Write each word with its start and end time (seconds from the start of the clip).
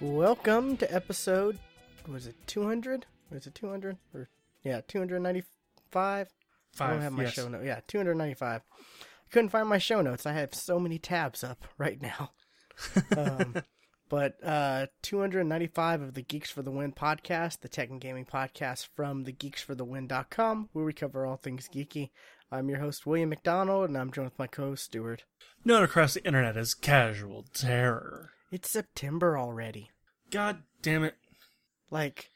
Welcome 0.00 0.76
to 0.78 0.94
episode. 0.94 1.58
Was 2.08 2.26
it 2.26 2.34
200? 2.46 3.06
Was 3.30 3.46
it 3.46 3.54
200? 3.54 3.96
Or 4.14 4.28
yeah, 4.62 4.80
295. 4.86 6.28
I 6.80 6.90
don't 6.90 7.00
have 7.00 7.12
my 7.12 7.24
yes. 7.24 7.32
show 7.32 7.48
notes. 7.48 7.64
Yeah, 7.64 7.80
295. 7.86 8.60
I 8.60 8.62
couldn't 9.30 9.50
find 9.50 9.68
my 9.68 9.78
show 9.78 10.00
notes. 10.00 10.26
I 10.26 10.32
have 10.32 10.54
so 10.54 10.78
many 10.78 10.98
tabs 10.98 11.44
up 11.44 11.64
right 11.78 12.00
now. 12.00 12.32
um, 13.16 13.56
but 14.14 14.36
uh, 14.44 14.86
295 15.02 16.00
of 16.00 16.14
the 16.14 16.22
Geeks 16.22 16.48
for 16.48 16.62
the 16.62 16.70
Win 16.70 16.92
podcast, 16.92 17.62
the 17.62 17.68
tech 17.68 17.90
and 17.90 18.00
gaming 18.00 18.24
podcast 18.24 18.86
from 18.94 19.24
the 19.24 19.32
geeksforthewin.com, 19.32 20.68
where 20.72 20.84
we 20.84 20.92
cover 20.92 21.26
all 21.26 21.36
things 21.36 21.68
geeky. 21.68 22.10
I'm 22.48 22.68
your 22.68 22.78
host, 22.78 23.06
William 23.06 23.30
McDonald, 23.30 23.88
and 23.88 23.98
I'm 23.98 24.12
joined 24.12 24.26
with 24.26 24.38
my 24.38 24.46
co 24.46 24.68
host. 24.68 24.94
Known 25.64 25.82
across 25.82 26.14
the 26.14 26.24
internet 26.24 26.56
as 26.56 26.74
casual 26.74 27.44
terror. 27.52 28.30
It's 28.52 28.70
September 28.70 29.36
already. 29.36 29.90
God 30.30 30.58
damn 30.80 31.02
it. 31.02 31.16
Like, 31.90 32.30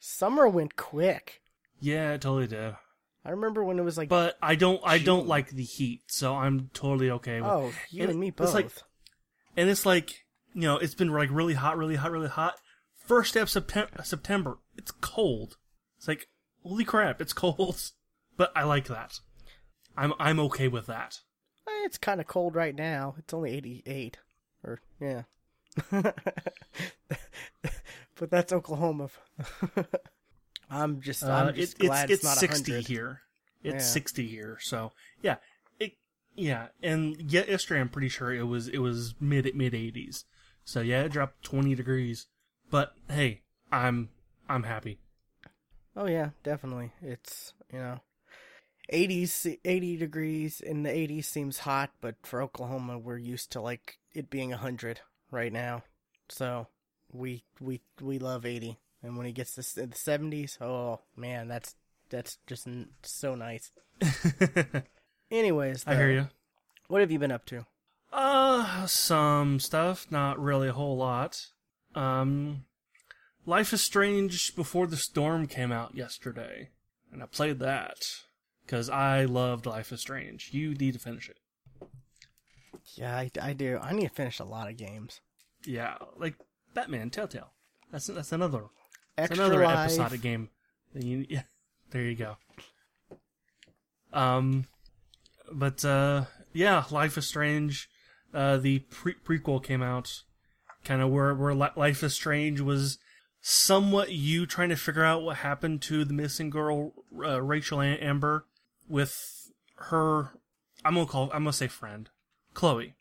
summer 0.00 0.46
went 0.46 0.76
quick. 0.76 1.40
Yeah, 1.80 2.12
it 2.12 2.20
totally 2.20 2.46
did. 2.46 2.76
I 3.24 3.30
remember 3.30 3.64
when 3.64 3.78
it 3.78 3.84
was 3.84 3.96
like, 3.96 4.10
But 4.10 4.36
I 4.42 4.54
don't 4.54 4.82
I 4.84 4.98
don't 4.98 5.26
like 5.26 5.48
the 5.48 5.64
heat, 5.64 6.02
so 6.08 6.34
I'm 6.34 6.68
totally 6.74 7.08
okay 7.08 7.40
with 7.40 7.50
oh, 7.50 7.72
you 7.88 8.02
and 8.02 8.10
and 8.10 8.20
me 8.20 8.28
both. 8.32 8.52
like- 8.52 8.68
And 9.56 9.70
it's 9.70 9.86
like, 9.86 10.21
you 10.54 10.62
know, 10.62 10.76
it's 10.76 10.94
been 10.94 11.12
like 11.12 11.30
really 11.30 11.54
hot, 11.54 11.76
really 11.76 11.96
hot, 11.96 12.10
really 12.12 12.28
hot. 12.28 12.54
First 13.06 13.34
day 13.34 13.40
of 13.40 13.50
September, 13.50 13.90
September, 14.04 14.58
it's 14.76 14.90
cold. 14.90 15.56
It's 15.98 16.06
like, 16.08 16.28
holy 16.62 16.84
crap, 16.84 17.20
it's 17.20 17.32
cold. 17.44 17.90
But 18.36 18.52
I 18.56 18.62
like 18.64 18.86
that. 18.88 19.18
I'm 19.96 20.12
I'm 20.18 20.40
okay 20.40 20.68
with 20.68 20.86
that. 20.86 21.18
Eh, 21.68 21.84
It's 21.84 21.98
kind 21.98 22.20
of 22.20 22.26
cold 22.26 22.54
right 22.54 22.74
now. 22.74 23.14
It's 23.18 23.32
only 23.34 23.52
88. 23.54 24.18
Or, 24.64 24.80
yeah. 25.00 25.22
but 28.16 28.30
that's 28.30 28.52
Oklahoma. 28.52 29.08
I'm 30.70 31.00
just, 31.00 31.22
Uh, 31.22 31.30
I'm 31.32 31.48
it- 31.50 31.56
just 31.56 31.72
it's 31.74 31.82
glad 31.88 32.04
it's, 32.10 32.20
it's, 32.20 32.24
not 32.24 32.38
60 32.38 32.72
100. 32.72 32.86
here. 32.88 33.20
It's 33.62 33.74
Yeah. 33.74 33.78
60 33.92 34.26
here. 34.28 34.58
So 34.60 34.92
yeah, 35.22 35.36
it 35.78 35.92
yeah, 36.34 36.68
and 36.82 37.16
ye- 37.20 37.46
yesterday 37.46 37.80
I'm 37.80 37.88
pretty 37.90 38.08
sure 38.08 38.32
it 38.32 38.42
was 38.44 38.68
it 38.68 38.78
was 38.78 39.14
mid 39.20 39.54
mid 39.54 39.72
80s. 39.74 40.24
So 40.64 40.80
yeah, 40.80 41.02
it 41.02 41.12
dropped 41.12 41.42
20 41.44 41.74
degrees. 41.74 42.26
But 42.70 42.94
hey, 43.08 43.42
I'm 43.70 44.10
I'm 44.48 44.62
happy. 44.64 44.98
Oh, 45.96 46.06
yeah, 46.06 46.30
definitely. 46.42 46.92
It's, 47.02 47.52
you 47.72 47.78
know, 47.78 48.00
80s, 48.92 49.58
80 49.64 49.96
degrees 49.96 50.60
in 50.60 50.82
the 50.82 50.90
80s 50.90 51.24
seems 51.24 51.58
hot, 51.60 51.90
but 52.00 52.16
for 52.22 52.42
Oklahoma, 52.42 52.98
we're 52.98 53.18
used 53.18 53.52
to, 53.52 53.60
like, 53.60 53.98
it 54.14 54.30
being 54.30 54.50
100 54.50 55.00
right 55.30 55.52
now. 55.52 55.84
So, 56.28 56.68
we, 57.12 57.44
we, 57.60 57.82
we 58.00 58.18
love 58.18 58.46
80. 58.46 58.78
And 59.02 59.16
when 59.18 59.26
it 59.26 59.32
gets 59.32 59.54
to 59.56 59.62
the 59.62 59.88
70s, 59.88 60.60
oh, 60.62 61.00
man, 61.16 61.48
that's, 61.48 61.74
that's 62.08 62.38
just 62.46 62.66
so 63.02 63.34
nice. 63.34 63.70
Anyways, 65.30 65.84
I 65.86 65.94
hear 65.94 66.10
you. 66.10 66.28
What 66.88 67.00
have 67.00 67.10
you 67.10 67.18
been 67.18 67.32
up 67.32 67.44
to? 67.46 67.66
Uh, 68.12 68.86
some 68.86 69.58
stuff, 69.58 70.06
not 70.10 70.38
really 70.38 70.68
a 70.68 70.72
whole 70.72 70.96
lot. 70.96 71.46
Um, 71.94 72.64
Life 73.46 73.72
is 73.72 73.80
Strange 73.82 74.54
Before 74.54 74.86
the 74.86 74.96
Storm 74.96 75.46
came 75.46 75.72
out 75.72 75.94
yesterday, 75.94 76.70
and 77.10 77.22
I 77.22 77.26
played 77.26 77.58
that 77.60 77.96
because 78.64 78.88
I 78.90 79.24
loved 79.24 79.66
Life 79.66 79.92
is 79.92 80.00
Strange. 80.00 80.50
You 80.52 80.74
need 80.74 80.92
to 80.92 80.98
finish 81.00 81.28
it. 81.30 81.38
Yeah, 82.94 83.16
I, 83.16 83.30
I 83.40 83.52
do. 83.52 83.78
I 83.80 83.92
need 83.92 84.08
to 84.08 84.14
finish 84.14 84.38
a 84.38 84.44
lot 84.44 84.68
of 84.68 84.76
games. 84.76 85.20
Yeah, 85.64 85.96
like 86.16 86.34
Batman 86.74 87.10
Telltale. 87.10 87.52
That's 87.90 88.06
that's 88.08 88.32
another 88.32 88.64
Extra 89.16 89.44
another 89.46 89.64
Life. 89.64 89.78
episodic 89.90 90.20
game. 90.20 90.50
you- 90.94 91.26
yeah, 91.30 91.42
there 91.90 92.02
you 92.02 92.14
go. 92.16 92.36
Um, 94.12 94.66
but 95.50 95.84
uh, 95.84 96.24
yeah, 96.52 96.84
Life 96.90 97.16
is 97.16 97.26
Strange. 97.26 97.88
Uh, 98.34 98.56
the 98.56 98.80
pre- 98.80 99.14
prequel 99.14 99.62
came 99.62 99.82
out, 99.82 100.22
kind 100.84 101.02
of 101.02 101.10
where 101.10 101.34
where 101.34 101.54
Life 101.54 102.02
is 102.02 102.14
Strange 102.14 102.60
was 102.60 102.98
somewhat 103.40 104.12
you 104.12 104.46
trying 104.46 104.68
to 104.70 104.76
figure 104.76 105.04
out 105.04 105.22
what 105.22 105.38
happened 105.38 105.82
to 105.82 106.04
the 106.04 106.14
missing 106.14 106.48
girl, 106.48 106.92
uh, 107.24 107.42
Rachel 107.42 107.80
Am- 107.80 107.98
Amber, 108.00 108.46
with 108.88 109.50
her. 109.76 110.30
I'm 110.84 110.94
gonna 110.94 111.06
call. 111.06 111.24
I'm 111.32 111.44
gonna 111.44 111.52
say 111.52 111.68
friend, 111.68 112.08
Chloe. 112.54 112.94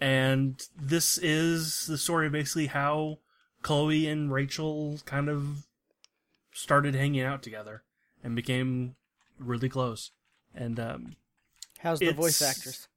And 0.00 0.62
this 0.78 1.16
is 1.18 1.86
the 1.86 1.96
story 1.96 2.26
of 2.26 2.32
basically 2.32 2.66
how 2.66 3.18
Chloe 3.62 4.06
and 4.06 4.30
Rachel 4.30 5.00
kind 5.06 5.28
of 5.28 5.66
started 6.52 6.94
hanging 6.94 7.22
out 7.22 7.42
together 7.42 7.82
and 8.22 8.36
became 8.36 8.96
really 9.38 9.68
close. 9.68 10.10
And 10.54 10.78
um, 10.78 11.16
How's 11.78 11.98
the 11.98 12.12
voice 12.12 12.40
actress? 12.42 12.88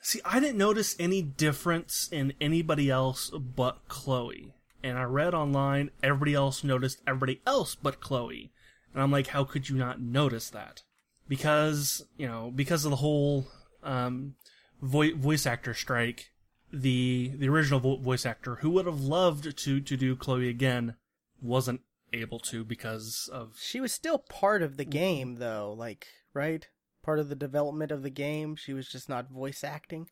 See, 0.00 0.20
I 0.24 0.40
didn't 0.40 0.58
notice 0.58 0.96
any 0.98 1.22
difference 1.22 2.08
in 2.10 2.32
anybody 2.40 2.90
else 2.90 3.30
but 3.30 3.86
Chloe. 3.88 4.54
And 4.82 4.96
I 4.96 5.02
read 5.02 5.34
online 5.34 5.90
everybody 6.02 6.34
else 6.34 6.62
noticed 6.62 7.00
everybody 7.06 7.40
else 7.46 7.74
but 7.74 8.00
Chloe. 8.00 8.50
And 8.92 9.02
I'm 9.02 9.10
like, 9.10 9.28
how 9.28 9.44
could 9.44 9.68
you 9.68 9.76
not 9.76 10.00
notice 10.00 10.50
that? 10.50 10.82
Because, 11.28 12.06
you 12.16 12.26
know, 12.26 12.52
because 12.54 12.84
of 12.84 12.90
the 12.90 12.96
whole 12.96 13.46
um, 13.82 14.34
vo- 14.80 15.14
voice 15.14 15.46
actor 15.46 15.74
strike, 15.74 16.30
the 16.72 17.32
the 17.36 17.48
original 17.48 17.80
vo- 17.80 17.96
voice 17.96 18.26
actor 18.26 18.56
who 18.56 18.70
would 18.70 18.86
have 18.86 19.00
loved 19.00 19.56
to 19.56 19.80
to 19.80 19.96
do 19.96 20.16
Chloe 20.16 20.48
again 20.48 20.94
wasn't 21.40 21.80
able 22.12 22.38
to 22.38 22.64
because 22.64 23.28
of 23.32 23.58
She 23.60 23.80
was 23.80 23.92
still 23.92 24.18
part 24.18 24.62
of 24.62 24.76
the 24.76 24.84
game, 24.84 25.36
though. 25.36 25.74
Like, 25.76 26.06
right? 26.32 26.66
Part 27.08 27.20
of 27.20 27.30
the 27.30 27.34
development 27.34 27.90
of 27.90 28.02
the 28.02 28.10
game. 28.10 28.54
She 28.54 28.74
was 28.74 28.86
just 28.86 29.08
not 29.08 29.30
voice 29.30 29.64
acting. 29.64 30.10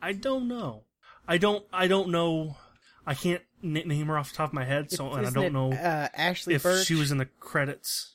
I 0.00 0.14
don't 0.14 0.48
know. 0.48 0.84
I 1.28 1.36
don't. 1.36 1.66
I 1.70 1.86
don't 1.86 2.08
know. 2.08 2.56
I 3.06 3.12
can't 3.12 3.42
name 3.60 4.06
her 4.06 4.16
off 4.16 4.30
the 4.30 4.36
top 4.38 4.48
of 4.48 4.54
my 4.54 4.64
head, 4.64 4.90
so 4.90 5.12
and 5.12 5.26
I 5.26 5.30
don't 5.30 5.44
it, 5.44 5.52
know 5.52 5.72
Uh, 5.74 6.08
Ashly 6.16 6.54
if 6.54 6.62
Burch. 6.62 6.86
she 6.86 6.94
was 6.94 7.12
in 7.12 7.18
the 7.18 7.26
credits. 7.26 8.14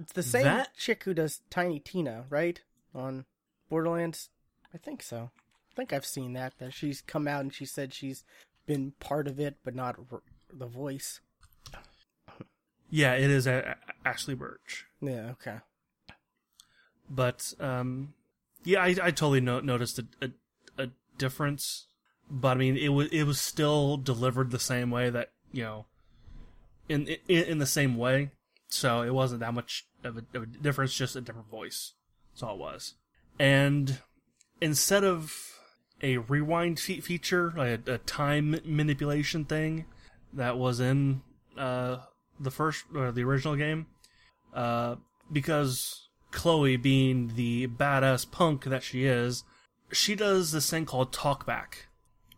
It's 0.00 0.14
the 0.14 0.22
same 0.22 0.44
that- 0.44 0.74
chick 0.74 1.04
who 1.04 1.12
does 1.12 1.42
Tiny 1.50 1.78
Tina, 1.80 2.24
right? 2.30 2.58
On 2.94 3.26
Borderlands. 3.68 4.30
I 4.72 4.78
think 4.78 5.02
so. 5.02 5.30
I 5.70 5.74
think 5.76 5.92
I've 5.92 6.06
seen 6.06 6.32
that. 6.32 6.54
That 6.60 6.72
she's 6.72 7.02
come 7.02 7.28
out 7.28 7.42
and 7.42 7.52
she 7.52 7.66
said 7.66 7.92
she's 7.92 8.24
been 8.64 8.92
part 9.00 9.28
of 9.28 9.38
it, 9.38 9.58
but 9.62 9.74
not 9.74 9.96
r- 10.10 10.22
the 10.50 10.66
voice. 10.66 11.20
Yeah, 12.88 13.12
it 13.16 13.28
is 13.30 13.46
a- 13.46 13.76
a- 14.04 14.08
Ashly 14.08 14.34
Burch. 14.34 14.86
Yeah. 15.02 15.32
Okay. 15.32 15.58
But 17.10 17.52
um, 17.58 18.14
yeah, 18.64 18.82
I, 18.82 18.88
I 18.88 19.10
totally 19.10 19.40
no- 19.40 19.60
noticed 19.60 19.98
a, 19.98 20.06
a 20.22 20.30
a 20.84 20.88
difference. 21.18 21.86
But 22.30 22.56
I 22.56 22.60
mean, 22.60 22.76
it 22.76 22.90
was 22.90 23.08
it 23.10 23.24
was 23.24 23.40
still 23.40 23.96
delivered 23.96 24.50
the 24.50 24.58
same 24.58 24.90
way 24.90 25.10
that 25.10 25.32
you 25.52 25.64
know, 25.64 25.86
in 26.88 27.06
in, 27.28 27.44
in 27.44 27.58
the 27.58 27.66
same 27.66 27.96
way. 27.96 28.30
So 28.68 29.02
it 29.02 29.12
wasn't 29.12 29.40
that 29.40 29.52
much 29.52 29.86
of 30.04 30.16
a, 30.16 30.38
of 30.38 30.42
a 30.44 30.46
difference, 30.46 30.94
just 30.94 31.16
a 31.16 31.20
different 31.20 31.50
voice. 31.50 31.94
That's 32.32 32.44
all 32.44 32.54
it 32.54 32.60
was. 32.60 32.94
And 33.38 33.98
instead 34.60 35.02
of 35.02 35.34
a 36.02 36.18
rewind 36.18 36.78
fe- 36.78 37.00
feature, 37.00 37.52
like 37.56 37.88
a, 37.88 37.94
a 37.94 37.98
time 37.98 38.60
manipulation 38.64 39.44
thing 39.44 39.86
that 40.32 40.56
was 40.56 40.78
in 40.78 41.22
uh, 41.58 41.98
the 42.38 42.50
first 42.50 42.84
or 42.94 43.10
the 43.10 43.24
original 43.24 43.56
game, 43.56 43.86
uh, 44.54 44.96
because 45.32 46.08
Chloe, 46.30 46.76
being 46.76 47.32
the 47.34 47.66
badass 47.66 48.30
punk 48.30 48.64
that 48.64 48.82
she 48.82 49.04
is, 49.04 49.44
she 49.92 50.14
does 50.14 50.52
this 50.52 50.70
thing 50.70 50.86
called 50.86 51.12
talkback, 51.12 51.86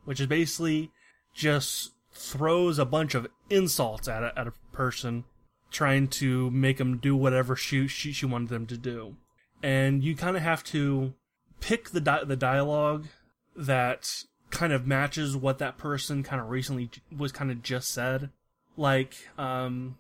which 0.05 0.21
is 0.21 0.27
basically 0.27 0.91
just 1.35 1.93
throws 2.13 2.79
a 2.79 2.85
bunch 2.85 3.15
of 3.15 3.27
insults 3.51 4.09
at 4.09 4.23
a, 4.23 4.39
at 4.39 4.47
a 4.47 4.53
person, 4.73 5.25
trying 5.71 6.09
to 6.09 6.51
make 6.51 6.79
them 6.79 6.99
do 6.99 7.17
whatever 7.17 7.57
she 7.57 7.89
she, 7.89 8.13
she 8.13 8.27
wanted 8.27 8.49
them 8.49 8.67
to 8.67 8.77
do, 8.77 9.17
and 9.63 10.03
you 10.03 10.15
kind 10.15 10.37
of 10.37 10.43
have 10.43 10.65
to 10.65 11.15
pick 11.61 11.91
the 11.91 12.01
di- 12.01 12.25
the 12.25 12.37
dialogue 12.37 13.07
that 13.57 14.25
kind 14.51 14.73
of 14.73 14.87
matches 14.87 15.37
what 15.37 15.59
that 15.59 15.79
person 15.79 16.23
kind 16.23 16.41
of 16.41 16.51
recently 16.51 16.91
was 17.17 17.33
kind 17.33 17.51
of 17.51 17.63
just 17.63 17.91
said, 17.91 18.31
like 18.77 19.29
um 19.39 19.97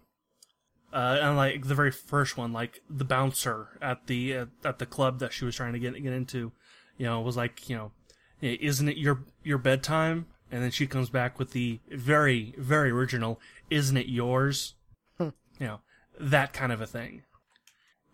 uh, 0.93 1.19
and 1.21 1.37
like 1.37 1.67
the 1.67 1.75
very 1.75 1.91
first 1.91 2.37
one, 2.37 2.53
like 2.53 2.81
the 2.89 3.05
bouncer 3.05 3.79
at 3.81 4.07
the 4.07 4.37
uh, 4.37 4.47
at 4.65 4.79
the 4.79 4.87
club 4.87 5.19
that 5.21 5.33
she 5.33 5.45
was 5.45 5.57
trying 5.57 5.73
to 5.73 5.79
get 5.79 5.95
get 6.03 6.13
into, 6.13 6.53
you 6.99 7.07
know, 7.07 7.21
was 7.21 7.37
like, 7.37 7.69
you 7.69 7.77
know, 7.77 7.93
isn't 8.41 8.89
it 8.89 8.97
your 8.97 9.25
your 9.43 9.59
bedtime? 9.59 10.27
And 10.51 10.63
then 10.63 10.71
she 10.71 10.87
comes 10.87 11.09
back 11.09 11.39
with 11.39 11.53
the 11.53 11.81
very 11.91 12.55
very 12.59 12.91
original, 12.91 13.41
isn't 13.71 13.97
it 13.97 14.09
yours? 14.09 14.75
you 15.19 15.69
know, 15.69 15.81
that 16.19 16.53
kind 16.53 16.73
of 16.73 16.81
a 16.81 16.87
thing. 16.87 17.23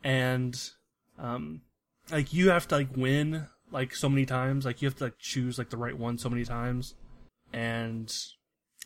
And, 0.04 0.60
um, 1.18 1.62
like 2.10 2.32
you 2.32 2.50
have 2.50 2.68
to 2.68 2.76
like 2.76 2.96
win 2.96 3.46
like 3.70 3.94
so 3.94 4.08
many 4.08 4.26
times. 4.26 4.64
Like 4.64 4.82
you 4.82 4.88
have 4.88 4.96
to 4.98 5.04
like 5.04 5.18
choose 5.18 5.58
like 5.58 5.70
the 5.70 5.76
right 5.76 5.96
one 5.96 6.18
so 6.18 6.28
many 6.28 6.44
times. 6.44 6.94
And 7.52 8.14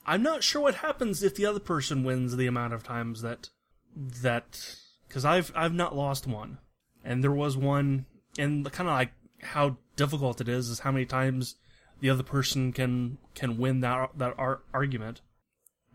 I'm 0.06 0.22
not 0.22 0.42
sure 0.42 0.62
what 0.62 0.76
happens 0.76 1.22
if 1.22 1.34
the 1.34 1.46
other 1.46 1.60
person 1.60 2.04
wins 2.04 2.36
the 2.36 2.46
amount 2.46 2.72
of 2.72 2.82
times 2.82 3.22
that 3.22 3.50
that 3.96 4.76
because 5.08 5.24
I've 5.24 5.52
I've 5.54 5.74
not 5.74 5.96
lost 5.96 6.26
one, 6.26 6.58
and 7.04 7.22
there 7.22 7.32
was 7.32 7.56
one, 7.56 8.06
and 8.38 8.70
kind 8.72 8.88
of 8.88 8.94
like 8.94 9.12
how 9.42 9.76
difficult 9.96 10.40
it 10.40 10.48
is 10.48 10.68
is 10.68 10.80
how 10.80 10.92
many 10.92 11.04
times 11.04 11.56
the 12.00 12.10
other 12.10 12.22
person 12.22 12.72
can 12.72 13.18
can 13.34 13.58
win 13.58 13.80
that 13.80 14.10
that 14.16 14.34
ar- 14.38 14.62
argument. 14.72 15.20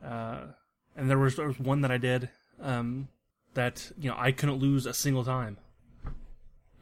Uh, 0.04 0.48
and 0.96 1.10
there 1.10 1.18
was 1.18 1.36
there 1.36 1.48
was 1.48 1.60
one 1.60 1.82
that 1.82 1.92
I 1.92 1.98
did 1.98 2.30
um, 2.62 3.08
that 3.54 3.92
you 3.98 4.10
know 4.10 4.16
I 4.18 4.32
couldn't 4.32 4.60
lose 4.60 4.86
a 4.86 4.94
single 4.94 5.24
time, 5.24 5.58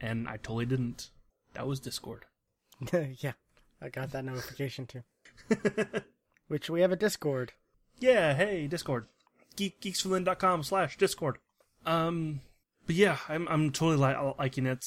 and 0.00 0.28
I 0.28 0.36
totally 0.36 0.66
didn't. 0.66 1.10
That 1.54 1.66
was 1.66 1.80
Discord. 1.80 2.24
yeah, 3.18 3.32
I 3.80 3.88
got 3.88 4.10
that 4.12 4.24
notification 4.24 4.86
too. 4.86 5.02
Which 6.48 6.70
we 6.70 6.82
have 6.82 6.92
a 6.92 6.96
Discord. 6.96 7.52
Yeah, 7.98 8.34
hey, 8.34 8.66
Discord. 8.66 9.06
Geek, 9.56 9.80
geeksforlin.com 9.80 10.62
slash 10.62 10.96
Discord. 10.96 11.38
Um, 11.84 12.40
but 12.86 12.94
yeah, 12.94 13.18
I'm, 13.28 13.48
I'm 13.48 13.70
totally 13.70 13.96
li- 13.96 14.34
liking 14.38 14.66
it. 14.66 14.84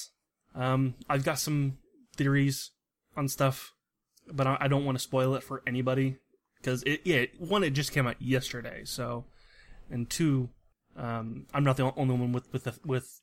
Um, 0.56 0.96
I've 1.10 1.24
got 1.24 1.40
some 1.40 1.78
theories 2.16 2.72
on 3.16 3.28
stuff, 3.28 3.74
but 4.32 4.48
I, 4.48 4.58
I 4.62 4.68
don't 4.68 4.86
want 4.86 4.98
to 4.98 5.04
spoil 5.04 5.36
it 5.36 5.44
for 5.44 5.62
anybody. 5.68 6.18
Because 6.58 6.84
it, 6.84 7.02
yeah, 7.06 7.26
one, 7.38 7.64
it 7.64 7.72
just 7.72 7.94
came 7.94 8.06
out 8.06 8.22
yesterday, 8.22 8.82
so, 8.84 9.24
and 9.90 10.10
two, 10.10 10.50
um, 10.98 11.46
I'm 11.54 11.64
not 11.64 11.78
the 11.78 11.94
only 11.96 12.16
one 12.16 12.34
with, 12.34 12.52
with, 12.52 12.66
the, 12.66 12.74
with 12.86 13.22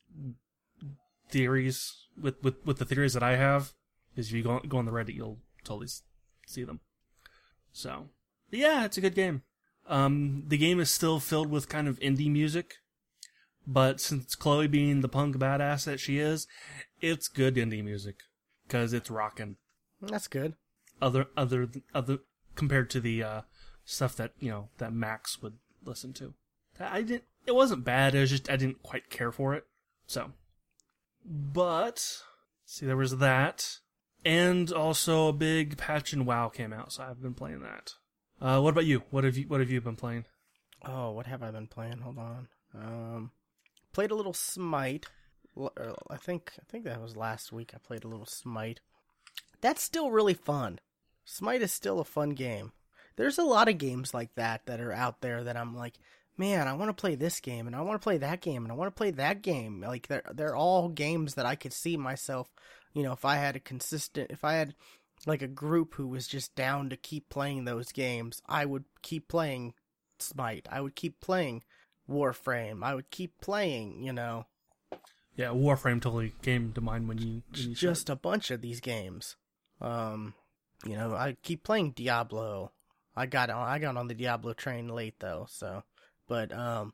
theories, 1.29 2.07
with, 2.21 2.43
with, 2.43 2.55
with 2.65 2.79
the 2.79 2.87
theories 2.87 3.13
that 3.13 3.23
I 3.23 3.37
have. 3.37 3.73
Because 4.15 4.29
if 4.29 4.35
you 4.35 4.43
go, 4.43 4.61
go 4.61 4.79
on 4.79 4.87
the 4.87 4.93
Reddit, 4.93 5.15
you'll 5.15 5.39
totally 5.65 5.89
see 6.47 6.65
them. 6.65 6.81
So, 7.73 8.07
yeah, 8.51 8.87
it's 8.87 8.97
a 8.97 9.03
good 9.03 9.15
game. 9.15 9.43
Um, 9.89 10.45
the 10.47 10.59
game 10.59 10.81
is 10.81 10.91
still 10.91 11.21
filled 11.21 11.51
with 11.51 11.69
kind 11.69 11.87
of 11.87 11.99
indie 12.01 12.31
music, 12.31 12.75
but 13.67 14.01
since 14.01 14.35
Chloe 14.35 14.67
being 14.67 15.01
the 15.01 15.09
punk 15.09 15.37
badass 15.37 15.85
that 15.85 16.01
she 16.01 16.19
is, 16.19 16.47
it's 17.01 17.29
good 17.29 17.57
indie 17.57 17.85
music 17.85 18.17
because 18.67 18.93
it's 18.93 19.11
rocking. 19.11 19.57
That's 20.01 20.29
good. 20.29 20.55
Other, 21.01 21.27
other, 21.37 21.69
other 21.95 22.19
compared 22.57 22.91
to 22.91 23.01
the 23.01 23.23
uh, 23.23 23.41
stuff 23.85 24.17
that 24.17 24.33
you 24.41 24.51
know 24.51 24.69
that 24.79 24.93
Max 24.93 25.41
would 25.41 25.55
listen 25.85 26.13
to. 26.15 26.35
I 26.81 27.03
didn't. 27.03 27.25
It 27.47 27.55
wasn't 27.55 27.85
bad. 27.85 28.15
It 28.15 28.21
was 28.21 28.31
just 28.31 28.51
I 28.51 28.57
didn't 28.57 28.83
quite 28.83 29.09
care 29.09 29.31
for 29.31 29.55
it. 29.55 29.65
So, 30.07 30.33
but 31.25 32.23
see, 32.65 32.85
there 32.87 32.97
was 32.97 33.19
that, 33.19 33.79
and 34.25 34.71
also 34.73 35.29
a 35.29 35.33
big 35.33 35.77
patch 35.77 36.13
in 36.13 36.27
WoW 36.27 36.49
came 36.49 36.73
out, 36.73 36.93
so 36.93 37.05
I've 37.05 37.23
been 37.23 37.35
playing 37.35 37.61
that. 37.61 37.93
Uh, 38.41 38.61
what 38.61 38.71
about 38.71 38.85
you? 38.85 39.03
What 39.11 39.25
have 39.25 39.37
you 39.37 39.45
What 39.49 39.61
have 39.61 39.71
you 39.71 39.81
been 39.81 39.97
playing? 39.97 40.25
Oh, 40.85 41.11
what 41.13 41.27
have 41.27 41.43
I 41.43 41.51
been 41.51 41.67
playing? 41.67 41.99
Hold 41.99 42.19
on. 42.19 42.49
Um, 42.75 43.31
played 43.93 44.11
a 44.11 44.15
little 44.15 44.35
Smite. 44.35 45.07
I 45.59 46.17
think 46.17 46.53
I 46.59 46.65
think 46.71 46.85
that 46.85 47.01
was 47.01 47.17
last 47.17 47.53
week. 47.53 47.73
I 47.75 47.79
played 47.79 48.05
a 48.05 48.09
little 48.09 48.27
Smite. 48.27 48.81
That's 49.61 49.83
still 49.83 50.11
really 50.11 50.35
fun. 50.35 50.81
Smite 51.25 51.63
is 51.63 51.73
still 51.73 51.99
a 51.99 52.05
fun 52.05 52.31
game. 52.31 52.73
There's 53.17 53.39
a 53.39 53.45
lot 53.45 53.69
of 53.69 53.79
games 53.79 54.13
like 54.13 54.35
that 54.35 54.67
that 54.67 54.81
are 54.81 54.93
out 54.93 55.23
there 55.23 55.43
that 55.43 55.57
I'm 55.57 55.75
like, 55.75 55.95
man, 56.37 56.69
I 56.69 56.75
want 56.75 56.91
to 56.91 57.01
play 57.01 57.15
this 57.15 57.41
game 57.41 57.67
and 57.67 57.75
I 57.75 57.81
want 57.81 58.01
to 58.01 58.05
play 58.05 58.19
that 58.19 58.43
game 58.43 58.65
and 58.65 58.71
I 58.71 58.75
want 58.75 58.95
to 58.95 58.99
play 58.99 59.11
that 59.13 59.41
game. 59.41 59.81
Like 59.81 60.09
they're 60.09 60.31
they're 60.35 60.57
all 60.57 60.89
games 60.91 61.35
that 61.35 61.47
I 61.47 61.55
could 61.55 61.73
see 61.73 61.97
myself, 61.97 62.53
you 62.93 63.03
know, 63.03 63.13
if 63.13 63.25
I 63.25 63.37
had 63.37 63.57
a 63.57 63.61
consistent, 63.61 64.31
if 64.31 64.45
I 64.45 64.55
had 64.55 64.75
like 65.27 65.43
a 65.43 65.49
group 65.49 65.95
who 65.95 66.07
was 66.07 66.27
just 66.27 66.55
down 66.55 66.89
to 66.89 66.97
keep 66.97 67.29
playing 67.29 67.65
those 67.65 67.93
games, 67.93 68.41
I 68.47 68.65
would 68.65 68.85
keep 69.03 69.29
playing 69.29 69.75
Smite. 70.19 70.67
I 70.71 70.81
would 70.81 70.95
keep 70.95 71.21
playing 71.21 71.63
Warframe. 72.09 72.83
I 72.83 72.95
would 72.95 73.11
keep 73.11 73.39
playing, 73.41 74.03
you 74.03 74.13
know. 74.13 74.47
Yeah, 75.37 75.49
Warframe 75.49 76.01
totally 76.01 76.33
came 76.41 76.73
to 76.73 76.81
mind 76.81 77.09
when 77.09 77.19
you, 77.19 77.43
when 77.53 77.71
you 77.71 77.75
just 77.75 78.09
a 78.09 78.17
bunch 78.17 78.51
of 78.51 78.63
these 78.63 78.81
games. 78.81 79.37
Um, 79.83 80.33
you 80.87 80.97
know, 80.97 81.15
I 81.15 81.37
keep 81.43 81.63
playing 81.63 81.91
Diablo. 81.91 82.73
I 83.15 83.27
got 83.27 83.51
on 83.51 83.67
I 83.67 83.79
got 83.79 83.97
on 83.97 84.09
the 84.09 84.15
Diablo 84.15 84.53
train 84.53 84.89
late 84.89 85.17
though, 85.19 85.47
so 85.49 85.85
but 86.29 86.53
um 86.53 86.93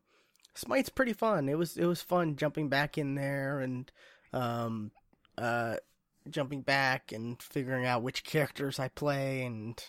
Smite's 0.55 0.88
pretty 0.88 1.12
fun. 1.12 1.49
It 1.49 1.58
was 1.58 1.76
it 1.76 1.87
was 1.87 2.02
fun 2.02 2.37
jumping 2.37 2.69
back 2.69 2.99
in 2.99 3.14
there 3.14 3.61
and 3.61 3.90
um 4.32 4.93
uh 5.38 5.76
jumping 6.29 6.63
back 6.63 7.13
and 7.13 7.43
figuring 7.43 7.85
out 7.85 8.03
which 8.03 8.25
characters 8.25 8.79
I 8.79 8.89
play 8.89 9.43
and 9.45 9.83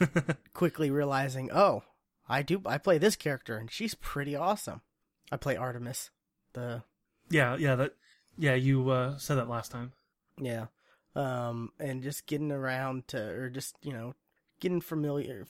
quickly 0.54 0.90
realizing, 0.90 1.50
oh, 1.52 1.82
I 2.28 2.42
do 2.42 2.60
I 2.66 2.78
play 2.78 2.98
this 2.98 3.16
character 3.16 3.56
and 3.56 3.70
she's 3.70 3.94
pretty 3.94 4.34
awesome. 4.34 4.82
I 5.30 5.36
play 5.36 5.56
Artemis. 5.56 6.10
The 6.52 6.82
Yeah, 7.30 7.56
yeah, 7.56 7.76
that 7.76 7.94
yeah, 8.36 8.54
you 8.54 8.88
uh 8.90 9.18
said 9.18 9.36
that 9.36 9.48
last 9.48 9.70
time. 9.70 9.92
Yeah. 10.40 10.66
Um 11.14 11.70
and 11.78 12.02
just 12.02 12.26
getting 12.26 12.52
around 12.52 13.08
to 13.08 13.20
or 13.20 13.48
just, 13.48 13.76
you 13.82 13.92
know, 13.92 14.14
getting 14.60 14.80
familiar 14.80 15.46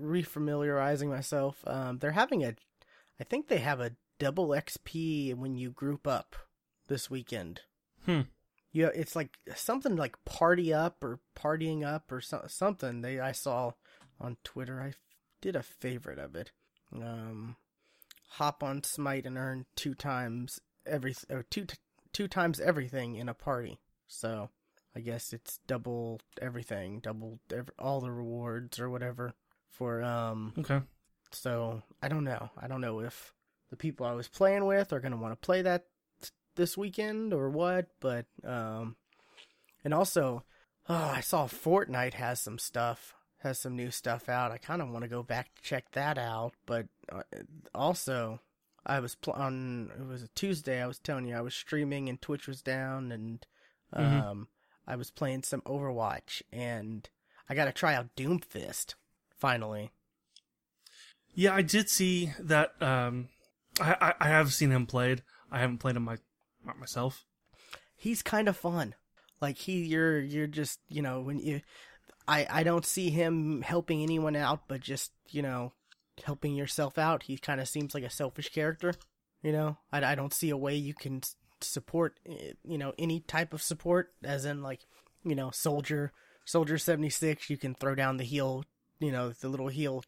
refamiliarizing 0.00 1.08
myself. 1.08 1.62
Um 1.66 1.98
they're 1.98 2.12
having 2.12 2.44
a 2.44 2.54
I 3.20 3.24
think 3.24 3.48
they 3.48 3.58
have 3.58 3.80
a 3.80 3.92
double 4.18 4.48
XP 4.48 5.34
when 5.34 5.56
you 5.56 5.70
group 5.70 6.06
up 6.06 6.34
this 6.88 7.10
weekend. 7.10 7.62
Hmm. 8.04 8.22
Yeah, 8.76 8.90
it's 8.94 9.16
like 9.16 9.38
something 9.54 9.96
like 9.96 10.22
party 10.26 10.70
up 10.70 11.02
or 11.02 11.18
partying 11.34 11.82
up 11.82 12.12
or 12.12 12.20
so, 12.20 12.44
something. 12.46 13.00
They 13.00 13.18
I 13.18 13.32
saw 13.32 13.72
on 14.20 14.36
Twitter. 14.44 14.82
I 14.82 14.92
did 15.40 15.56
a 15.56 15.62
favorite 15.62 16.18
of 16.18 16.36
it. 16.36 16.52
Um, 16.94 17.56
hop 18.32 18.62
on 18.62 18.82
Smite 18.82 19.24
and 19.24 19.38
earn 19.38 19.64
two 19.76 19.94
times 19.94 20.60
every 20.84 21.14
or 21.30 21.42
two 21.42 21.64
two 22.12 22.28
times 22.28 22.60
everything 22.60 23.16
in 23.16 23.30
a 23.30 23.34
party. 23.34 23.78
So 24.08 24.50
I 24.94 25.00
guess 25.00 25.32
it's 25.32 25.58
double 25.66 26.20
everything, 26.42 27.00
double 27.00 27.40
every, 27.50 27.72
all 27.78 28.02
the 28.02 28.10
rewards 28.10 28.78
or 28.78 28.90
whatever 28.90 29.32
for 29.70 30.02
um. 30.02 30.52
Okay. 30.58 30.82
So 31.30 31.80
I 32.02 32.08
don't 32.08 32.24
know. 32.24 32.50
I 32.58 32.68
don't 32.68 32.82
know 32.82 33.00
if 33.00 33.32
the 33.70 33.76
people 33.76 34.04
I 34.04 34.12
was 34.12 34.28
playing 34.28 34.66
with 34.66 34.92
are 34.92 35.00
gonna 35.00 35.16
want 35.16 35.32
to 35.32 35.46
play 35.46 35.62
that 35.62 35.86
this 36.56 36.76
weekend 36.76 37.32
or 37.32 37.48
what, 37.48 37.86
but 38.00 38.26
um 38.44 38.96
and 39.84 39.94
also 39.94 40.42
oh, 40.88 41.12
I 41.14 41.20
saw 41.20 41.46
Fortnite 41.46 42.14
has 42.14 42.40
some 42.40 42.58
stuff, 42.58 43.14
has 43.38 43.58
some 43.58 43.76
new 43.76 43.90
stuff 43.90 44.28
out. 44.28 44.52
I 44.52 44.58
kind 44.58 44.82
of 44.82 44.90
want 44.90 45.02
to 45.02 45.08
go 45.08 45.22
back 45.22 45.54
to 45.54 45.62
check 45.62 45.90
that 45.92 46.18
out, 46.18 46.54
but 46.64 46.86
uh, 47.10 47.22
also 47.74 48.40
I 48.84 49.00
was 49.00 49.14
pl- 49.14 49.34
on 49.34 49.90
it 49.98 50.06
was 50.06 50.22
a 50.22 50.28
Tuesday, 50.28 50.82
I 50.82 50.86
was 50.86 50.98
telling 50.98 51.26
you 51.26 51.36
I 51.36 51.40
was 51.40 51.54
streaming 51.54 52.08
and 52.08 52.20
Twitch 52.20 52.46
was 52.46 52.62
down 52.62 53.12
and 53.12 53.46
um 53.92 54.04
mm-hmm. 54.04 54.42
I 54.86 54.96
was 54.96 55.10
playing 55.10 55.42
some 55.42 55.62
Overwatch 55.62 56.42
and 56.52 57.08
I 57.48 57.54
got 57.54 57.66
to 57.66 57.72
try 57.72 57.94
out 57.94 58.14
Doomfist 58.16 58.94
finally. 59.36 59.90
Yeah, 61.34 61.54
I 61.54 61.62
did 61.62 61.90
see 61.90 62.32
that 62.40 62.80
um 62.80 63.28
I, 63.80 63.96
I, 64.00 64.14
I 64.20 64.28
have 64.28 64.52
seen 64.52 64.70
him 64.70 64.86
played. 64.86 65.22
I 65.50 65.58
haven't 65.58 65.78
played 65.78 65.96
him 65.96 66.04
my 66.04 66.18
myself. 66.74 67.24
He's 67.94 68.22
kind 68.22 68.48
of 68.48 68.56
fun. 68.56 68.94
Like 69.40 69.58
he, 69.58 69.84
you're, 69.84 70.18
you're 70.18 70.46
just, 70.46 70.80
you 70.88 71.02
know, 71.02 71.20
when 71.20 71.38
you, 71.38 71.60
I, 72.26 72.46
I 72.50 72.62
don't 72.62 72.84
see 72.84 73.10
him 73.10 73.62
helping 73.62 74.02
anyone 74.02 74.36
out, 74.36 74.62
but 74.68 74.80
just, 74.80 75.12
you 75.30 75.42
know, 75.42 75.72
helping 76.24 76.54
yourself 76.54 76.98
out. 76.98 77.24
He 77.24 77.36
kind 77.36 77.60
of 77.60 77.68
seems 77.68 77.94
like 77.94 78.04
a 78.04 78.10
selfish 78.10 78.48
character. 78.48 78.94
You 79.42 79.52
know, 79.52 79.78
I, 79.92 80.04
I 80.04 80.14
don't 80.14 80.34
see 80.34 80.50
a 80.50 80.56
way 80.56 80.74
you 80.74 80.94
can 80.94 81.20
support, 81.60 82.18
eh, 82.26 82.52
you 82.64 82.78
know, 82.78 82.94
any 82.98 83.20
type 83.20 83.52
of 83.52 83.62
support, 83.62 84.12
as 84.24 84.44
in 84.44 84.62
like, 84.62 84.80
you 85.24 85.34
know, 85.34 85.50
soldier, 85.50 86.12
soldier 86.44 86.78
seventy 86.78 87.10
six. 87.10 87.50
You 87.50 87.56
can 87.56 87.74
throw 87.74 87.94
down 87.94 88.16
the 88.16 88.24
heal, 88.24 88.64
you 88.98 89.12
know, 89.12 89.30
the 89.30 89.48
little 89.48 89.68
heal 89.68 90.02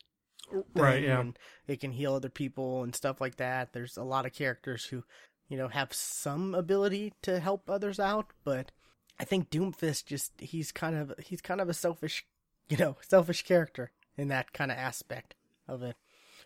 right 0.74 1.02
yeah 1.02 1.20
and 1.20 1.38
it 1.66 1.80
can 1.80 1.92
heal 1.92 2.14
other 2.14 2.30
people 2.30 2.82
and 2.82 2.94
stuff 2.94 3.20
like 3.20 3.36
that 3.36 3.72
there's 3.72 3.96
a 3.96 4.02
lot 4.02 4.24
of 4.24 4.32
characters 4.32 4.84
who 4.86 5.04
you 5.48 5.56
know, 5.56 5.68
have 5.68 5.92
some 5.92 6.54
ability 6.54 7.14
to 7.22 7.40
help 7.40 7.68
others 7.68 7.98
out, 7.98 8.26
but 8.44 8.70
I 9.18 9.24
think 9.24 9.50
Doomfist 9.50 10.04
just 10.04 10.32
he's 10.38 10.72
kind 10.72 10.96
of 10.96 11.12
he's 11.18 11.40
kind 11.40 11.60
of 11.60 11.68
a 11.68 11.74
selfish, 11.74 12.26
you 12.68 12.76
know, 12.76 12.96
selfish 13.00 13.42
character 13.42 13.90
in 14.16 14.28
that 14.28 14.52
kind 14.52 14.70
of 14.70 14.78
aspect 14.78 15.34
of 15.66 15.82
it. 15.82 15.96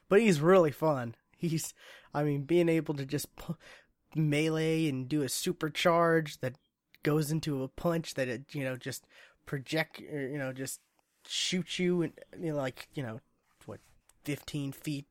But 0.09 0.21
he's 0.21 0.41
really 0.41 0.71
fun. 0.71 1.15
He's 1.37 1.75
I 2.15 2.23
mean, 2.23 2.43
being 2.43 2.69
able 2.69 2.95
to 2.95 3.05
just 3.05 3.29
melee 4.15 4.89
and 4.89 5.09
do 5.09 5.23
a 5.23 5.27
supercharge 5.27 6.41
that 6.41 6.55
goes 7.03 7.31
into 7.31 7.63
a 7.63 7.69
punch 7.69 8.15
that 8.15 8.29
it, 8.29 8.45
you 8.53 8.63
know, 8.63 8.77
just 8.77 9.07
project, 9.47 10.01
uh, 10.01 10.17
you 10.17 10.39
know, 10.39 10.53
just 10.53 10.81
shoot 11.27 11.79
you 11.79 12.03
and 12.03 12.13
you 12.39 12.53
know, 12.53 12.57
like, 12.57 12.89
you 12.95 13.03
know, 13.03 13.21
what 13.67 13.81
15 14.25 14.73
feet 14.73 15.07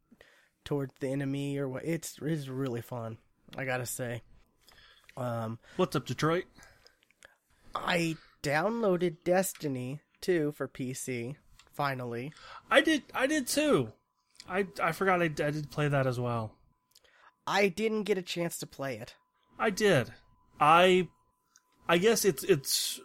towards 0.63 0.93
the 0.99 1.09
enemy 1.09 1.57
or 1.57 1.67
what. 1.67 1.83
It's 1.83 2.17
it's 2.21 2.47
really 2.47 2.81
fun. 2.81 3.17
I 3.57 3.65
gotta 3.65 3.85
say. 3.85 4.21
Um, 5.17 5.59
What's 5.75 5.95
up, 5.95 6.05
Detroit? 6.05 6.45
I 7.75 8.15
downloaded 8.43 9.17
Destiny 9.23 10.01
2 10.21 10.53
for 10.53 10.67
PC. 10.67 11.35
Finally, 11.73 12.33
I 12.69 12.81
did. 12.81 13.03
I 13.13 13.27
did 13.27 13.47
too. 13.47 13.91
I 14.49 14.67
I 14.81 14.91
forgot 14.91 15.21
I, 15.21 15.25
I 15.25 15.27
did 15.29 15.71
play 15.71 15.87
that 15.87 16.05
as 16.05 16.19
well. 16.19 16.53
I 17.47 17.69
didn't 17.69 18.03
get 18.03 18.17
a 18.17 18.21
chance 18.21 18.57
to 18.59 18.67
play 18.67 18.97
it. 18.97 19.15
I 19.57 19.69
did. 19.69 20.11
I 20.59 21.07
I 21.87 21.97
guess 21.97 22.25
it's 22.25 22.43
it's 22.43 22.99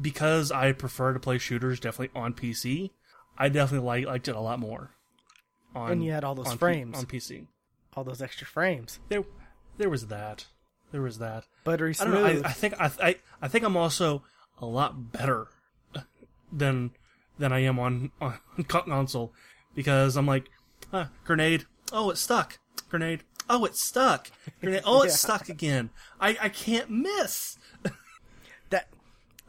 because 0.00 0.52
I 0.52 0.72
prefer 0.72 1.12
to 1.12 1.20
play 1.20 1.38
shooters 1.38 1.80
definitely 1.80 2.18
on 2.20 2.32
PC. 2.32 2.90
I 3.36 3.48
definitely 3.48 3.86
like, 3.86 4.06
liked 4.06 4.28
it 4.28 4.36
a 4.36 4.40
lot 4.40 4.60
more. 4.60 4.92
On, 5.74 5.90
And 5.92 6.04
you 6.04 6.12
had 6.12 6.24
all 6.24 6.34
those 6.34 6.46
on 6.46 6.52
P- 6.54 6.58
frames. 6.58 6.96
on 6.98 7.04
PC. 7.06 7.46
All 7.94 8.04
those 8.04 8.22
extra 8.22 8.46
frames, 8.46 8.98
There 9.08 9.24
there 9.78 9.90
was 9.90 10.06
that. 10.08 10.46
There 10.92 11.02
was 11.02 11.18
that. 11.18 11.44
buttery 11.64 11.90
I 11.90 11.92
smooth. 11.92 12.14
don't 12.14 12.22
know. 12.22 12.42
I, 12.44 12.48
I 12.48 12.52
think 12.52 12.74
I, 12.80 12.90
I 13.02 13.16
I 13.42 13.48
think 13.48 13.64
I'm 13.64 13.76
also 13.76 14.22
a 14.60 14.66
lot 14.66 15.12
better 15.12 15.48
than 16.52 16.92
than 17.38 17.52
I 17.52 17.60
am 17.60 17.78
on 17.78 18.12
on 18.20 18.38
console 18.68 19.32
because 19.74 20.16
I'm 20.16 20.26
like 20.26 20.48
ah, 20.92 21.10
grenade. 21.24 21.64
Oh, 21.92 22.10
it's 22.10 22.20
stuck. 22.20 22.58
Grenade. 22.88 23.22
Oh, 23.48 23.64
it's 23.64 23.82
stuck. 23.82 24.30
Grenade. 24.60 24.82
Oh, 24.84 25.02
it's 25.02 25.12
Yeah. 25.22 25.34
stuck 25.36 25.48
again. 25.48 25.90
I 26.20 26.36
I 26.40 26.48
can't 26.48 26.90
miss. 26.90 27.58
that 28.70 28.88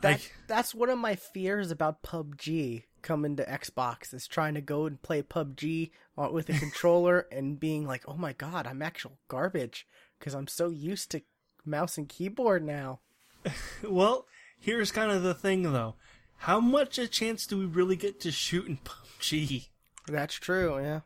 that 0.02 0.30
that's 0.48 0.76
one 0.76 0.90
of 0.90 0.98
my 1.00 1.16
fears 1.16 1.72
about 1.72 2.04
PUBG 2.04 2.84
coming 3.02 3.36
to 3.38 3.46
Xbox 3.46 4.14
is 4.14 4.28
trying 4.28 4.54
to 4.56 4.62
go 4.62 4.86
and 4.86 5.02
play 5.02 5.22
PUBG 5.22 5.92
with 6.32 6.50
a 6.50 6.54
controller 6.54 7.28
and 7.32 7.60
being 7.60 7.86
like, 7.86 8.04
"Oh 8.08 8.18
my 8.18 8.34
god, 8.34 8.68
I'm 8.68 8.82
actual 8.82 9.18
garbage" 9.28 9.88
because 10.20 10.34
I'm 10.36 10.48
so 10.48 10.70
used 10.70 11.12
to 11.12 11.22
mouse 11.66 11.98
and 11.98 12.08
keyboard 12.10 12.64
now. 12.64 13.00
Well, 13.88 14.26
here's 14.60 14.92
kind 14.92 15.12
of 15.12 15.24
the 15.24 15.34
thing 15.34 15.72
though. 15.74 15.96
How 16.42 16.60
much 16.60 16.98
a 17.00 17.08
chance 17.08 17.46
do 17.48 17.58
we 17.58 17.66
really 17.66 17.96
get 17.96 18.20
to 18.22 18.32
shoot 18.32 18.68
in 18.68 18.78
PUBG? 19.20 19.68
That's 20.08 20.36
true, 20.36 20.80
yeah. 20.80 21.02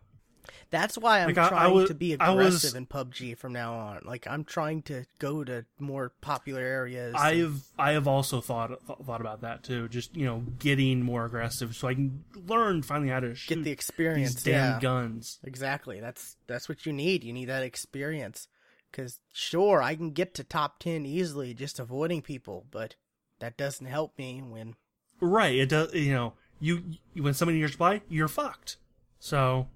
That's 0.69 0.97
why 0.97 1.19
I'm 1.19 1.27
Like, 1.27 1.37
I- 1.37 1.45
I 1.45 1.49
trying 1.49 1.73
was- 1.73 1.87
to 1.89 1.93
be 1.95 2.17
I 2.19 2.31
was- 2.31 2.45
aggressive 2.63 2.77
in 2.77 2.85
PUBG 2.87 3.37
from 3.37 3.51
now 3.53 3.73
on. 3.73 4.01
Like 4.05 4.25
I'm 4.27 4.43
trying 4.45 4.81
to 4.83 5.05
go 5.19 5.43
to 5.43 5.65
more 5.79 6.13
popular 6.21 6.61
areas. 6.61 7.13
I've 7.17 7.61
I 7.77 7.91
have 7.91 8.07
also 8.07 8.39
thought 8.41 8.71
thought 9.05 9.21
about 9.21 9.41
that 9.41 9.63
too. 9.63 9.87
Just 9.89 10.15
you 10.15 10.25
know, 10.25 10.39
getting 10.59 11.03
more 11.03 11.25
aggressive 11.25 11.75
so 11.75 11.87
I 11.89 11.93
can 11.95 12.23
learn 12.47 12.81
finally 12.83 13.09
how 13.09 13.19
to 13.19 13.35
shoot 13.35 13.55
get 13.55 13.63
the 13.65 13.71
experience. 13.71 14.33
these 14.35 14.43
damn 14.43 14.73
yeah. 14.75 14.79
guns. 14.79 15.39
Exactly. 15.43 15.99
That's 15.99 16.37
that's 16.47 16.67
what 16.69 16.85
you 16.85 16.93
need. 16.93 17.23
You 17.25 17.33
need 17.33 17.45
that 17.49 17.63
experience. 17.63 18.47
Cause 18.91 19.19
sure, 19.31 19.81
I 19.81 19.95
can 19.95 20.11
get 20.11 20.33
to 20.35 20.43
top 20.43 20.79
ten 20.79 21.05
easily 21.05 21.53
just 21.53 21.79
avoiding 21.79 22.21
people, 22.21 22.65
but 22.71 22.95
that 23.39 23.57
doesn't 23.57 23.85
help 23.85 24.17
me 24.17 24.41
when 24.41 24.75
Right. 25.21 25.55
It 25.55 25.69
does. 25.69 25.93
You 25.93 26.13
know, 26.13 26.33
you, 26.59 26.83
you 27.13 27.23
when 27.23 27.33
somebody 27.33 27.59
nears 27.59 27.75
by, 27.75 28.01
you're 28.09 28.27
fucked. 28.27 28.77
So, 29.19 29.67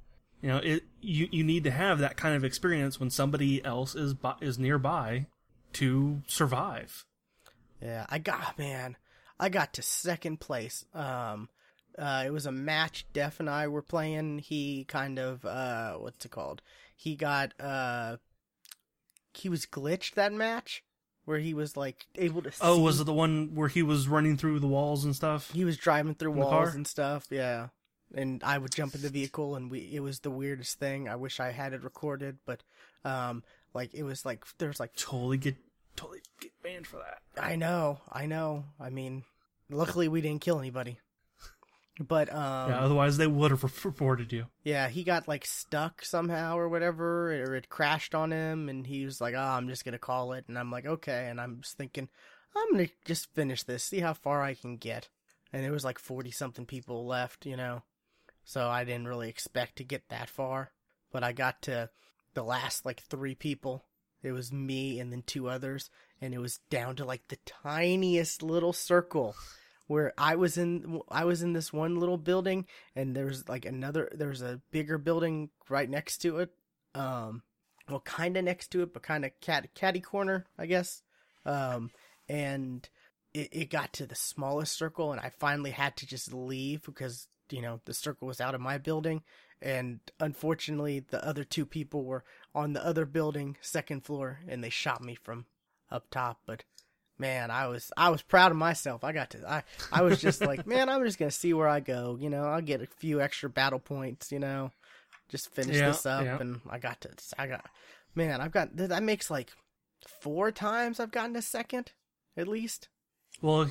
you 0.41 0.49
know, 0.49 0.57
it 0.57 0.83
you 1.01 1.29
you 1.31 1.43
need 1.43 1.63
to 1.65 1.71
have 1.71 1.99
that 1.99 2.17
kind 2.17 2.35
of 2.35 2.43
experience 2.43 2.99
when 2.99 3.09
somebody 3.09 3.63
else 3.63 3.95
is 3.95 4.15
is 4.41 4.57
nearby 4.57 5.27
to 5.73 6.21
survive. 6.27 7.05
yeah, 7.81 8.05
I 8.09 8.17
got 8.17 8.57
man, 8.57 8.97
I 9.39 9.49
got 9.49 9.73
to 9.73 9.81
second 9.81 10.39
place. 10.39 10.85
Um, 10.93 11.49
uh, 11.97 12.23
it 12.25 12.31
was 12.31 12.45
a 12.45 12.51
match. 12.51 13.05
Def 13.13 13.39
and 13.39 13.49
I 13.49 13.67
were 13.67 13.81
playing. 13.81 14.39
He 14.39 14.83
kind 14.85 15.19
of 15.19 15.45
uh, 15.45 15.93
what's 15.93 16.25
it 16.25 16.31
called? 16.31 16.61
He 16.95 17.15
got 17.15 17.53
uh, 17.59 18.17
he 19.37 19.49
was 19.49 19.65
glitched 19.65 20.13
that 20.15 20.33
match 20.33 20.83
where 21.25 21.39
he 21.39 21.53
was 21.53 21.75
like 21.75 22.05
able 22.15 22.41
to. 22.43 22.51
Oh, 22.61 22.77
see 22.77 22.81
was 22.81 22.99
it 22.99 23.05
the 23.05 23.13
one 23.13 23.51
where 23.53 23.67
he 23.67 23.83
was 23.83 24.07
running 24.07 24.37
through 24.37 24.59
the 24.59 24.67
walls 24.67 25.03
and 25.03 25.15
stuff? 25.15 25.51
He 25.51 25.65
was 25.65 25.77
driving 25.77 26.15
through 26.15 26.33
In 26.33 26.37
walls 26.37 26.75
and 26.75 26.87
stuff, 26.87 27.27
yeah. 27.29 27.67
And 28.13 28.43
I 28.43 28.57
would 28.57 28.71
jump 28.71 28.95
in 28.95 29.01
the 29.01 29.09
vehicle, 29.09 29.55
and 29.55 29.69
we 29.69 29.89
it 29.93 30.01
was 30.01 30.19
the 30.19 30.29
weirdest 30.29 30.79
thing. 30.79 31.09
I 31.09 31.15
wish 31.15 31.39
I 31.39 31.51
had 31.51 31.73
it 31.73 31.83
recorded, 31.83 32.37
but 32.45 32.61
um, 33.03 33.43
like 33.73 33.93
it 33.93 34.03
was 34.03 34.25
like 34.25 34.45
there's 34.57 34.79
like 34.79 34.95
Totally 34.95 35.37
get 35.37 35.55
totally 35.95 36.21
get 36.39 36.51
banned 36.63 36.87
for 36.87 36.97
that. 36.97 37.19
I 37.41 37.55
know, 37.55 37.99
I 38.11 38.25
know. 38.27 38.65
I 38.79 38.89
mean, 38.89 39.23
luckily 39.69 40.07
we 40.07 40.21
didn't 40.21 40.41
kill 40.41 40.59
anybody, 40.59 40.99
but 41.99 42.31
um, 42.33 42.69
yeah. 42.71 42.79
Otherwise, 42.79 43.17
they 43.17 43.27
would 43.27 43.51
have 43.51 43.85
reported 43.85 44.33
you. 44.33 44.47
yeah, 44.63 44.89
he 44.89 45.03
got 45.03 45.27
like 45.27 45.45
stuck 45.45 46.03
somehow 46.03 46.57
or 46.57 46.67
whatever, 46.67 47.33
or 47.33 47.55
it 47.55 47.69
crashed 47.69 48.13
on 48.13 48.31
him, 48.31 48.69
and 48.69 48.85
he 48.85 49.05
was 49.05 49.21
like, 49.21 49.33
"Oh, 49.35 49.39
I'm 49.39 49.67
just 49.69 49.85
gonna 49.85 49.97
call 49.97 50.33
it," 50.33 50.45
and 50.47 50.57
I'm 50.59 50.71
like, 50.71 50.85
"Okay," 50.85 51.27
and 51.29 51.39
I'm 51.39 51.61
just 51.61 51.77
thinking, 51.77 52.09
I'm 52.55 52.71
gonna 52.71 52.89
just 53.05 53.33
finish 53.33 53.63
this, 53.63 53.83
see 53.83 53.99
how 53.99 54.13
far 54.13 54.41
I 54.41 54.53
can 54.55 54.77
get, 54.77 55.09
and 55.53 55.63
there 55.63 55.71
was 55.71 55.85
like 55.85 55.99
forty 55.99 56.31
something 56.31 56.65
people 56.65 57.05
left, 57.05 57.45
you 57.45 57.55
know, 57.55 57.83
so 58.43 58.67
I 58.67 58.83
didn't 58.83 59.07
really 59.07 59.29
expect 59.29 59.77
to 59.77 59.83
get 59.83 60.09
that 60.09 60.29
far, 60.29 60.71
but 61.11 61.23
I 61.23 61.31
got 61.31 61.61
to 61.63 61.89
the 62.33 62.43
last 62.43 62.85
like 62.85 63.01
three 63.03 63.35
people. 63.35 63.85
It 64.21 64.31
was 64.31 64.51
me 64.51 64.99
and 64.99 65.11
then 65.13 65.21
two 65.21 65.47
others, 65.47 65.89
and 66.19 66.33
it 66.33 66.39
was 66.39 66.59
down 66.69 66.95
to 66.97 67.05
like 67.05 67.27
the 67.29 67.37
tiniest 67.45 68.41
little 68.43 68.73
circle 68.73 69.35
where 69.87 70.13
I 70.17 70.35
was 70.35 70.57
in 70.57 71.01
I 71.09 71.25
was 71.25 71.41
in 71.41 71.53
this 71.53 71.71
one 71.71 71.99
little 71.99 72.17
building 72.17 72.65
and 72.95 73.15
there 73.15 73.25
was 73.25 73.47
like 73.47 73.65
another 73.65 74.09
there 74.13 74.29
was 74.29 74.41
a 74.41 74.61
bigger 74.71 74.97
building 74.97 75.49
right 75.69 75.89
next 75.89 76.19
to 76.19 76.39
it 76.39 76.51
um 76.93 77.43
well 77.89 77.99
kind 77.99 78.37
of 78.37 78.43
next 78.43 78.69
to 78.71 78.81
it 78.81 78.93
but 78.93 79.03
kind 79.03 79.25
of 79.25 79.31
cat 79.41 79.69
catty 79.75 80.01
corner 80.01 80.45
I 80.57 80.65
guess. 80.65 81.03
Um 81.45 81.91
and 82.27 82.87
it, 83.33 83.49
it 83.51 83.69
got 83.69 83.93
to 83.93 84.07
the 84.07 84.15
smallest 84.15 84.75
circle 84.77 85.11
and 85.11 85.21
I 85.21 85.29
finally 85.29 85.71
had 85.71 85.95
to 85.97 86.07
just 86.07 86.33
leave 86.33 86.83
because 86.83 87.27
you 87.51 87.61
know 87.61 87.81
the 87.85 87.93
circle 87.93 88.27
was 88.27 88.41
out 88.41 88.55
of 88.55 88.61
my 88.61 88.77
building. 88.77 89.21
And 89.61 89.99
unfortunately 90.19 90.99
the 90.99 91.25
other 91.25 91.43
two 91.43 91.65
people 91.65 92.05
were 92.05 92.23
on 92.53 92.73
the 92.73 92.85
other 92.85 93.05
building 93.05 93.57
second 93.61 94.03
floor 94.03 94.39
and 94.47 94.63
they 94.63 94.69
shot 94.69 95.03
me 95.03 95.15
from 95.15 95.45
up 95.91 96.09
top 96.09 96.39
but 96.45 96.63
man 97.17 97.49
i 97.51 97.67
was 97.67 97.91
i 97.97 98.09
was 98.09 98.21
proud 98.21 98.51
of 98.51 98.57
myself 98.57 99.03
i 99.03 99.11
got 99.11 99.29
to 99.29 99.49
i 99.49 99.63
i 99.91 100.01
was 100.01 100.19
just 100.19 100.41
like 100.41 100.65
man 100.67 100.89
i'm 100.89 101.03
just 101.05 101.17
gonna 101.17 101.31
see 101.31 101.53
where 101.53 101.67
i 101.67 101.79
go 101.79 102.17
you 102.19 102.29
know 102.29 102.45
i'll 102.45 102.61
get 102.61 102.81
a 102.81 102.87
few 102.87 103.21
extra 103.21 103.49
battle 103.49 103.79
points 103.79 104.31
you 104.31 104.39
know 104.39 104.71
just 105.29 105.53
finish 105.53 105.77
Yeah, 105.77 105.87
this 105.87 106.05
up 106.05 106.23
yeah. 106.25 106.37
and 106.39 106.59
i 106.69 106.77
got 106.77 106.99
to 107.01 107.09
i 107.37 107.47
got 107.47 107.65
man 108.15 108.41
i've 108.41 108.51
got 108.51 108.75
that 108.75 109.01
makes 109.03 109.31
like 109.31 109.51
four 110.21 110.51
times 110.51 110.99
i've 110.99 111.11
gotten 111.11 111.35
a 111.35 111.41
second 111.41 111.91
at 112.37 112.47
least 112.47 112.89
Well, 113.41 113.69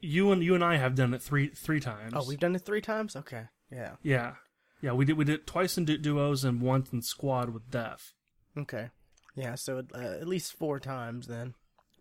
you 0.00 0.32
and 0.32 0.42
you 0.44 0.54
and 0.54 0.62
I 0.64 0.76
have 0.76 0.94
done 0.94 1.14
it 1.14 1.22
three 1.22 1.48
three 1.48 1.80
times. 1.80 2.12
oh 2.14 2.24
we've 2.28 2.38
done 2.40 2.54
it 2.54 2.62
three 2.62 2.80
times 2.82 3.16
okay 3.16 3.44
yeah 3.70 3.92
yeah, 4.02 4.34
yeah. 4.82 4.92
We 4.92 5.04
did 5.06 5.16
we 5.16 5.24
did 5.24 5.34
it 5.40 5.46
twice 5.46 5.78
in 5.78 5.84
du- 5.86 5.96
duos 5.96 6.44
and 6.44 6.60
once 6.60 6.92
in 6.92 7.00
squad 7.02 7.50
with 7.50 7.70
Def. 7.70 8.12
Okay. 8.58 8.90
Yeah, 9.34 9.54
so 9.54 9.82
uh, 9.94 9.98
at 9.98 10.28
least 10.28 10.52
four 10.52 10.78
times 10.78 11.26
then. 11.26 11.54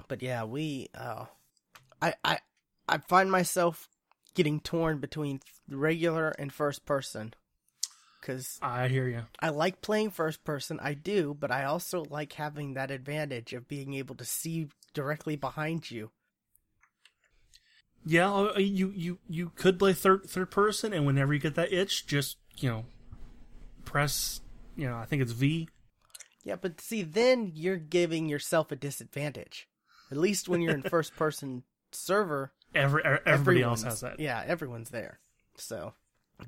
But 0.08 0.22
yeah, 0.22 0.43
we 0.43 0.89
uh 0.96 1.25
I 2.01 2.13
I 2.24 2.39
I 2.88 2.98
find 2.98 3.31
myself 3.31 3.89
getting 4.34 4.60
torn 4.60 5.00
between 5.00 5.41
regular 5.70 6.29
and 6.39 6.53
first 6.53 6.86
person 6.86 7.34
cuz 8.22 8.60
I 8.62 8.88
hear 8.88 9.08
you. 9.08 9.24
I 9.39 9.50
like 9.50 9.81
playing 9.81 10.12
first 10.12 10.43
person, 10.43 10.79
I 10.81 10.93
do, 10.93 11.34
but 11.34 11.51
I 11.51 11.65
also 11.65 12.05
like 12.10 12.34
having 12.34 12.74
that 12.74 12.91
advantage 12.91 13.53
of 13.53 13.67
being 13.67 13.93
able 13.93 14.15
to 14.15 14.25
see 14.25 14.70
directly 14.93 15.36
behind 15.36 15.89
you. 15.89 16.12
Yeah, 18.03 18.34
uh, 18.34 18.58
you 18.58 18.91
you 18.96 19.20
you 19.29 19.51
could 19.55 19.77
play 19.77 19.93
third 19.93 20.25
third 20.27 20.50
person, 20.50 20.93
and 20.93 21.05
whenever 21.05 21.34
you 21.34 21.39
get 21.39 21.55
that 21.55 21.72
itch, 21.72 22.08
just 22.08 22.38
you 22.58 22.70
know, 22.70 22.86
press. 23.86 24.41
You 24.75 24.88
know, 24.88 24.98
I 24.98 25.05
think 25.05 25.22
it's 25.22 25.34
V. 25.34 25.67
Yeah, 26.43 26.55
but 26.55 26.81
see 26.81 27.03
then 27.03 27.51
you're 27.53 27.77
giving 27.77 28.27
yourself 28.27 28.72
a 28.72 28.75
disadvantage. 28.75 29.67
At 30.11 30.17
least 30.17 30.49
when 30.49 30.61
you're 30.61 30.73
in 30.73 30.81
first 30.89 31.15
person 31.15 31.63
server, 31.91 32.51
Every 32.73 33.01
er- 33.03 33.21
everybody 33.25 33.63
else 33.63 33.83
has 33.83 34.01
that. 34.01 34.19
Yeah, 34.19 34.41
everyone's 34.45 34.89
there. 34.89 35.19
So, 35.55 35.93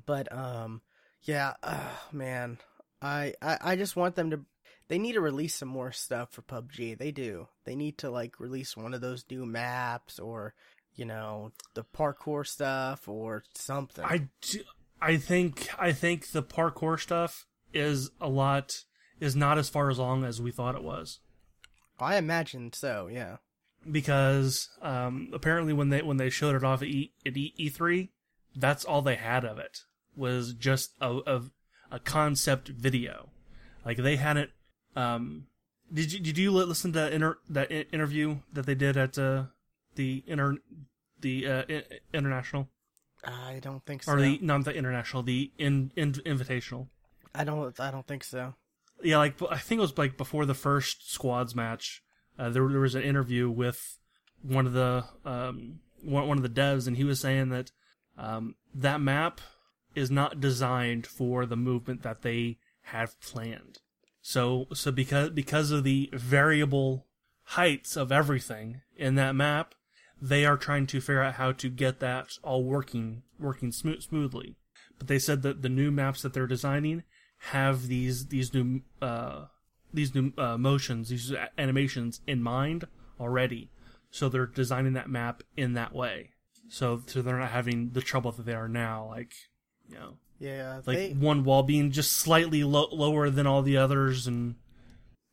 but 0.06 0.32
um, 0.32 0.80
yeah, 1.22 1.54
uh, 1.62 1.90
man, 2.12 2.58
I, 3.02 3.34
I 3.42 3.58
I 3.60 3.76
just 3.76 3.96
want 3.96 4.14
them 4.14 4.30
to. 4.30 4.40
They 4.88 4.98
need 4.98 5.12
to 5.12 5.20
release 5.20 5.54
some 5.54 5.68
more 5.68 5.92
stuff 5.92 6.32
for 6.32 6.42
PUBG. 6.42 6.98
They 6.98 7.10
do. 7.10 7.48
They 7.64 7.74
need 7.74 7.98
to 7.98 8.10
like 8.10 8.40
release 8.40 8.76
one 8.76 8.94
of 8.94 9.00
those 9.00 9.24
new 9.30 9.44
maps 9.46 10.18
or 10.18 10.54
you 10.94 11.04
know 11.04 11.52
the 11.74 11.84
parkour 11.84 12.46
stuff 12.46 13.08
or 13.08 13.44
something. 13.54 14.04
I, 14.04 14.28
do, 14.40 14.60
I 15.00 15.16
think 15.16 15.68
I 15.78 15.92
think 15.92 16.30
the 16.30 16.42
parkour 16.42 16.98
stuff 16.98 17.46
is 17.72 18.10
a 18.20 18.28
lot 18.28 18.84
is 19.20 19.36
not 19.36 19.58
as 19.58 19.68
far 19.68 19.90
as 19.90 19.98
long 19.98 20.24
as 20.24 20.40
we 20.40 20.50
thought 20.50 20.74
it 20.74 20.82
was 20.82 21.20
I 21.98 22.16
imagine 22.16 22.72
so. 22.72 23.08
Yeah. 23.10 23.36
Because 23.90 24.68
um, 24.82 25.30
apparently 25.32 25.72
when 25.72 25.88
they 25.88 26.02
when 26.02 26.16
they 26.16 26.30
showed 26.30 26.54
it 26.54 26.64
off 26.64 26.82
at 26.82 26.88
E 26.88 27.12
at 27.26 27.36
E 27.36 27.68
three, 27.68 28.10
that's 28.54 28.84
all 28.84 29.02
they 29.02 29.16
had 29.16 29.44
of 29.44 29.58
it 29.58 29.80
was 30.16 30.52
just 30.52 30.92
a, 31.00 31.20
a 31.26 31.42
a 31.90 31.98
concept 31.98 32.68
video. 32.68 33.30
Like 33.84 33.98
they 33.98 34.16
hadn't. 34.16 34.50
Um, 34.96 35.46
did 35.92 36.12
you 36.12 36.20
did 36.20 36.38
you 36.38 36.50
listen 36.50 36.92
to 36.92 37.12
inter- 37.12 37.38
that 37.48 37.70
interview 37.70 38.38
that 38.52 38.66
they 38.66 38.74
did 38.74 38.96
at 38.96 39.18
uh, 39.18 39.44
the 39.94 40.24
inter 40.26 40.56
the 41.20 41.46
uh, 41.46 41.62
international 42.12 42.68
I 43.26 43.58
don't 43.60 43.84
think 43.84 44.02
so. 44.02 44.12
or 44.12 44.20
the 44.20 44.38
not 44.42 44.64
the 44.64 44.74
international 44.74 45.22
the 45.22 45.50
in, 45.58 45.92
in 45.96 46.12
invitational? 46.12 46.88
I 47.34 47.44
don't. 47.44 47.78
I 47.80 47.90
don't 47.90 48.06
think 48.06 48.24
so. 48.24 48.54
Yeah, 49.02 49.18
like 49.18 49.40
I 49.50 49.58
think 49.58 49.78
it 49.78 49.82
was 49.82 49.98
like 49.98 50.16
before 50.16 50.46
the 50.46 50.54
first 50.54 51.12
squads 51.12 51.54
match. 51.54 52.02
Uh, 52.38 52.50
there, 52.50 52.68
there 52.68 52.80
was 52.80 52.94
an 52.94 53.02
interview 53.02 53.48
with 53.48 53.98
one 54.42 54.66
of 54.66 54.72
the 54.72 55.04
um, 55.24 55.80
one, 56.02 56.28
one 56.28 56.36
of 56.36 56.42
the 56.42 56.48
devs, 56.48 56.86
and 56.86 56.96
he 56.96 57.04
was 57.04 57.20
saying 57.20 57.48
that 57.50 57.70
um, 58.18 58.56
that 58.74 59.00
map 59.00 59.40
is 59.94 60.10
not 60.10 60.40
designed 60.40 61.06
for 61.06 61.46
the 61.46 61.56
movement 61.56 62.02
that 62.02 62.22
they 62.22 62.58
have 62.82 63.18
planned. 63.20 63.78
So, 64.20 64.66
so 64.72 64.90
because 64.90 65.30
because 65.30 65.70
of 65.70 65.84
the 65.84 66.10
variable 66.12 67.06
heights 67.44 67.96
of 67.96 68.10
everything 68.10 68.80
in 68.96 69.14
that 69.16 69.34
map, 69.34 69.74
they 70.20 70.44
are 70.44 70.56
trying 70.56 70.86
to 70.88 71.00
figure 71.00 71.22
out 71.22 71.34
how 71.34 71.52
to 71.52 71.68
get 71.68 72.00
that 72.00 72.28
all 72.42 72.64
working 72.64 73.22
working 73.38 73.70
smooth, 73.70 74.02
smoothly. 74.02 74.56
But 74.98 75.08
they 75.08 75.18
said 75.18 75.42
that 75.42 75.62
the 75.62 75.68
new 75.68 75.90
maps 75.90 76.22
that 76.22 76.32
they're 76.32 76.46
designing 76.46 77.02
have 77.50 77.88
these 77.88 78.28
these 78.28 78.54
new 78.54 78.80
uh, 79.02 79.46
these 79.94 80.14
new 80.14 80.32
uh, 80.36 80.58
motions, 80.58 81.08
these 81.08 81.32
animations 81.56 82.20
in 82.26 82.42
mind 82.42 82.86
already. 83.20 83.70
So 84.10 84.28
they're 84.28 84.46
designing 84.46 84.92
that 84.92 85.08
map 85.08 85.42
in 85.56 85.74
that 85.74 85.94
way. 85.94 86.30
So 86.68 87.02
so 87.06 87.22
they're 87.22 87.38
not 87.38 87.50
having 87.50 87.90
the 87.90 88.00
trouble 88.00 88.32
that 88.32 88.46
they 88.46 88.54
are 88.54 88.68
now, 88.68 89.06
like 89.08 89.32
you 89.88 89.96
know, 89.96 90.14
Yeah, 90.38 90.80
like 90.86 90.96
they, 90.96 91.10
one 91.12 91.44
wall 91.44 91.62
being 91.62 91.90
just 91.90 92.12
slightly 92.12 92.64
lo- 92.64 92.88
lower 92.92 93.30
than 93.30 93.46
all 93.46 93.62
the 93.62 93.76
others, 93.76 94.26
and 94.26 94.54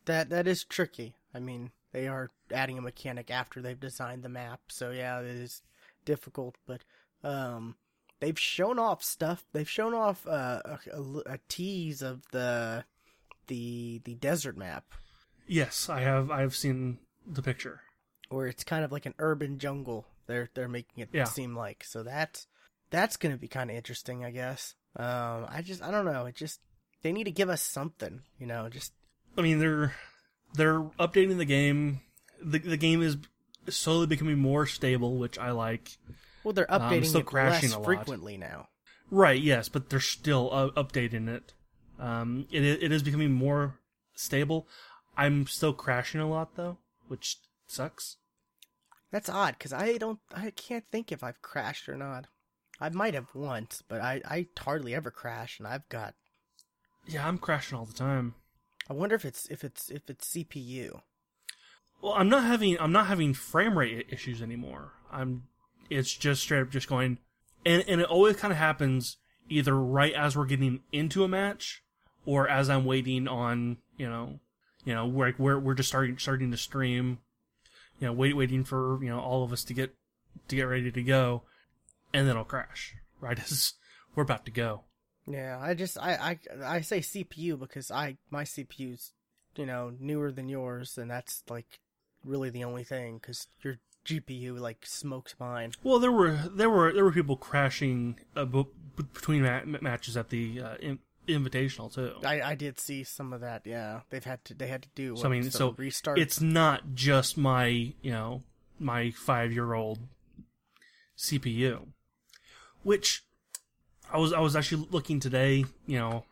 that 0.06 0.30
that 0.30 0.48
is 0.48 0.64
tricky. 0.64 1.16
I 1.34 1.40
mean, 1.40 1.72
they 1.94 2.08
are 2.08 2.30
adding 2.52 2.78
a 2.78 2.82
mechanic 2.82 3.32
after 3.32 3.62
they've 3.62 3.80
designed 3.80 4.24
the 4.24 4.30
map, 4.30 4.62
so 4.68 4.92
yeah, 4.92 5.20
it 5.20 5.28
is 5.28 5.62
difficult. 6.04 6.56
But 6.66 6.82
um, 7.24 7.76
they've 8.20 8.40
shown 8.40 8.80
off 8.80 9.04
stuff. 9.04 9.46
They've 9.54 9.70
shown 9.70 9.94
off 9.94 10.28
uh, 10.28 10.62
a, 10.66 10.80
a, 10.92 11.02
a 11.34 11.40
tease 11.48 12.02
of 12.02 12.24
the 12.32 12.84
the 13.48 14.02
the 14.04 14.16
desert 14.16 14.58
map, 14.58 14.86
yes, 15.48 15.90
I 15.90 16.02
have 16.02 16.30
I 16.32 16.42
have 16.42 16.56
seen 16.56 17.00
the 17.26 17.42
picture. 17.42 17.82
where 18.30 18.48
it's 18.48 18.64
kind 18.64 18.84
of 18.86 18.92
like 18.92 19.06
an 19.06 19.14
urban 19.20 19.60
jungle. 19.60 20.08
They're 20.28 20.50
they're 20.54 20.68
making 20.70 21.04
it 21.04 21.10
Yeah. 21.12 21.26
seem 21.26 21.56
like 21.56 21.84
so 21.84 22.04
that's 22.04 22.48
that's 22.90 23.18
gonna 23.18 23.38
be 23.38 23.48
kind 23.48 23.70
of 23.70 23.76
interesting, 23.76 24.24
I 24.26 24.32
guess. 24.32 24.76
Um, 24.96 25.46
I 25.50 25.62
just 25.64 25.82
I 25.82 25.92
don't 25.92 26.06
know. 26.06 26.26
It 26.26 26.36
just 26.36 26.60
they 27.02 27.12
need 27.12 27.24
to 27.26 27.32
give 27.32 27.50
us 27.50 27.62
something, 27.62 28.22
you 28.40 28.48
know. 28.48 28.70
Just 28.70 28.94
I 29.38 29.42
mean, 29.42 29.60
they're 29.60 29.94
they're 30.54 30.82
updating 31.00 31.38
the 31.38 31.46
game. 31.46 32.02
the 32.42 32.60
The 32.60 32.78
game 32.78 33.02
is 33.02 33.18
slowly 33.70 34.08
becoming 34.08 34.38
more 34.40 34.66
stable, 34.66 35.18
which 35.18 35.38
I 35.40 35.52
like. 35.52 35.98
well, 36.44 36.54
they're 36.54 36.66
updating 36.68 37.06
still 37.06 37.22
it 37.22 37.26
crashing 37.28 37.70
less 37.70 37.76
a 37.76 37.80
lot. 37.80 37.86
frequently 37.86 38.38
now. 38.38 38.68
Right, 39.10 39.42
yes, 39.42 39.68
but 39.70 39.90
they're 39.90 40.00
still 40.00 40.50
uh, 40.54 40.70
updating 40.82 41.28
it. 41.28 41.54
Um, 42.02 42.48
it 42.52 42.64
it 42.64 42.92
is 42.92 43.04
becoming 43.04 43.32
more 43.32 43.80
stable. 44.16 44.68
I'm 45.16 45.46
still 45.46 45.74
crashing 45.74 46.20
a 46.20 46.28
lot 46.28 46.56
though, 46.56 46.80
which 47.08 47.38
sucks. 47.68 48.18
That's 49.12 49.30
odd 49.30 49.56
because 49.58 49.72
I 49.74 49.98
don't, 49.98 50.20
I 50.34 50.52
can't 50.52 50.86
think 50.92 51.12
if 51.12 51.24
I've 51.24 51.42
crashed 51.42 51.88
or 51.88 51.98
not. 51.98 52.28
I 52.80 52.90
might 52.90 53.14
have 53.14 53.28
once, 53.36 53.84
but 53.88 54.02
I, 54.02 54.22
I 54.26 54.48
hardly 54.58 54.96
ever 54.96 55.12
crash, 55.12 55.60
and 55.60 55.68
I've 55.68 55.88
got. 55.90 56.16
Yeah, 57.06 57.28
I'm 57.28 57.38
crashing 57.38 57.78
all 57.78 57.86
the 57.86 57.94
time. 57.94 58.34
I 58.90 58.94
wonder 58.94 59.16
if 59.16 59.24
it's 59.24 59.48
if 59.50 59.64
it's 59.64 59.92
if 59.92 60.10
it's 60.10 60.34
CPU. 60.34 61.02
Well, 62.02 62.14
I'm 62.14 62.30
not 62.30 62.44
having 62.44 62.80
I'm 62.80 62.92
not 62.92 63.08
having 63.08 63.34
frame 63.34 63.78
rate 63.78 64.08
issues 64.10 64.42
anymore. 64.42 64.94
I'm 65.12 65.44
it's 65.90 66.14
just 66.14 66.42
straight 66.42 66.62
up 66.62 66.72
just 66.72 66.88
going, 66.88 67.20
and 67.66 67.84
and 67.88 68.02
it 68.02 68.08
always 68.08 68.38
kind 68.38 68.52
of 68.52 68.58
happens 68.58 69.18
either 69.50 69.76
right 69.78 70.14
as 70.14 70.36
we're 70.36 70.46
getting 70.46 70.82
into 70.92 71.24
a 71.24 71.28
match, 71.28 71.84
or 72.26 72.48
as 72.48 72.70
I'm 72.70 72.86
waiting 72.86 73.28
on 73.28 73.78
you 73.98 74.10
know, 74.10 74.40
you 74.86 74.94
know 74.94 75.06
where 75.06 75.34
we're 75.38 75.60
we're 75.60 75.74
just 75.74 75.90
starting 75.90 76.18
starting 76.18 76.52
to 76.52 76.58
stream, 76.58 77.20
you 78.00 78.08
know, 78.08 78.14
wait 78.14 78.36
waiting 78.36 78.64
for 78.64 79.04
you 79.04 79.10
know 79.10 79.20
all 79.20 79.44
of 79.44 79.52
us 79.52 79.64
to 79.66 79.74
get 79.74 79.96
to 80.48 80.56
get 80.56 80.64
ready 80.64 80.92
to 80.92 81.04
go, 81.04 81.44
and 82.14 82.28
then 82.28 82.32
it'll 82.32 82.46
crash 82.46 82.96
right 83.20 83.40
as 83.44 83.74
we're 84.16 84.24
about 84.24 84.46
to 84.46 84.52
go. 84.52 84.82
Yeah, 85.28 85.60
I 85.62 85.74
just 85.74 85.98
I 85.98 86.38
I 86.62 86.76
I 86.78 86.82
say 86.82 87.00
CPU 87.00 87.60
because 87.60 87.92
I 87.92 88.18
my 88.30 88.44
CPU's 88.44 89.12
you 89.56 89.66
know 89.66 89.94
newer 90.00 90.32
than 90.32 90.50
yours, 90.50 90.98
and 90.98 91.10
that's 91.10 91.44
like 91.50 91.80
really 92.26 92.50
the 92.50 92.64
only 92.64 92.84
thing 92.84 93.18
because 93.18 93.48
your 93.62 93.78
GPU 94.06 94.60
like 94.60 94.86
smokes 94.86 95.36
mine. 95.40 95.74
Well, 95.84 96.00
there 96.00 96.12
were 96.12 96.32
there 96.52 96.70
were 96.70 96.92
there 96.92 97.04
were 97.04 97.12
people 97.12 97.36
crashing 97.36 98.20
uh, 98.36 98.46
b- 98.46 98.66
between 98.96 99.44
ma- 99.44 99.62
matches 99.82 100.18
at 100.18 100.30
the 100.30 100.62
uh, 100.62 100.76
in- 100.82 101.00
invitational 101.28 101.94
too. 101.94 102.14
I 102.26 102.42
I 102.42 102.56
did 102.56 102.80
see 102.80 103.04
some 103.04 103.34
of 103.34 103.42
that. 103.42 103.64
Yeah, 103.66 104.02
they've 104.10 104.24
had 104.24 104.44
to 104.46 104.54
they 104.54 104.68
had 104.68 104.84
to 104.84 104.90
do. 104.96 105.16
So, 105.16 105.26
I 105.26 105.32
mean, 105.32 105.50
so 105.50 105.74
restart. 105.78 106.20
It's 106.20 106.42
not 106.42 106.94
just 106.94 107.38
my 107.38 107.68
you 108.02 108.12
know 108.12 108.44
my 108.80 109.12
five 109.12 109.52
year 109.52 109.74
old 109.74 110.00
CPU, 111.18 111.88
which 112.84 113.24
I 114.12 114.18
was 114.18 114.34
I 114.34 114.40
was 114.40 114.56
actually 114.56 114.88
looking 114.92 115.20
today, 115.20 115.66
you 115.86 116.00
know, 116.00 116.26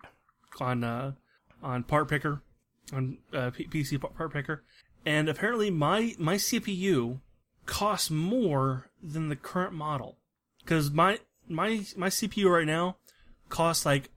on 0.59 0.83
uh, 0.83 1.13
on 1.61 1.83
Part 1.83 2.09
Picker, 2.09 2.41
on 2.91 3.17
uh, 3.33 3.51
P- 3.51 3.67
PC 3.67 3.99
Part 4.01 4.15
Part 4.15 4.33
Picker, 4.33 4.63
and 5.05 5.29
apparently 5.29 5.69
my 5.69 6.15
my 6.17 6.35
CPU 6.35 7.19
costs 7.65 8.09
more 8.09 8.89
than 9.01 9.29
the 9.29 9.35
current 9.35 9.73
model 9.73 10.17
because 10.59 10.91
my 10.91 11.19
my 11.47 11.85
my 11.95 12.07
CPU 12.07 12.49
right 12.49 12.67
now 12.67 12.97
costs 13.49 13.85
like 13.85 14.09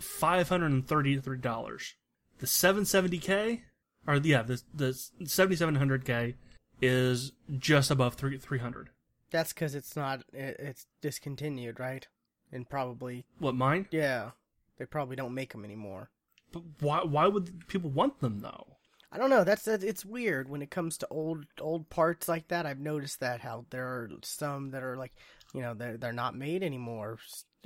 five 0.00 0.48
hundred 0.48 0.72
and 0.72 0.86
thirty 0.86 1.18
three 1.18 1.38
dollars. 1.38 1.94
The 2.38 2.46
seven 2.46 2.84
seventy 2.84 3.18
K 3.18 3.62
or 4.06 4.16
yeah 4.16 4.42
the 4.42 4.62
the 4.74 4.94
seventy 5.24 5.56
seven 5.56 5.74
hundred 5.76 6.04
K 6.04 6.34
is 6.82 7.32
just 7.58 7.90
above 7.90 8.14
three 8.14 8.38
three 8.38 8.58
hundred. 8.58 8.90
That's 9.30 9.52
because 9.52 9.74
it's 9.74 9.94
not 9.94 10.22
it, 10.32 10.56
it's 10.58 10.86
discontinued, 11.00 11.78
right? 11.78 12.06
And 12.52 12.68
probably 12.68 13.26
What 13.38 13.54
mine? 13.54 13.86
yeah, 13.92 14.30
they 14.78 14.86
probably 14.86 15.14
don't 15.16 15.34
make 15.34 15.52
them 15.52 15.64
anymore. 15.64 16.10
But 16.52 16.62
why 16.80 17.02
why 17.04 17.26
would 17.28 17.68
people 17.68 17.90
want 17.90 18.20
them 18.20 18.40
though? 18.40 18.76
I 19.12 19.18
don't 19.18 19.30
know. 19.30 19.42
That's 19.44 19.64
that- 19.64 19.82
it's 19.84 20.04
weird 20.04 20.48
when 20.48 20.62
it 20.62 20.70
comes 20.70 20.96
to 20.98 21.08
old 21.08 21.44
old 21.60 21.90
parts 21.90 22.28
like 22.28 22.48
that. 22.48 22.64
I've 22.66 22.80
noticed 22.80 23.20
that 23.20 23.40
how 23.40 23.66
there 23.70 23.86
are 23.86 24.10
some 24.22 24.70
that 24.70 24.82
are 24.82 24.96
like, 24.96 25.12
you 25.54 25.60
know, 25.60 25.74
they're 25.74 25.96
they're 25.96 26.12
not 26.12 26.34
made 26.36 26.62
anymore 26.62 27.18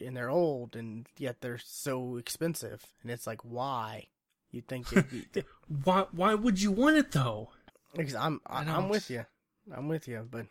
and 0.05 0.17
they're 0.17 0.31
old 0.31 0.77
and 0.77 1.07
yet 1.19 1.41
they're 1.41 1.59
so 1.63 2.17
expensive. 2.17 2.85
And 3.03 3.11
it's 3.11 3.27
like, 3.27 3.41
why? 3.43 4.09
You'd 4.51 4.69
think 4.69 4.93
it'd 4.93 5.11
be, 5.33 5.43
Why 5.85 6.07
why 6.13 6.35
would 6.35 6.61
you 6.63 6.71
want 6.73 6.97
it 6.97 7.11
though? 7.13 7.51
because 7.97 8.15
I'm 8.15 8.41
I 8.47 8.63
I'm 8.65 8.89
with 8.89 9.11
you. 9.11 9.25
I'm 9.75 9.89
with 9.89 10.07
you, 10.09 10.27
but 10.31 10.47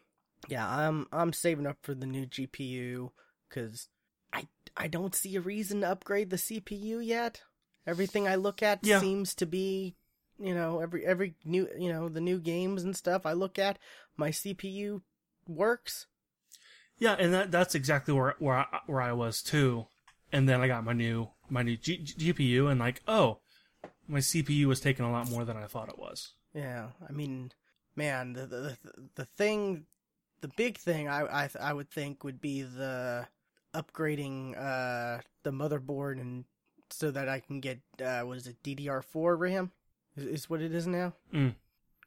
yeah, 0.49 0.67
I'm 0.69 1.07
I'm 1.11 1.31
saving 1.33 1.65
up 1.67 1.77
for 1.81 1.93
the 1.93 2.05
new 2.05 2.25
GPU 2.25 3.11
because 3.49 3.87
I 4.33 4.47
I 4.75 4.87
don't 4.87 5.15
see 5.15 5.35
a 5.37 5.41
reason 5.41 5.81
to 5.81 5.89
upgrade 5.91 6.29
the 6.31 6.35
CPU 6.37 7.05
yet. 7.05 7.41
Everything 7.87 8.27
I 8.27 8.35
look 8.35 8.61
at 8.63 8.79
Yeah. 8.83 8.99
seems 8.99 9.35
to 9.35 9.45
be, 9.45 9.95
you 10.39 10.53
know, 10.53 10.79
every 10.79 11.05
every 11.05 11.35
new 11.45 11.69
you 11.77 11.91
know 11.91 12.09
the 12.09 12.21
new 12.21 12.39
games 12.39 12.83
and 12.83 12.95
stuff 12.95 13.25
I 13.25 13.33
look 13.33 13.57
at, 13.59 13.79
my 14.17 14.29
CPU 14.31 15.01
works. 15.47 16.07
Yeah, 16.99 17.15
and 17.19 17.33
that 17.33 17.51
that's 17.51 17.75
exactly 17.75 18.13
where 18.13 18.35
where 18.39 18.55
I, 18.57 18.79
where 18.85 19.01
I 19.01 19.11
was 19.13 19.41
too. 19.41 19.87
And 20.31 20.47
then 20.49 20.61
I 20.61 20.67
got 20.67 20.83
my 20.83 20.93
new 20.93 21.29
my 21.49 21.61
new 21.63 21.77
G- 21.77 22.03
GPU, 22.03 22.69
and 22.71 22.79
like, 22.79 23.01
oh, 23.07 23.39
my 24.07 24.19
CPU 24.19 24.65
was 24.65 24.79
taking 24.79 25.05
a 25.05 25.11
lot 25.11 25.29
more 25.29 25.45
than 25.45 25.57
I 25.57 25.65
thought 25.65 25.89
it 25.89 25.97
was. 25.99 26.33
Yeah, 26.53 26.89
I 27.07 27.11
mean, 27.11 27.51
man, 27.95 28.33
the 28.33 28.45
the 28.45 28.77
the, 29.15 29.25
thing, 29.25 29.85
the 30.41 30.47
big 30.49 30.77
thing 30.77 31.07
I 31.07 31.43
I 31.45 31.49
I 31.59 31.73
would 31.73 31.89
think 31.89 32.23
would 32.23 32.39
be 32.41 32.61
the 32.63 33.27
upgrading 33.73 34.55
uh 34.57 35.19
the 35.41 35.51
motherboard 35.51 36.21
and 36.21 36.45
so 36.91 37.09
that 37.09 37.27
I 37.27 37.39
can 37.39 37.59
get 37.59 37.79
uh 38.03 38.21
what 38.21 38.37
is 38.37 38.45
it 38.45 38.61
DDR4 38.63 39.37
RAM 39.39 39.71
is, 40.15 40.25
is 40.25 40.49
what 40.49 40.61
it 40.61 40.73
is 40.73 40.85
now. 40.87 41.13
Mm. 41.33 41.55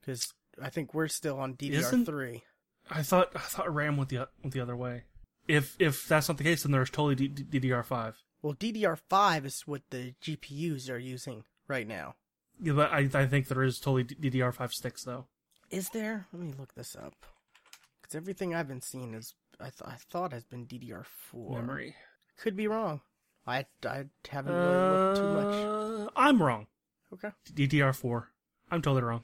Because 0.01 0.33
I 0.63 0.71
think 0.71 0.95
we're 0.95 1.09
still 1.09 1.39
on 1.41 1.57
Isn't- 1.61 2.07
DDR3. 2.07 2.43
I 2.91 3.03
thought 3.03 3.31
I 3.35 3.41
thought 3.41 3.73
RAM 3.73 3.97
went 3.97 4.11
the 4.11 4.29
went 4.43 4.53
the 4.53 4.61
other 4.61 4.77
way. 4.77 5.05
If 5.49 5.77
if 5.79 6.07
that's 6.09 6.29
not 6.29 6.39
the 6.39 6.45
case, 6.45 6.63
then 6.63 6.73
there's 6.73 6.91
totally 6.91 7.15
D- 7.15 7.29
D- 7.29 7.61
DDR5. 7.61 8.15
Well, 8.43 8.55
DDR5 8.55 9.45
is 9.45 9.63
what 9.67 9.83
the 9.91 10.15
GPUs 10.23 10.91
are 10.91 10.99
using 10.99 11.45
right 11.69 11.87
now. 11.87 12.15
Yeah, 12.61 12.73
but 12.75 12.93
I 12.93 13.09
I 13.13 13.27
think 13.27 13.49
there 13.49 13.63
is 13.63 13.79
totally 13.79 14.05
D- 14.05 14.31
DDR5 14.31 14.73
sticks 14.73 15.05
though. 15.05 15.27
Is 15.71 15.91
there? 15.91 16.27
Let 16.33 16.43
me 16.43 16.53
look 16.59 16.75
this 16.75 16.95
up. 16.97 17.15
Because 18.01 18.15
everything 18.15 18.55
I've 18.55 18.69
been 18.69 18.83
seeing 18.83 19.15
is 19.15 19.35
I 19.61 19.65
th- 19.71 19.83
I 19.85 19.97
thought 20.11 20.33
has 20.33 20.45
been 20.45 20.67
DDR4. 20.67 21.55
Memory. 21.55 21.95
Could 22.37 22.57
be 22.57 22.69
wrong. 22.69 23.01
I, 23.47 23.67
I 23.85 24.07
haven't 24.29 24.55
really 24.55 24.91
looked 24.91 25.17
too 25.17 25.33
much. 25.33 25.55
Uh, 25.55 26.11
I'm 26.17 26.43
wrong. 26.43 26.67
Okay. 27.13 27.31
DDR4. 27.53 28.25
I'm 28.71 28.83
totally 28.83 29.03
wrong. 29.03 29.23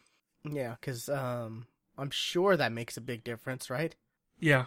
Yeah, 0.48 0.76
because 0.80 1.08
um, 1.08 1.66
I'm 1.98 2.10
sure 2.10 2.56
that 2.56 2.72
makes 2.72 2.96
a 2.96 3.00
big 3.00 3.22
difference, 3.24 3.68
right? 3.70 3.94
Yeah, 4.40 4.66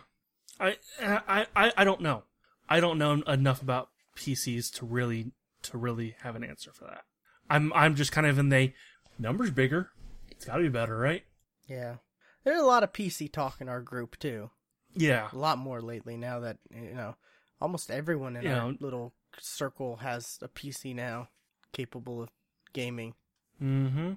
I 0.60 0.78
I 1.02 1.48
I 1.56 1.74
I 1.78 1.84
don't 1.84 2.02
know. 2.02 2.24
I 2.70 2.80
don't 2.80 2.98
know 2.98 3.14
enough 3.28 3.62
about 3.62 3.90
PCs 4.16 4.72
to 4.76 4.86
really 4.86 5.32
to 5.64 5.78
really 5.78 6.16
have 6.22 6.36
an 6.36 6.44
answer 6.44 6.72
for 6.72 6.86
that. 6.86 7.04
I'm 7.50 7.72
I'm 7.74 7.96
just 7.96 8.12
kind 8.12 8.26
of 8.28 8.38
in 8.40 8.50
the 8.50 8.74
numbers 9.20 9.52
bigger. 9.52 9.90
It's 10.32 10.46
got 10.46 10.58
to 10.58 10.64
be 10.64 10.70
better, 10.70 10.98
right? 10.98 11.24
Yeah. 11.68 11.96
There's 12.44 12.62
a 12.62 12.66
lot 12.66 12.84
of 12.84 12.94
PC 12.94 13.32
talk 13.32 13.60
in 13.62 13.70
our 13.70 13.82
group 13.82 14.18
too. 14.20 14.52
Yeah. 14.94 15.30
A 15.34 15.38
lot 15.38 15.58
more 15.58 15.82
lately 15.82 16.16
now 16.18 16.40
that 16.42 16.58
you 16.70 16.94
know 16.94 17.16
almost 17.60 17.90
everyone 17.92 18.36
in 18.36 18.44
You 18.44 18.50
our 18.52 18.56
know- 18.72 18.78
little 18.80 19.14
circle 19.40 19.98
has 19.98 20.40
a 20.42 20.48
PC 20.48 20.94
now 20.96 21.30
capable 21.74 22.22
of 22.22 22.30
gaming. 22.74 23.14
Mm-hmm. 23.62 24.14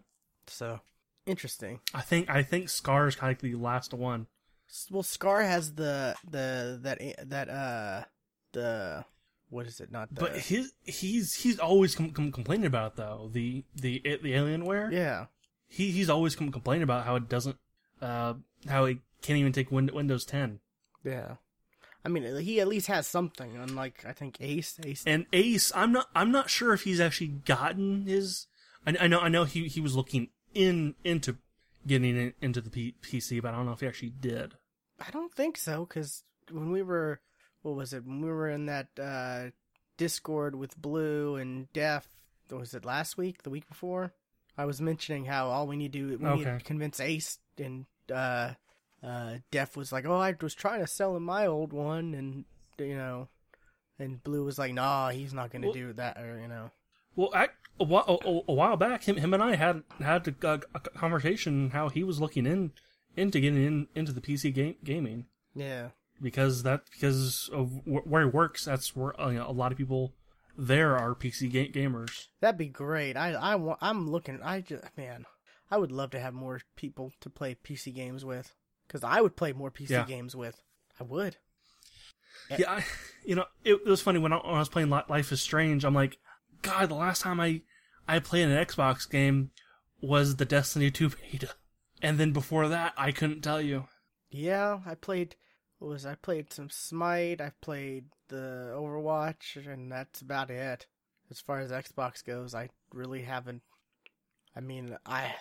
So 0.46 0.80
interesting. 1.28 1.80
I 1.94 2.00
think 2.00 2.28
I 2.30 2.42
think 2.42 2.68
Scar 2.68 3.06
is 3.08 3.16
kind 3.16 3.34
of 3.34 3.40
the 3.40 3.54
last 3.54 3.92
one. 3.94 4.26
Well, 4.90 5.02
Scar 5.02 5.42
has 5.42 5.74
the 5.74 6.14
the 6.28 6.78
that 6.82 6.98
that 7.28 7.48
uh 7.48 8.04
the 8.52 9.04
what 9.50 9.66
is 9.66 9.80
it? 9.80 9.90
Not 9.90 10.14
the 10.14 10.20
But 10.20 10.36
his 10.38 10.72
he's 10.84 11.34
he's 11.34 11.58
always 11.58 11.94
com- 11.94 12.10
com- 12.10 12.32
complaining 12.32 12.66
about 12.66 12.92
it, 12.92 12.96
though 12.96 13.30
the 13.32 13.64
the 13.74 14.00
the 14.04 14.32
Alienware. 14.32 14.92
yeah. 14.92 15.26
He 15.68 15.90
he's 15.90 16.10
always 16.10 16.34
com- 16.36 16.52
complaining 16.52 16.82
about 16.82 17.04
how 17.04 17.16
it 17.16 17.28
doesn't 17.28 17.56
uh 18.02 18.34
how 18.68 18.84
it 18.84 18.98
can't 19.22 19.38
even 19.38 19.52
take 19.52 19.70
Win- 19.72 19.90
Windows 19.92 20.24
10. 20.24 20.60
Yeah. 21.04 21.36
I 22.04 22.08
mean, 22.10 22.22
he 22.40 22.60
at 22.60 22.68
least 22.68 22.86
has 22.86 23.06
something. 23.06 23.56
Unlike 23.56 24.04
I 24.06 24.12
think 24.12 24.36
Ace. 24.40 24.78
Ace. 24.84 25.02
And 25.06 25.26
Ace, 25.32 25.72
I'm 25.74 25.92
not 25.92 26.08
I'm 26.14 26.30
not 26.30 26.48
sure 26.50 26.72
if 26.72 26.82
he's 26.84 27.00
actually 27.00 27.28
gotten 27.28 28.06
his. 28.06 28.46
I, 28.86 28.96
I 29.00 29.06
know 29.08 29.20
I 29.20 29.28
know 29.28 29.44
he 29.44 29.66
he 29.68 29.80
was 29.80 29.96
looking 29.96 30.28
in 30.54 30.94
into 31.04 31.36
getting 31.86 32.16
it 32.16 32.34
into 32.40 32.60
the 32.60 32.70
P, 32.70 32.94
PC, 33.02 33.40
but 33.42 33.54
I 33.54 33.56
don't 33.56 33.66
know 33.66 33.72
if 33.72 33.80
he 33.80 33.86
actually 33.86 34.10
did. 34.20 34.54
I 35.04 35.10
don't 35.10 35.32
think 35.32 35.56
so 35.56 35.86
because 35.86 36.24
when 36.50 36.70
we 36.70 36.82
were, 36.82 37.20
what 37.62 37.74
was 37.76 37.92
it? 37.92 38.04
When 38.04 38.20
we 38.20 38.28
were 38.28 38.48
in 38.48 38.66
that 38.66 38.88
uh, 39.00 39.50
Discord 39.96 40.54
with 40.54 40.76
Blue 40.80 41.36
and 41.36 41.72
Def, 41.72 42.06
was 42.50 42.74
it 42.74 42.84
last 42.84 43.16
week? 43.16 43.42
The 43.42 43.50
week 43.50 43.68
before? 43.68 44.12
I 44.56 44.64
was 44.64 44.80
mentioning 44.80 45.26
how 45.26 45.48
all 45.48 45.66
we 45.66 45.76
need 45.76 45.92
to 45.92 45.98
do 45.98 46.18
we 46.18 46.34
need 46.36 46.44
to 46.44 46.58
convince 46.64 46.98
Ace 46.98 47.38
and 47.58 47.86
uh, 48.12 48.54
uh, 49.02 49.34
Def 49.50 49.76
was 49.76 49.92
like, 49.92 50.04
"Oh, 50.04 50.16
I 50.16 50.34
was 50.40 50.54
trying 50.54 50.80
to 50.80 50.86
sell 50.86 51.14
him 51.16 51.22
my 51.22 51.46
old 51.46 51.72
one," 51.72 52.14
and 52.14 52.44
you 52.78 52.96
know, 52.96 53.28
and 54.00 54.22
Blue 54.24 54.44
was 54.44 54.58
like, 54.58 54.74
"Nah, 54.74 55.10
he's 55.10 55.32
not 55.32 55.50
going 55.50 55.62
to 55.62 55.68
Well- 55.68 55.74
do 55.74 55.92
that," 55.94 56.18
or 56.18 56.40
you 56.40 56.48
know. 56.48 56.70
Well, 57.18 57.30
I, 57.34 57.48
a, 57.80 57.84
while, 57.84 58.04
a, 58.24 58.50
a 58.50 58.54
while 58.54 58.76
back, 58.76 59.04
him 59.04 59.16
him 59.16 59.34
and 59.34 59.42
I 59.42 59.56
had 59.56 59.82
had 59.98 60.28
a, 60.28 60.48
a, 60.48 60.60
a 60.74 60.80
conversation 60.80 61.70
how 61.70 61.88
he 61.88 62.04
was 62.04 62.20
looking 62.20 62.46
in 62.46 62.70
into 63.16 63.40
getting 63.40 63.64
in 63.64 63.88
into 63.96 64.12
the 64.12 64.20
PC 64.20 64.54
game 64.54 64.76
gaming 64.84 65.26
Yeah, 65.52 65.88
because 66.22 66.62
that 66.62 66.82
because 66.92 67.50
of 67.52 67.72
wh- 67.84 68.06
where 68.06 68.22
he 68.22 68.28
works. 68.28 68.64
That's 68.66 68.94
where 68.94 69.20
uh, 69.20 69.30
you 69.30 69.38
know, 69.40 69.48
a 69.48 69.52
lot 69.52 69.72
of 69.72 69.78
people 69.78 70.14
there 70.56 70.96
are 70.96 71.14
PC 71.16 71.50
ga- 71.50 71.72
gamers. 71.72 72.26
that'd 72.40 72.56
be 72.58 72.68
great. 72.68 73.16
I 73.16 73.32
I 73.32 73.56
want. 73.56 73.78
I'm 73.80 74.08
looking. 74.08 74.38
I 74.42 74.60
just 74.60 74.84
man, 74.96 75.26
I 75.72 75.76
would 75.78 75.90
love 75.92 76.10
to 76.10 76.20
have 76.20 76.34
more 76.34 76.60
people 76.76 77.12
to 77.20 77.28
play 77.30 77.56
PC 77.64 77.92
games 77.94 78.24
with. 78.24 78.54
Because 78.86 79.02
I 79.04 79.20
would 79.20 79.34
play 79.36 79.52
more 79.52 79.70
PC 79.72 79.90
Yeah. 79.90 80.04
games 80.04 80.34
with. 80.36 80.62
I 81.00 81.02
would. 81.04 81.36
Yeah, 82.56 82.70
I, 82.72 82.84
you 83.24 83.34
know, 83.34 83.44
it, 83.64 83.74
it 83.74 83.86
was 83.86 84.00
funny 84.00 84.18
when 84.18 84.32
I, 84.32 84.36
when 84.36 84.54
I 84.54 84.58
was 84.60 84.68
playing 84.70 84.88
Life 84.88 85.32
is 85.32 85.42
Strange. 85.42 85.84
I'm 85.84 85.94
like, 85.94 86.16
God, 86.62 86.88
the 86.88 86.94
last 86.94 87.22
time 87.22 87.40
I 87.40 87.62
I 88.06 88.18
played 88.20 88.48
an 88.48 88.64
Xbox 88.64 89.08
game 89.08 89.50
was 90.00 90.36
the 90.36 90.44
Destiny 90.44 90.90
2 90.90 91.10
beta, 91.10 91.50
and 92.02 92.18
then 92.18 92.32
before 92.32 92.68
that, 92.68 92.94
I 92.96 93.12
couldn't 93.12 93.42
tell 93.42 93.60
you. 93.60 93.84
Yeah, 94.30 94.80
I 94.86 94.94
played. 94.94 95.36
What 95.78 95.88
was 95.88 96.06
I 96.06 96.14
played 96.16 96.52
some 96.52 96.70
Smite? 96.70 97.40
I 97.40 97.52
played 97.60 98.06
the 98.28 98.72
Overwatch, 98.74 99.56
and 99.66 99.90
that's 99.92 100.20
about 100.20 100.50
it. 100.50 100.86
As 101.30 101.40
far 101.40 101.60
as 101.60 101.70
Xbox 101.70 102.24
goes, 102.24 102.54
I 102.54 102.70
really 102.92 103.22
haven't. 103.22 103.62
I 104.56 104.60
mean, 104.60 104.96
I 105.06 105.34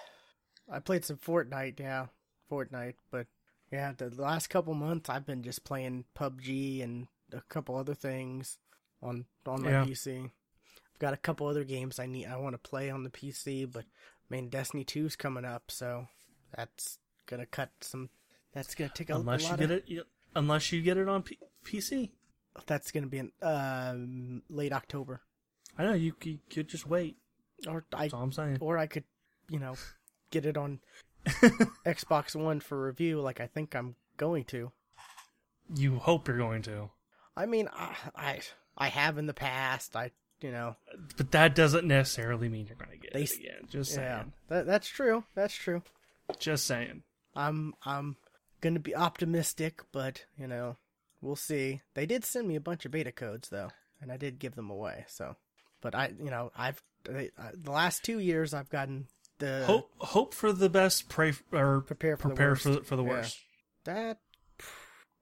I 0.72 0.80
played 0.80 1.06
some 1.06 1.18
Fortnite, 1.18 1.80
yeah, 1.80 2.08
Fortnite, 2.52 2.96
but 3.10 3.28
yeah, 3.72 3.94
the 3.98 4.10
last 4.10 4.48
couple 4.48 4.74
months 4.74 5.10
I've 5.10 5.26
been 5.26 5.44
just 5.44 5.64
playing 5.64 6.06
PUBG 6.16 6.84
and 6.84 7.08
a 7.34 7.42
couple 7.42 7.76
other 7.76 7.96
things 7.96 8.58
on 9.02 9.26
on 9.46 9.64
my 9.64 9.72
Yeah. 9.72 9.86
PC. 9.86 10.32
Got 11.00 11.14
a 11.14 11.18
couple 11.18 11.48
other 11.48 11.64
games 11.64 12.00
I 12.00 12.06
need 12.08 12.26
I 12.26 12.38
want 12.38 12.54
to 12.56 12.70
play 12.70 12.90
on 12.90 13.04
the 13.04 13.10
PC, 13.10 13.72
but 13.72 13.84
I 13.86 14.34
mean 14.36 14.50
Destiny 14.50 14.84
2's 14.84 15.16
coming 15.16 15.46
up, 15.46 15.70
so 15.70 16.08
that's 16.56 16.98
gonna 17.28 17.46
cut 17.46 17.70
some. 17.82 18.10
That's 18.54 18.74
gonna 18.76 18.92
take 18.94 19.10
a, 19.10 19.16
Unless 19.16 19.48
a 19.48 19.52
you 19.52 19.58
get 19.58 19.66
of, 19.66 19.72
it, 19.72 19.84
you- 19.88 20.04
unless 20.36 20.72
you 20.72 20.82
get 20.82 20.98
it 20.98 21.08
on 21.08 21.24
P- 21.24 21.38
PC. 21.64 22.10
That's 22.66 22.92
gonna 22.92 23.08
be 23.08 23.20
in 23.20 23.32
um, 23.44 24.42
late 24.50 24.74
October, 24.74 25.22
I 25.78 25.84
know 25.84 25.94
you, 25.94 26.14
c- 26.24 26.40
could 26.50 26.68
just 26.68 26.88
wait. 26.88 27.18
or 27.68 27.86
I, 27.94 28.10
all 28.12 28.24
I'm 28.24 28.32
saying. 28.32 28.58
or 28.62 28.80
I 28.80 28.88
could, 28.88 29.04
you 29.50 29.60
know, 29.60 29.76
get 30.32 30.46
it 30.48 30.58
on 30.58 30.80
Xbox 31.86 32.36
One 32.36 32.60
for 32.60 32.82
review, 32.88 33.22
like 33.22 33.40
I 33.40 33.46
think 33.48 33.76
I'm 33.76 33.96
going 34.18 34.44
to. 34.46 34.72
You 35.76 35.98
hope 35.98 36.28
you're 36.28 36.38
going 36.38 36.62
to, 36.64 36.90
I 37.36 37.46
mean, 37.46 37.70
I 37.72 37.96
I, 38.16 38.40
I 38.78 38.88
have 38.88 39.18
in 39.20 39.28
the 39.28 39.34
past. 39.34 39.96
I 39.96 40.12
you 40.42 40.52
know, 40.52 40.76
but 41.18 41.32
that 41.32 41.56
doesn't 41.56 41.88
necessarily 41.88 42.50
mean 42.50 42.68
you're 42.68 42.76
going 42.78 42.92
to 42.92 42.98
get 42.98 43.14
They 43.14 43.24
it 43.24 43.36
again. 43.40 43.68
Just 43.70 43.94
saying. 43.94 44.06
yeah, 44.08 44.24
that 44.50 44.66
that's 44.66 44.88
true. 44.88 45.24
That's 45.36 45.54
true. 45.56 45.82
Just 46.40 46.66
saying. 46.66 47.04
I'm 47.36 47.74
I'm 47.86 48.18
gonna 48.62 48.80
be 48.80 48.96
optimistic, 48.96 49.82
but 49.92 50.26
you 50.38 50.48
know, 50.48 50.78
we'll 51.22 51.36
see. 51.36 51.82
They 51.94 52.06
did 52.06 52.26
send 52.26 52.48
me 52.48 52.56
a 52.56 52.62
bunch 52.62 52.86
of 52.86 52.92
beta 52.92 53.12
codes 53.12 53.50
though, 53.50 53.70
and 54.02 54.12
I 54.12 54.18
did 54.18 54.40
give 54.40 54.56
them 54.56 54.70
away. 54.70 55.06
So, 55.08 55.36
but 55.82 55.94
I, 55.96 56.12
you 56.22 56.32
know, 56.32 56.52
I've 56.58 56.82
they, 57.04 57.30
uh, 57.38 57.52
the 57.54 57.72
last 57.72 58.04
two 58.04 58.20
years 58.20 58.54
I've 58.54 58.70
gotten 58.70 59.08
the 59.40 59.64
hope 59.66 59.92
hope 60.00 60.34
for 60.34 60.52
the 60.52 60.70
best. 60.70 61.10
Pray 61.10 61.30
f- 61.30 61.44
or 61.52 61.82
prepare 61.82 62.18
for 62.18 62.30
prepare 62.30 62.50
the 62.56 62.60
for 62.60 62.70
the, 62.72 62.82
for 62.82 62.96
the 62.96 63.04
Yeah. 63.04 63.10
worst. 63.10 63.38
That, 63.86 64.18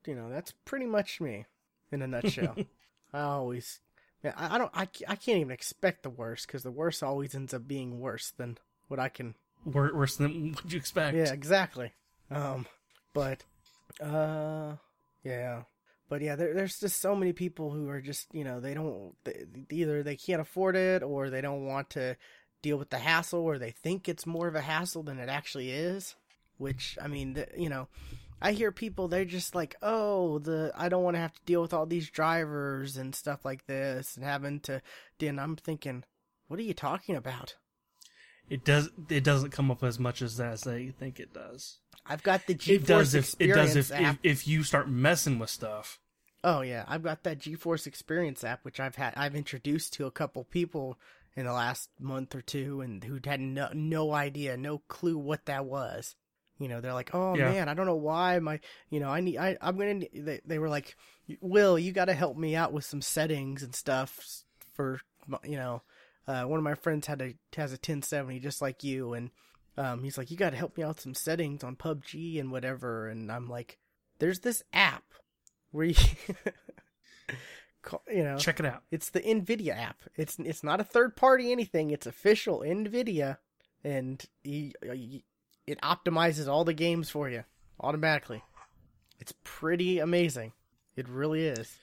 you 0.06 0.14
know, 0.14 0.28
that's 0.30 0.52
pretty 0.64 0.86
much 0.86 1.20
me 1.20 1.44
in 1.92 2.02
a 2.02 2.06
nutshell. 2.06 2.56
I 3.12 3.20
always, 3.20 3.78
yeah, 3.85 3.85
I, 4.26 4.54
I 4.54 4.58
don't, 4.58 4.70
I, 4.74 4.88
I 5.08 5.16
can't 5.16 5.38
even 5.38 5.50
expect 5.52 6.02
the 6.02 6.10
worst 6.10 6.46
because 6.46 6.62
the 6.62 6.70
worst 6.70 7.02
always 7.02 7.34
ends 7.34 7.54
up 7.54 7.66
being 7.66 8.00
worse 8.00 8.32
than 8.36 8.58
what 8.88 9.00
I 9.00 9.08
can 9.08 9.34
Wor- 9.64 9.94
Worse 9.94 10.16
than 10.16 10.52
what 10.52 10.70
you 10.70 10.78
expect. 10.78 11.16
Yeah, 11.16 11.32
exactly. 11.32 11.92
Um, 12.30 12.66
but, 13.12 13.44
uh, 14.00 14.76
yeah, 15.24 15.62
but 16.08 16.22
yeah, 16.22 16.36
there, 16.36 16.54
there's 16.54 16.78
just 16.78 17.00
so 17.00 17.16
many 17.16 17.32
people 17.32 17.70
who 17.70 17.88
are 17.88 18.00
just, 18.00 18.32
you 18.32 18.44
know, 18.44 18.60
they 18.60 18.74
don't, 18.74 19.14
they, 19.24 19.44
either 19.70 20.02
they 20.02 20.16
can't 20.16 20.40
afford 20.40 20.76
it 20.76 21.02
or 21.02 21.30
they 21.30 21.40
don't 21.40 21.66
want 21.66 21.90
to 21.90 22.16
deal 22.62 22.76
with 22.76 22.90
the 22.90 22.98
hassle 22.98 23.40
or 23.40 23.58
they 23.58 23.72
think 23.72 24.08
it's 24.08 24.26
more 24.26 24.46
of 24.46 24.54
a 24.54 24.60
hassle 24.60 25.02
than 25.02 25.18
it 25.18 25.28
actually 25.28 25.70
is. 25.70 26.14
Which, 26.58 26.96
I 27.02 27.08
mean, 27.08 27.34
the, 27.34 27.48
you 27.56 27.68
know, 27.68 27.88
I 28.40 28.52
hear 28.52 28.70
people, 28.70 29.08
they're 29.08 29.24
just 29.24 29.54
like, 29.54 29.76
oh, 29.82 30.38
the, 30.38 30.72
I 30.76 30.88
don't 30.88 31.02
want 31.02 31.16
to 31.16 31.20
have 31.20 31.32
to 31.32 31.44
deal 31.46 31.62
with 31.62 31.72
all 31.72 31.86
these 31.86 32.10
drivers 32.10 32.96
and 32.96 33.14
stuff 33.14 33.44
like 33.44 33.66
this 33.66 34.16
and 34.16 34.24
having 34.24 34.60
to, 34.60 34.82
then 35.18 35.38
I'm 35.38 35.56
thinking, 35.56 36.04
what 36.48 36.60
are 36.60 36.64
you 36.64 36.74
talking 36.74 37.16
about? 37.16 37.56
It 38.48 38.64
does. 38.64 38.90
It 39.08 39.24
doesn't 39.24 39.50
come 39.50 39.70
up 39.70 39.82
as 39.82 39.98
much 39.98 40.22
as 40.22 40.36
that 40.36 40.52
as 40.52 40.60
they 40.62 40.88
think 40.88 41.18
it 41.18 41.32
does. 41.32 41.78
I've 42.06 42.22
got 42.22 42.46
the 42.46 42.52
It 42.52 42.60
GeForce 42.60 42.86
does 42.86 43.14
if 43.14 43.34
it 43.40 43.48
does 43.48 43.74
if, 43.74 43.90
if 43.90 44.00
app. 44.00 44.18
if 44.22 44.46
you 44.46 44.62
start 44.62 44.88
messing 44.88 45.38
with 45.38 45.50
stuff. 45.50 45.98
Oh 46.44 46.60
yeah, 46.60 46.84
I've 46.86 47.02
got 47.02 47.24
that 47.24 47.40
GeForce 47.40 47.88
Experience 47.88 48.44
app, 48.44 48.64
which 48.64 48.78
I've 48.78 48.94
had 48.94 49.14
I've 49.16 49.34
introduced 49.34 49.94
to 49.94 50.06
a 50.06 50.12
couple 50.12 50.44
people 50.44 50.96
in 51.34 51.44
the 51.44 51.52
last 51.52 51.90
month 51.98 52.36
or 52.36 52.40
two, 52.40 52.80
and 52.82 53.02
who 53.02 53.18
had 53.24 53.40
no 53.40 53.70
no 53.74 54.12
idea, 54.12 54.56
no 54.56 54.78
clue 54.86 55.18
what 55.18 55.46
that 55.46 55.64
was. 55.64 56.14
You 56.58 56.68
know, 56.68 56.80
they're 56.80 56.94
like, 56.94 57.14
"Oh 57.14 57.36
Yeah. 57.36 57.50
man, 57.50 57.68
I 57.68 57.74
don't 57.74 57.86
know 57.86 57.96
why 57.96 58.38
my, 58.38 58.60
you 58.88 58.98
know, 59.00 59.10
I 59.10 59.20
need, 59.20 59.36
I, 59.38 59.56
I'm 59.60 59.76
gonna." 59.76 60.00
They, 60.14 60.40
they 60.44 60.58
were 60.58 60.68
like, 60.70 60.96
"Will, 61.40 61.78
you 61.78 61.92
got 61.92 62.06
to 62.06 62.14
help 62.14 62.36
me 62.36 62.56
out 62.56 62.72
with 62.72 62.84
some 62.84 63.02
settings 63.02 63.62
and 63.62 63.74
stuff 63.74 64.18
for, 64.74 65.00
you 65.44 65.56
know." 65.56 65.82
Uh, 66.28 66.42
one 66.42 66.58
of 66.58 66.64
my 66.64 66.74
friends 66.74 67.06
had 67.06 67.20
a 67.22 67.34
has 67.56 67.70
a 67.70 67.74
1070 67.78 68.40
just 68.40 68.60
like 68.60 68.82
you, 68.82 69.12
and 69.14 69.30
um, 69.76 70.02
he's 70.02 70.16
like, 70.18 70.30
"You 70.30 70.36
got 70.36 70.50
to 70.50 70.56
help 70.56 70.76
me 70.76 70.82
out 70.82 70.88
with 70.96 71.00
some 71.00 71.14
settings 71.14 71.62
on 71.62 71.76
PUBG 71.76 72.40
and 72.40 72.50
whatever." 72.50 73.06
And 73.08 73.30
I'm 73.30 73.48
like, 73.48 73.78
"There's 74.18 74.40
this 74.40 74.62
app 74.72 75.04
where 75.70 75.86
you, 75.86 75.94
you 78.08 78.24
know, 78.24 78.38
Check 78.38 78.58
it 78.60 78.66
out. 78.66 78.82
it's 78.90 79.10
the 79.10 79.20
Nvidia 79.20 79.76
app. 79.76 79.98
It's 80.16 80.38
it's 80.38 80.64
not 80.64 80.80
a 80.80 80.84
third 80.84 81.16
party 81.16 81.52
anything. 81.52 81.90
It's 81.90 82.06
official 82.06 82.60
Nvidia, 82.60 83.38
and 83.84 84.24
he, 84.42 84.74
he- 84.82 85.24
it 85.66 85.80
optimizes 85.80 86.48
all 86.48 86.64
the 86.64 86.74
games 86.74 87.10
for 87.10 87.28
you 87.28 87.44
automatically. 87.80 88.42
It's 89.20 89.32
pretty 89.44 89.98
amazing. 89.98 90.52
It 90.96 91.08
really 91.08 91.46
is. 91.46 91.76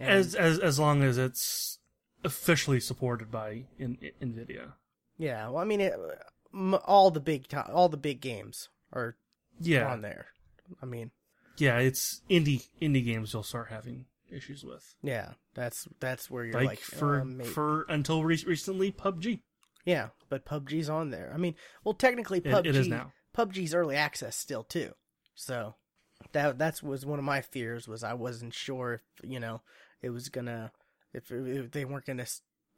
And- 0.00 0.08
As 0.10 0.34
as 0.34 0.58
as 0.58 0.78
long 0.78 1.02
as 1.02 1.18
it's 1.18 1.78
officially 2.24 2.80
supported 2.80 3.30
by 3.30 3.64
in, 3.78 3.98
in, 4.20 4.34
Nvidia. 4.34 4.72
Yeah, 5.18 5.48
well, 5.48 5.58
I 5.58 5.64
mean, 5.64 5.80
it, 5.80 5.94
all 6.84 7.10
the 7.10 7.20
big 7.20 7.48
to- 7.48 7.70
all 7.72 7.88
the 7.88 7.96
big 7.96 8.20
games 8.20 8.68
are 8.92 9.16
Yeah, 9.60 9.90
on 9.92 10.02
there. 10.02 10.26
I 10.82 10.86
mean, 10.86 11.10
yeah. 11.58 11.78
It's 11.78 12.22
indie 12.28 12.68
indie 12.82 13.04
games 13.04 13.32
you'll 13.32 13.42
start 13.42 13.68
having 13.70 14.06
issues 14.30 14.64
with. 14.64 14.94
yeah, 15.02 15.32
that's 15.54 15.86
that's 16.00 16.28
where 16.30 16.44
you're 16.44 16.54
Like, 16.54 16.66
like, 16.66 16.78
for 16.80 17.20
oh, 17.20 17.24
maybe- 17.24 17.48
for 17.50 17.84
until 17.88 18.24
re- 18.24 18.42
recently, 18.46 18.90
PUBG. 18.92 19.40
yeah, 19.84 20.08
but 20.28 20.44
PUBG's 20.44 20.90
on 20.90 21.10
there. 21.10 21.30
I 21.32 21.36
mean, 21.36 21.54
well, 21.84 21.94
technically, 21.94 22.38
It- 22.38 22.44
PUBG 22.46 22.66
it 22.66 22.76
is 22.76 22.88
now. 22.88 23.12
PUBG's 23.36 23.74
early 23.74 23.96
access 23.96 24.36
still 24.36 24.64
too. 24.64 24.92
So 25.34 25.74
that 26.32 26.58
that's 26.58 26.82
was 26.82 27.04
one 27.04 27.18
of 27.18 27.24
my 27.24 27.40
fears 27.40 27.86
was 27.86 28.02
I 28.02 28.14
wasn't 28.14 28.54
sure 28.54 28.94
if 28.94 29.30
you 29.30 29.38
know 29.38 29.60
it 30.02 30.10
was 30.10 30.28
gonna 30.28 30.72
if, 31.12 31.30
if 31.30 31.70
they 31.70 31.84
weren't 31.84 32.06
gonna 32.06 32.26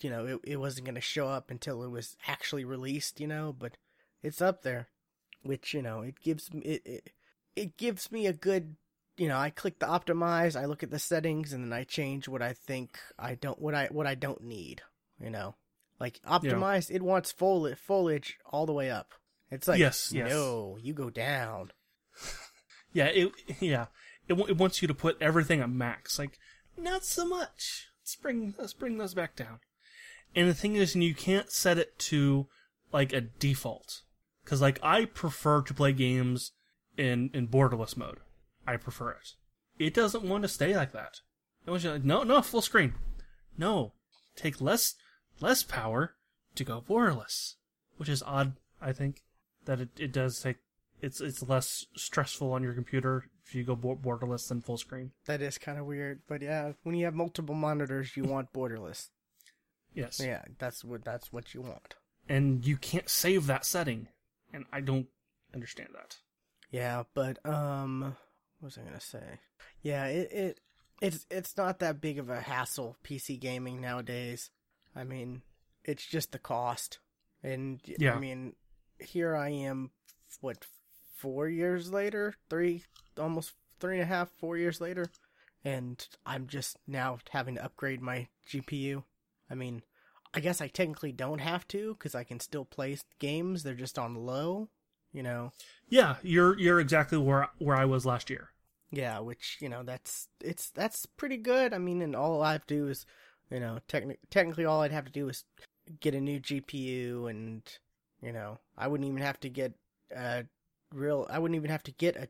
you 0.00 0.10
know 0.10 0.26
it, 0.26 0.40
it 0.44 0.56
wasn't 0.56 0.86
gonna 0.86 1.00
show 1.00 1.28
up 1.28 1.50
until 1.50 1.82
it 1.82 1.90
was 1.90 2.16
actually 2.26 2.64
released 2.64 3.20
you 3.20 3.26
know 3.26 3.54
but 3.56 3.76
it's 4.22 4.42
up 4.42 4.62
there 4.62 4.88
which 5.42 5.72
you 5.72 5.82
know 5.82 6.00
it 6.00 6.20
gives 6.20 6.52
me 6.52 6.60
it, 6.62 6.82
it 6.84 7.10
it 7.54 7.76
gives 7.76 8.10
me 8.10 8.26
a 8.26 8.32
good 8.32 8.76
you 9.16 9.28
know 9.28 9.38
I 9.38 9.50
click 9.50 9.78
the 9.78 9.86
optimize 9.86 10.60
I 10.60 10.66
look 10.66 10.82
at 10.82 10.90
the 10.90 10.98
settings 10.98 11.52
and 11.52 11.64
then 11.64 11.72
I 11.72 11.84
change 11.84 12.28
what 12.28 12.42
I 12.42 12.52
think 12.52 12.98
I 13.18 13.34
don't 13.34 13.60
what 13.60 13.74
I 13.74 13.86
what 13.90 14.06
I 14.06 14.14
don't 14.14 14.42
need 14.42 14.82
you 15.20 15.30
know. 15.30 15.54
Like 16.00 16.20
optimize 16.22 16.90
it 16.90 17.02
wants 17.02 17.32
foliage 17.32 17.78
foliage 17.78 18.38
all 18.46 18.66
the 18.66 18.72
way 18.72 18.90
up 18.90 19.14
it's 19.50 19.68
like 19.68 19.78
Yes, 19.78 20.12
yes. 20.12 20.30
no 20.30 20.78
you 20.80 20.92
go 20.92 21.10
down 21.10 21.72
Yeah, 22.92 23.06
it 23.06 23.32
yeah 23.60 23.86
it, 24.28 24.34
it 24.34 24.56
wants 24.56 24.82
you 24.82 24.88
to 24.88 24.94
put 24.94 25.20
everything 25.20 25.60
at 25.60 25.70
max. 25.70 26.18
Like 26.18 26.38
not 26.76 27.04
so 27.04 27.26
much. 27.26 27.88
Let's 28.02 28.16
bring 28.16 28.54
let's 28.58 28.72
bring 28.72 28.98
those 28.98 29.14
back 29.14 29.36
down. 29.36 29.60
And 30.34 30.48
the 30.48 30.54
thing 30.54 30.76
is, 30.76 30.94
you 30.94 31.14
can't 31.14 31.50
set 31.50 31.78
it 31.78 31.98
to 32.00 32.46
like 32.92 33.12
a 33.12 33.22
default 33.22 34.02
because 34.44 34.60
like 34.60 34.78
I 34.82 35.06
prefer 35.06 35.62
to 35.62 35.74
play 35.74 35.92
games 35.92 36.52
in 36.96 37.30
in 37.32 37.48
borderless 37.48 37.96
mode. 37.96 38.18
I 38.66 38.76
prefer 38.76 39.12
it. 39.12 39.34
It 39.78 39.94
doesn't 39.94 40.24
want 40.24 40.42
to 40.42 40.48
stay 40.48 40.76
like 40.76 40.92
that. 40.92 41.20
It 41.66 41.70
wants 41.70 41.84
you 41.84 41.92
like 41.92 42.04
no 42.04 42.22
no 42.22 42.42
full 42.42 42.62
screen. 42.62 42.94
No, 43.56 43.92
take 44.36 44.60
less 44.60 44.94
less 45.40 45.62
power 45.62 46.14
to 46.54 46.64
go 46.64 46.82
borderless, 46.86 47.54
which 47.96 48.08
is 48.08 48.22
odd. 48.24 48.54
I 48.80 48.92
think 48.92 49.22
that 49.68 49.80
it, 49.80 49.90
it 49.98 50.12
does 50.12 50.40
take 50.40 50.56
it's 51.00 51.20
it's 51.20 51.42
less 51.42 51.84
stressful 51.94 52.52
on 52.52 52.62
your 52.62 52.72
computer 52.72 53.26
if 53.46 53.54
you 53.54 53.62
go 53.62 53.76
borderless 53.76 54.48
than 54.48 54.60
full 54.60 54.78
screen. 54.78 55.12
That 55.26 55.40
is 55.40 55.58
kind 55.58 55.78
of 55.78 55.86
weird, 55.86 56.22
but 56.26 56.42
yeah, 56.42 56.72
when 56.82 56.96
you 56.96 57.04
have 57.04 57.14
multiple 57.14 57.54
monitors, 57.54 58.16
you 58.16 58.24
want 58.24 58.52
borderless. 58.52 59.10
Yes. 59.94 60.20
Yeah, 60.20 60.42
that's 60.58 60.84
what 60.84 61.04
that's 61.04 61.32
what 61.32 61.54
you 61.54 61.60
want. 61.60 61.94
And 62.28 62.66
you 62.66 62.76
can't 62.76 63.08
save 63.08 63.46
that 63.46 63.64
setting, 63.64 64.08
and 64.52 64.64
I 64.72 64.80
don't 64.80 65.06
understand 65.54 65.90
that. 65.94 66.16
Yeah, 66.70 67.04
but 67.14 67.38
um, 67.46 68.16
what 68.58 68.66
was 68.66 68.78
I 68.78 68.82
gonna 68.82 69.00
say? 69.00 69.40
Yeah, 69.82 70.06
it 70.06 70.32
it 70.32 70.60
it's 71.00 71.26
it's 71.30 71.56
not 71.56 71.78
that 71.78 72.00
big 72.00 72.18
of 72.18 72.28
a 72.30 72.40
hassle 72.40 72.96
PC 73.04 73.38
gaming 73.38 73.80
nowadays. 73.80 74.50
I 74.96 75.04
mean, 75.04 75.42
it's 75.84 76.06
just 76.06 76.32
the 76.32 76.38
cost, 76.38 76.98
and 77.42 77.80
Yeah. 77.84 78.14
I 78.14 78.18
mean, 78.18 78.54
here 79.00 79.36
I 79.36 79.50
am, 79.50 79.90
what 80.40 80.66
four 81.16 81.48
years 81.48 81.92
later, 81.92 82.34
three 82.48 82.84
almost 83.18 83.54
three 83.80 83.94
and 83.94 84.02
a 84.02 84.06
half, 84.06 84.30
four 84.38 84.56
years 84.56 84.80
later, 84.80 85.06
and 85.64 86.06
I'm 86.24 86.46
just 86.46 86.76
now 86.86 87.18
having 87.30 87.56
to 87.56 87.64
upgrade 87.64 88.00
my 88.00 88.28
GPU. 88.48 89.04
I 89.50 89.54
mean, 89.54 89.82
I 90.34 90.40
guess 90.40 90.60
I 90.60 90.68
technically 90.68 91.12
don't 91.12 91.40
have 91.40 91.66
to 91.68 91.94
because 91.94 92.14
I 92.14 92.24
can 92.24 92.40
still 92.40 92.64
play 92.64 92.96
games. 93.18 93.62
They're 93.62 93.74
just 93.74 93.98
on 93.98 94.14
low, 94.14 94.68
you 95.12 95.22
know. 95.22 95.52
Yeah, 95.88 96.16
you're 96.22 96.58
you're 96.58 96.80
exactly 96.80 97.18
where 97.18 97.48
where 97.58 97.76
I 97.76 97.84
was 97.84 98.06
last 98.06 98.30
year. 98.30 98.50
Yeah, 98.90 99.18
which 99.18 99.58
you 99.60 99.68
know 99.68 99.82
that's 99.82 100.28
it's 100.40 100.70
that's 100.70 101.06
pretty 101.06 101.36
good. 101.36 101.74
I 101.74 101.78
mean, 101.78 102.02
and 102.02 102.14
all 102.14 102.42
I 102.42 102.52
have 102.52 102.66
to 102.66 102.74
do 102.74 102.88
is, 102.88 103.06
you 103.50 103.60
know, 103.60 103.78
techni- 103.88 104.18
technically 104.30 104.64
all 104.64 104.82
I'd 104.82 104.92
have 104.92 105.06
to 105.06 105.12
do 105.12 105.28
is 105.28 105.44
get 106.00 106.14
a 106.14 106.20
new 106.20 106.40
GPU, 106.40 107.28
and 107.28 107.62
you 108.22 108.32
know, 108.32 108.58
I 108.76 108.88
wouldn't 108.88 109.08
even 109.08 109.22
have 109.22 109.40
to 109.40 109.48
get 109.48 109.72
a 110.14 110.44
real. 110.92 111.26
I 111.30 111.38
wouldn't 111.38 111.56
even 111.56 111.70
have 111.70 111.82
to 111.84 111.92
get 111.92 112.16
a. 112.16 112.28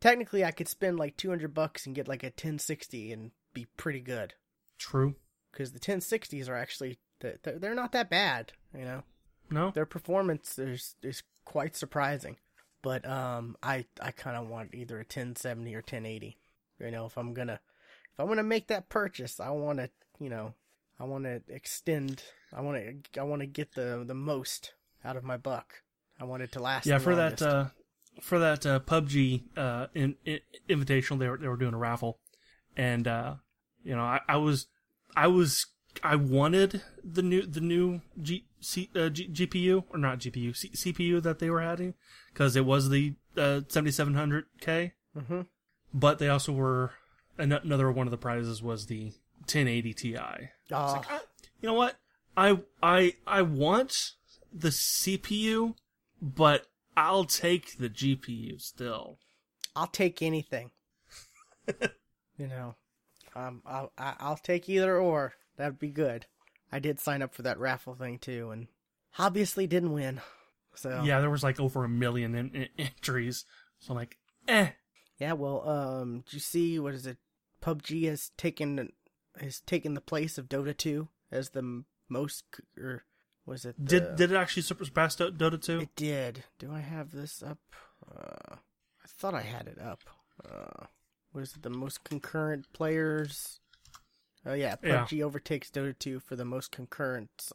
Technically, 0.00 0.44
I 0.44 0.50
could 0.50 0.68
spend 0.68 0.98
like 0.98 1.16
two 1.16 1.30
hundred 1.30 1.54
bucks 1.54 1.86
and 1.86 1.94
get 1.94 2.08
like 2.08 2.22
a 2.22 2.26
1060 2.26 3.12
and 3.12 3.30
be 3.54 3.66
pretty 3.76 4.00
good 4.00 4.34
True. 4.78 5.14
because 5.52 5.72
the 5.72 5.78
1060s 5.80 6.48
are 6.48 6.56
actually 6.56 6.98
they're, 7.20 7.38
they're 7.44 7.74
not 7.74 7.92
that 7.92 8.10
bad. 8.10 8.52
You 8.76 8.84
know, 8.84 9.02
No. 9.50 9.70
their 9.70 9.86
performance 9.86 10.58
is 10.58 10.96
is 11.02 11.22
quite 11.44 11.74
surprising. 11.76 12.36
But 12.82 13.08
um, 13.08 13.56
I 13.62 13.86
I 14.02 14.10
kind 14.10 14.36
of 14.36 14.48
want 14.48 14.74
either 14.74 14.96
a 14.96 15.08
1070 15.08 15.74
or 15.74 15.78
1080. 15.78 16.36
You 16.80 16.90
know, 16.90 17.06
if 17.06 17.16
I'm 17.16 17.32
gonna 17.32 17.60
if 18.12 18.20
I'm 18.20 18.26
gonna 18.28 18.42
make 18.42 18.66
that 18.66 18.90
purchase, 18.90 19.40
I 19.40 19.50
want 19.50 19.78
to 19.78 19.88
you 20.20 20.28
know 20.28 20.52
I 21.00 21.04
want 21.04 21.24
to 21.24 21.40
extend. 21.48 22.22
I 22.52 22.60
want 22.60 22.76
to 23.14 23.20
I 23.20 23.24
want 23.24 23.40
to 23.40 23.46
get 23.46 23.72
the 23.74 24.04
the 24.06 24.14
most 24.14 24.74
out 25.04 25.16
of 25.16 25.24
my 25.24 25.36
buck. 25.36 25.82
I 26.20 26.24
wanted 26.24 26.52
to 26.52 26.60
last. 26.60 26.86
Yeah, 26.86 26.98
for 26.98 27.14
longest. 27.14 27.40
that 27.40 27.48
uh, 27.48 27.66
for 28.20 28.38
that 28.38 28.64
uh, 28.64 28.80
PUBG 28.80 29.42
uh, 29.56 29.86
in, 29.94 30.16
in, 30.24 30.38
invitational, 30.68 31.18
they 31.18 31.28
were 31.28 31.38
they 31.38 31.48
were 31.48 31.56
doing 31.56 31.74
a 31.74 31.78
raffle, 31.78 32.18
and 32.76 33.06
uh, 33.08 33.34
you 33.82 33.94
know, 33.96 34.02
I, 34.02 34.20
I 34.28 34.36
was 34.36 34.66
I 35.16 35.26
was 35.26 35.66
I 36.02 36.16
wanted 36.16 36.82
the 37.02 37.22
new 37.22 37.42
the 37.46 37.60
new 37.60 38.00
G, 38.20 38.46
C, 38.60 38.90
uh, 38.94 39.08
G, 39.08 39.28
GPU 39.28 39.84
or 39.90 39.98
not 39.98 40.18
GPU 40.20 40.56
C, 40.56 40.70
CPU 40.70 41.22
that 41.22 41.38
they 41.40 41.50
were 41.50 41.60
adding 41.60 41.94
because 42.32 42.54
it 42.56 42.64
was 42.64 42.88
the 42.90 43.14
uh, 43.36 43.60
7700K, 43.68 44.92
Mhm. 45.16 45.46
but 45.92 46.18
they 46.18 46.28
also 46.28 46.52
were 46.52 46.92
another 47.38 47.90
one 47.90 48.06
of 48.06 48.10
the 48.12 48.16
prizes 48.16 48.62
was 48.62 48.86
the 48.86 49.06
1080 49.40 49.92
Ti. 49.94 50.16
Oh, 50.18 50.22
Like, 50.70 51.06
ah, 51.10 51.20
you 51.60 51.66
know 51.68 51.74
what? 51.74 51.96
I 52.36 52.60
I 52.82 53.14
I 53.26 53.42
want 53.42 54.12
the 54.54 54.68
CPU, 54.68 55.74
but 56.22 56.66
I'll 56.96 57.24
take 57.24 57.76
the 57.78 57.90
GPU 57.90 58.60
still. 58.60 59.18
I'll 59.74 59.88
take 59.88 60.22
anything. 60.22 60.70
you 62.38 62.46
know, 62.46 62.76
um, 63.34 63.62
I'll 63.66 63.92
I- 63.98 64.16
I'll 64.20 64.36
take 64.36 64.68
either 64.68 64.96
or. 64.98 65.34
That'd 65.56 65.78
be 65.78 65.90
good. 65.90 66.26
I 66.72 66.78
did 66.80 66.98
sign 66.98 67.22
up 67.22 67.34
for 67.34 67.42
that 67.42 67.58
raffle 67.58 67.94
thing 67.94 68.18
too, 68.18 68.50
and 68.50 68.66
obviously 69.18 69.66
didn't 69.66 69.92
win. 69.92 70.20
So 70.74 71.02
Yeah, 71.04 71.20
there 71.20 71.30
was 71.30 71.44
like 71.44 71.60
over 71.60 71.84
a 71.84 71.88
million 71.88 72.34
in, 72.34 72.50
in- 72.54 72.68
entries. 72.78 73.44
So 73.78 73.92
I'm 73.92 73.96
like, 73.96 74.18
eh. 74.48 74.70
Yeah, 75.20 75.34
well, 75.34 75.68
um, 75.68 76.22
did 76.26 76.32
you 76.34 76.40
see 76.40 76.78
what 76.80 76.94
is 76.94 77.06
it? 77.06 77.18
PUBG 77.62 78.06
has 78.08 78.30
taken 78.36 78.90
has 79.40 79.60
taken 79.60 79.94
the 79.94 80.00
place 80.00 80.36
of 80.38 80.48
Dota 80.48 80.76
2 80.76 81.08
as 81.30 81.50
the 81.50 81.84
most, 82.08 82.44
c- 82.56 82.62
or 82.80 83.04
was 83.46 83.64
it? 83.64 83.82
Did 83.84 84.02
the- 84.04 84.16
did 84.16 84.32
it 84.32 84.36
actually 84.36 84.62
surpass 84.62 85.16
Dota 85.16 85.60
2? 85.60 85.80
it 85.80 85.96
did? 85.96 86.44
Do 86.58 86.72
I 86.72 86.80
have 86.80 87.12
this 87.12 87.42
up? 87.42 87.58
Uh, 88.10 88.54
I 88.56 89.06
thought 89.06 89.34
I 89.34 89.42
had 89.42 89.66
it 89.68 89.78
up. 89.80 90.00
Uh, 90.44 90.86
was 91.32 91.54
it 91.56 91.62
the 91.62 91.70
most 91.70 92.04
concurrent 92.04 92.72
players? 92.72 93.60
Oh 94.46 94.52
yeah, 94.54 94.76
Yeah. 94.82 95.04
PUBG 95.04 95.22
overtakes 95.22 95.70
Dota 95.70 95.98
2 95.98 96.20
for 96.20 96.36
the 96.36 96.44
most 96.44 96.70
concurrent 96.70 97.50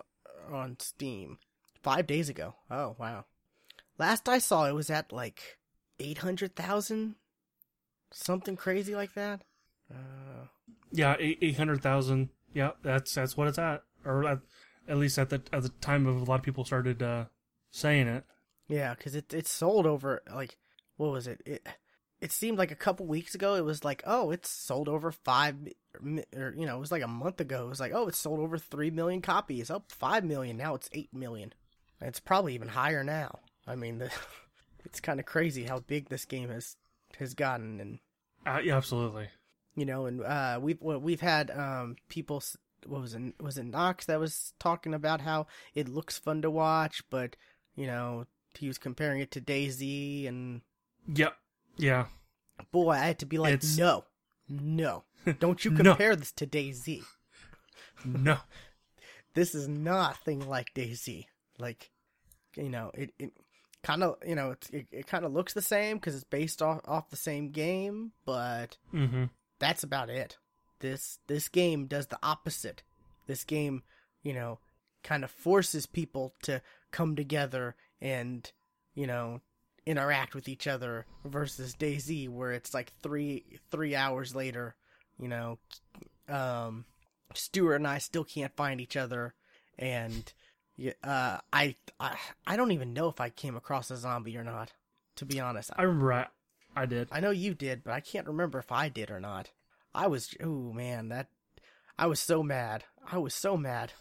on 0.51 0.77
Steam. 0.79 1.37
Five 1.83 2.07
days 2.07 2.29
ago. 2.29 2.55
Oh 2.69 2.95
wow. 2.99 3.25
Last 3.97 4.27
I 4.29 4.39
saw, 4.39 4.65
it 4.65 4.73
was 4.73 4.89
at 4.89 5.11
like 5.13 5.57
eight 5.99 6.19
hundred 6.19 6.55
thousand, 6.55 7.15
something 8.11 8.55
crazy 8.55 8.95
like 8.95 9.13
that. 9.13 9.41
Uh, 9.91 10.47
Yeah, 10.91 11.15
eight 11.19 11.57
hundred 11.57 11.81
thousand. 11.81 12.29
Yeah, 12.53 12.71
that's 12.81 13.13
that's 13.13 13.37
what 13.37 13.47
it's 13.47 13.59
at, 13.59 13.83
or 14.03 14.41
at, 14.89 14.97
least 14.97 15.17
at 15.17 15.29
the 15.29 15.41
at 15.53 15.63
the 15.63 15.69
time 15.81 16.05
of 16.07 16.21
a 16.21 16.25
lot 16.25 16.39
of 16.39 16.43
people 16.43 16.65
started 16.65 17.01
uh, 17.01 17.25
saying 17.71 18.07
it. 18.07 18.25
yeah, 18.67 18.93
because 18.95 19.15
it 19.15 19.33
it 19.33 19.47
sold 19.47 19.85
over 19.85 20.21
like 20.33 20.57
what 20.97 21.11
was 21.11 21.27
it? 21.27 21.41
It 21.45 21.67
it 22.21 22.31
seemed 22.33 22.57
like 22.57 22.71
a 22.71 22.75
couple 22.75 23.05
weeks 23.05 23.33
ago. 23.35 23.55
It 23.55 23.63
was 23.63 23.83
like 23.85 24.03
oh, 24.05 24.31
it's 24.31 24.49
sold 24.49 24.89
over 24.89 25.11
five, 25.11 25.55
or 26.35 26.53
you 26.57 26.65
know, 26.65 26.77
it 26.77 26.79
was 26.79 26.91
like 26.91 27.03
a 27.03 27.07
month 27.07 27.39
ago. 27.39 27.65
It 27.65 27.69
was 27.69 27.79
like 27.79 27.93
oh, 27.93 28.07
it's 28.07 28.17
sold 28.17 28.39
over 28.39 28.57
three 28.57 28.91
million 28.91 29.21
copies. 29.21 29.69
Up 29.71 29.91
five 29.91 30.23
million 30.25 30.57
now. 30.57 30.75
It's 30.75 30.89
eight 30.91 31.13
million. 31.13 31.53
It's 32.01 32.19
probably 32.19 32.53
even 32.55 32.69
higher 32.69 33.03
now. 33.03 33.39
I 33.67 33.75
mean, 33.75 33.97
the, 33.99 34.11
it's 34.85 34.99
kind 34.99 35.19
of 35.19 35.25
crazy 35.25 35.63
how 35.65 35.79
big 35.79 36.09
this 36.09 36.25
game 36.25 36.49
has 36.49 36.75
has 37.17 37.33
gotten, 37.33 37.79
and 37.79 37.99
Uh, 38.45 38.59
yeah, 38.63 38.77
absolutely. 38.77 39.27
you 39.75 39.85
know, 39.85 40.05
and 40.05 40.21
uh, 40.21 40.59
we've 40.61 40.81
we've 40.81 41.21
had 41.21 41.51
um, 41.51 41.95
people. 42.07 42.41
What 42.85 43.01
was 43.01 43.13
it? 43.13 43.21
Was 43.41 43.57
it 43.57 43.65
Knox 43.65 44.05
that 44.05 44.19
was 44.19 44.53
talking 44.59 44.93
about 44.93 45.21
how 45.21 45.47
it 45.73 45.87
looks 45.89 46.17
fun 46.17 46.41
to 46.43 46.49
watch, 46.51 47.03
but 47.09 47.35
you 47.75 47.87
know, 47.87 48.25
he 48.57 48.67
was 48.67 48.77
comparing 48.77 49.21
it 49.21 49.31
to 49.31 49.41
DayZ, 49.41 50.27
and 50.27 50.61
Yep. 51.13 51.35
Yeah. 51.77 52.05
boy, 52.71 52.91
I 52.91 52.97
had 53.05 53.19
to 53.19 53.25
be 53.25 53.37
like, 53.37 53.53
It's- 53.55 53.77
no, 53.77 54.05
no, 54.47 55.03
don't 55.39 55.63
you 55.63 55.71
No. 55.71 55.77
compare 55.91 56.15
this 56.15 56.31
to 56.33 56.47
DayZ. 56.47 57.03
No. 58.05 58.37
This 59.35 59.53
is 59.53 59.67
nothing 59.67 60.49
like 60.49 60.73
DayZ. 60.75 61.25
Like, 61.59 61.91
you 62.57 62.67
know, 62.67 62.89
it, 62.95 63.13
it 63.19 63.31
kind 63.83 64.03
of, 64.03 64.17
you 64.27 64.33
know, 64.33 64.51
it's, 64.51 64.69
it, 64.71 64.87
it 64.91 65.07
kind 65.07 65.23
of 65.23 65.31
looks 65.31 65.53
the 65.53 65.61
same 65.61 65.97
because 65.97 66.15
it's 66.15 66.23
based 66.23 66.61
off, 66.63 66.81
off 66.85 67.11
the 67.11 67.15
same 67.15 67.51
game, 67.51 68.11
but 68.25 68.77
Mm-hmm. 68.93 69.25
that's 69.59 69.83
about 69.83 70.09
it. 70.09 70.37
This 70.79 71.19
this 71.27 71.47
game 71.47 71.85
does 71.85 72.07
the 72.07 72.19
opposite. 72.23 72.83
This 73.27 73.43
game, 73.43 73.83
you 74.23 74.33
know, 74.33 74.59
kind 75.03 75.23
of 75.23 75.31
forces 75.31 75.85
people 75.85 76.33
to 76.43 76.61
come 76.91 77.15
together 77.15 77.75
and, 78.01 78.51
you 78.95 79.07
know, 79.07 79.41
interact 79.85 80.35
with 80.35 80.47
each 80.47 80.67
other 80.67 81.05
versus 81.25 81.75
DayZ 81.75 82.29
where 82.29 82.51
it's 82.51 82.73
like 82.73 82.93
3 83.01 83.59
3 83.71 83.95
hours 83.95 84.35
later, 84.35 84.75
you 85.19 85.27
know, 85.27 85.59
um 86.27 86.85
Stuart 87.33 87.75
and 87.75 87.87
I 87.87 87.99
still 87.99 88.23
can't 88.23 88.55
find 88.55 88.81
each 88.81 88.97
other 88.97 89.33
and 89.77 90.31
uh 91.03 91.39
I, 91.51 91.75
I 91.99 92.17
I 92.47 92.55
don't 92.55 92.71
even 92.71 92.93
know 92.93 93.09
if 93.09 93.19
I 93.19 93.29
came 93.29 93.55
across 93.55 93.91
a 93.91 93.97
zombie 93.97 94.37
or 94.37 94.43
not, 94.43 94.73
to 95.17 95.25
be 95.25 95.39
honest. 95.39 95.71
I 95.75 95.83
remember 95.83 96.13
I, 96.13 96.27
I 96.75 96.85
did. 96.85 97.09
I 97.11 97.19
know 97.19 97.31
you 97.31 97.53
did, 97.53 97.83
but 97.83 97.93
I 97.93 97.99
can't 97.99 98.27
remember 98.27 98.59
if 98.59 98.71
I 98.71 98.89
did 98.89 99.11
or 99.11 99.19
not. 99.19 99.51
I 99.93 100.07
was, 100.07 100.33
oh 100.41 100.71
man, 100.73 101.09
that 101.09 101.27
I 101.97 102.07
was 102.07 102.19
so 102.19 102.43
mad. 102.43 102.85
I 103.11 103.17
was 103.17 103.33
so 103.33 103.57
mad 103.57 103.93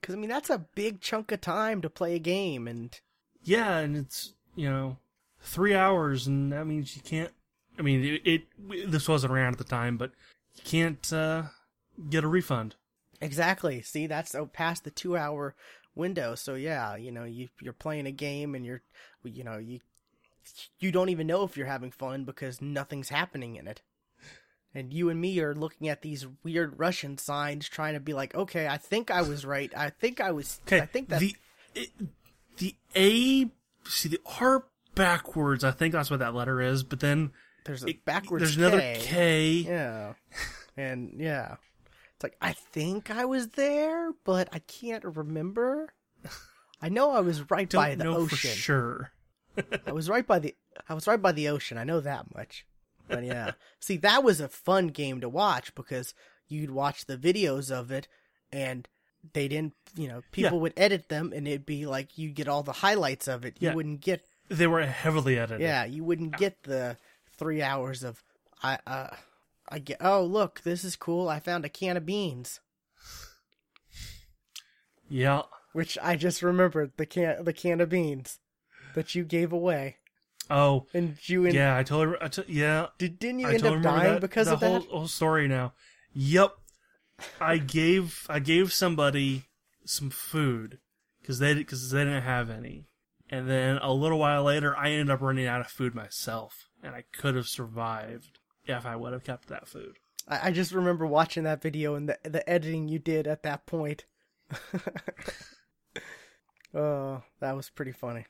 because 0.00 0.14
I 0.14 0.18
mean 0.18 0.30
that's 0.30 0.50
a 0.50 0.66
big 0.74 1.00
chunk 1.00 1.32
of 1.32 1.40
time 1.40 1.82
to 1.82 1.90
play 1.90 2.14
a 2.14 2.20
game, 2.20 2.66
and 2.68 2.98
Yeah, 3.42 3.78
and 3.78 3.96
it's 3.96 4.34
you 4.54 4.68
know 4.68 4.98
three 5.40 5.74
hours, 5.74 6.26
and 6.26 6.52
that 6.52 6.66
means 6.66 6.96
you 6.96 7.02
can't. 7.02 7.32
I 7.78 7.82
mean, 7.82 8.02
it, 8.02 8.22
it 8.24 8.90
this 8.90 9.08
wasn't 9.08 9.32
around 9.32 9.52
at 9.52 9.58
the 9.58 9.64
time, 9.64 9.96
but 9.96 10.12
you 10.56 10.62
can't 10.64 11.12
uh, 11.12 11.42
get 12.08 12.24
a 12.24 12.28
refund. 12.28 12.74
exactly. 13.20 13.82
See, 13.82 14.06
that's 14.06 14.34
oh, 14.34 14.46
past 14.46 14.84
the 14.84 14.90
two 14.90 15.16
hour 15.16 15.54
window. 15.94 16.34
So 16.34 16.54
yeah, 16.54 16.96
you 16.96 17.12
know, 17.12 17.24
you 17.24 17.48
you're 17.60 17.72
playing 17.72 18.06
a 18.06 18.12
game, 18.12 18.54
and 18.54 18.64
you're, 18.64 18.82
you 19.24 19.44
know, 19.44 19.58
you 19.58 19.80
you 20.78 20.92
don't 20.92 21.10
even 21.10 21.26
know 21.26 21.44
if 21.44 21.56
you're 21.56 21.66
having 21.66 21.90
fun 21.90 22.24
because 22.24 22.62
nothing's 22.62 23.08
happening 23.08 23.56
in 23.56 23.66
it. 23.66 23.82
And 24.76 24.92
you 24.92 25.08
and 25.08 25.18
me 25.18 25.40
are 25.40 25.54
looking 25.54 25.88
at 25.88 26.02
these 26.02 26.26
weird 26.44 26.78
Russian 26.78 27.16
signs, 27.16 27.66
trying 27.66 27.94
to 27.94 28.00
be 28.00 28.12
like, 28.12 28.34
okay, 28.34 28.68
I 28.68 28.76
think 28.76 29.10
I 29.10 29.22
was 29.22 29.46
right. 29.46 29.72
I 29.74 29.88
think 29.88 30.20
I 30.20 30.32
was. 30.32 30.60
Okay, 30.66 30.82
I 30.82 30.84
think 30.84 31.08
that 31.08 31.20
the 31.20 31.34
it, 31.74 31.88
the 32.58 32.74
A 32.94 33.50
see 33.88 34.10
the 34.10 34.20
R 34.38 34.66
backwards. 34.94 35.64
I 35.64 35.70
think 35.70 35.92
that's 35.94 36.10
what 36.10 36.18
that 36.18 36.34
letter 36.34 36.60
is, 36.60 36.82
but 36.82 37.00
then 37.00 37.30
there's 37.64 37.84
a 37.84 37.88
it- 37.88 38.04
backwards. 38.04 38.42
there's 38.42 38.58
another 38.58 38.78
K. 38.80 38.98
K. 39.00 39.48
Yeah. 39.66 40.12
And 40.76 41.14
yeah. 41.18 41.56
It's 42.16 42.22
like 42.22 42.36
I 42.42 42.52
think 42.52 43.10
I 43.10 43.24
was 43.24 43.48
there, 43.48 44.12
but 44.24 44.50
I 44.52 44.58
can't 44.58 45.04
remember. 45.04 45.94
I 46.82 46.90
know 46.90 47.12
I 47.12 47.20
was 47.20 47.50
right 47.50 47.66
Don't 47.66 47.80
by 47.82 47.94
the 47.94 48.08
ocean. 48.08 48.50
sure. 48.50 49.10
I 49.86 49.92
was 49.92 50.10
right 50.10 50.26
by 50.26 50.38
the 50.38 50.54
I 50.86 50.92
was 50.92 51.06
right 51.06 51.20
by 51.20 51.32
the 51.32 51.48
ocean. 51.48 51.78
I 51.78 51.84
know 51.84 52.00
that 52.00 52.34
much. 52.34 52.66
But 53.08 53.24
yeah. 53.24 53.52
See, 53.80 53.96
that 53.98 54.22
was 54.24 54.40
a 54.40 54.48
fun 54.48 54.88
game 54.88 55.20
to 55.20 55.28
watch 55.28 55.74
because 55.74 56.14
you'd 56.48 56.70
watch 56.70 57.06
the 57.06 57.16
videos 57.16 57.70
of 57.70 57.90
it 57.90 58.08
and 58.52 58.88
they 59.32 59.48
didn't, 59.48 59.74
you 59.96 60.06
know, 60.08 60.22
people 60.32 60.58
Yeah. 60.58 60.62
would 60.62 60.74
edit 60.76 61.08
them 61.08 61.32
and 61.34 61.46
it'd 61.48 61.66
be 61.66 61.86
like 61.86 62.16
you 62.18 62.30
get 62.30 62.48
all 62.48 62.62
the 62.62 62.72
highlights 62.72 63.26
of 63.28 63.44
it. 63.44 63.56
You 63.60 63.68
Yeah. 63.68 63.74
wouldn't 63.74 64.00
get 64.00 64.24
They 64.48 64.66
were 64.66 64.84
heavily 64.86 65.38
edited. 65.38 65.60
yeah, 65.62 65.84
you 65.84 66.04
wouldn't 66.04 66.36
get 66.36 66.62
the 66.64 66.96
three 67.36 67.62
hours 67.62 68.02
of 68.04 68.22
I 68.62 68.78
uh 68.86 69.16
I 69.68 69.78
get 69.80 69.98
oh 70.00 70.22
look, 70.24 70.60
this 70.62 70.84
is 70.84 70.94
cool. 70.96 71.28
I 71.28 71.40
found 71.40 71.64
a 71.64 71.68
can 71.68 71.96
of 71.96 72.06
beans. 72.06 72.60
yeah. 75.08 75.42
Which 75.72 75.98
I 76.02 76.16
just 76.16 76.42
remembered 76.42 76.92
the 76.96 77.06
can 77.06 77.44
the 77.44 77.52
can 77.52 77.80
of 77.80 77.88
beans 77.90 78.38
that 78.94 79.14
you 79.14 79.24
gave 79.24 79.52
away. 79.52 79.96
Oh, 80.48 80.86
And 80.94 81.16
you 81.22 81.46
and 81.46 81.54
yeah. 81.54 81.76
I 81.76 81.82
totally. 81.82 82.16
I 82.20 82.28
to, 82.28 82.44
yeah. 82.48 82.86
did, 82.98 83.18
didn't 83.18 83.40
you 83.40 83.48
I 83.48 83.54
end 83.54 83.62
totally 83.62 83.78
up 83.78 83.82
dying 83.82 84.12
that, 84.14 84.20
because 84.20 84.48
of 84.48 84.60
whole, 84.60 84.80
that? 84.80 84.88
whole 84.88 85.08
story 85.08 85.48
now. 85.48 85.72
Yep. 86.12 86.52
I 87.40 87.58
gave 87.58 88.26
I 88.28 88.38
gave 88.38 88.72
somebody 88.72 89.44
some 89.84 90.10
food 90.10 90.78
because 91.20 91.38
they 91.38 91.54
because 91.54 91.90
they 91.90 92.04
didn't 92.04 92.22
have 92.22 92.50
any, 92.50 92.86
and 93.30 93.48
then 93.48 93.78
a 93.78 93.92
little 93.92 94.18
while 94.18 94.44
later 94.44 94.76
I 94.76 94.90
ended 94.90 95.10
up 95.10 95.22
running 95.22 95.46
out 95.46 95.60
of 95.60 95.68
food 95.68 95.94
myself, 95.94 96.68
and 96.82 96.94
I 96.94 97.04
could 97.12 97.34
have 97.34 97.48
survived 97.48 98.38
if 98.66 98.84
I 98.84 98.96
would 98.96 99.12
have 99.12 99.24
kept 99.24 99.48
that 99.48 99.66
food. 99.66 99.96
I, 100.28 100.48
I 100.48 100.50
just 100.50 100.72
remember 100.72 101.06
watching 101.06 101.44
that 101.44 101.62
video 101.62 101.94
and 101.94 102.08
the 102.08 102.18
the 102.22 102.48
editing 102.48 102.88
you 102.88 102.98
did 102.98 103.26
at 103.26 103.42
that 103.44 103.66
point. 103.66 104.04
oh, 106.74 107.22
that 107.40 107.56
was 107.56 107.70
pretty 107.70 107.92
funny. 107.92 108.26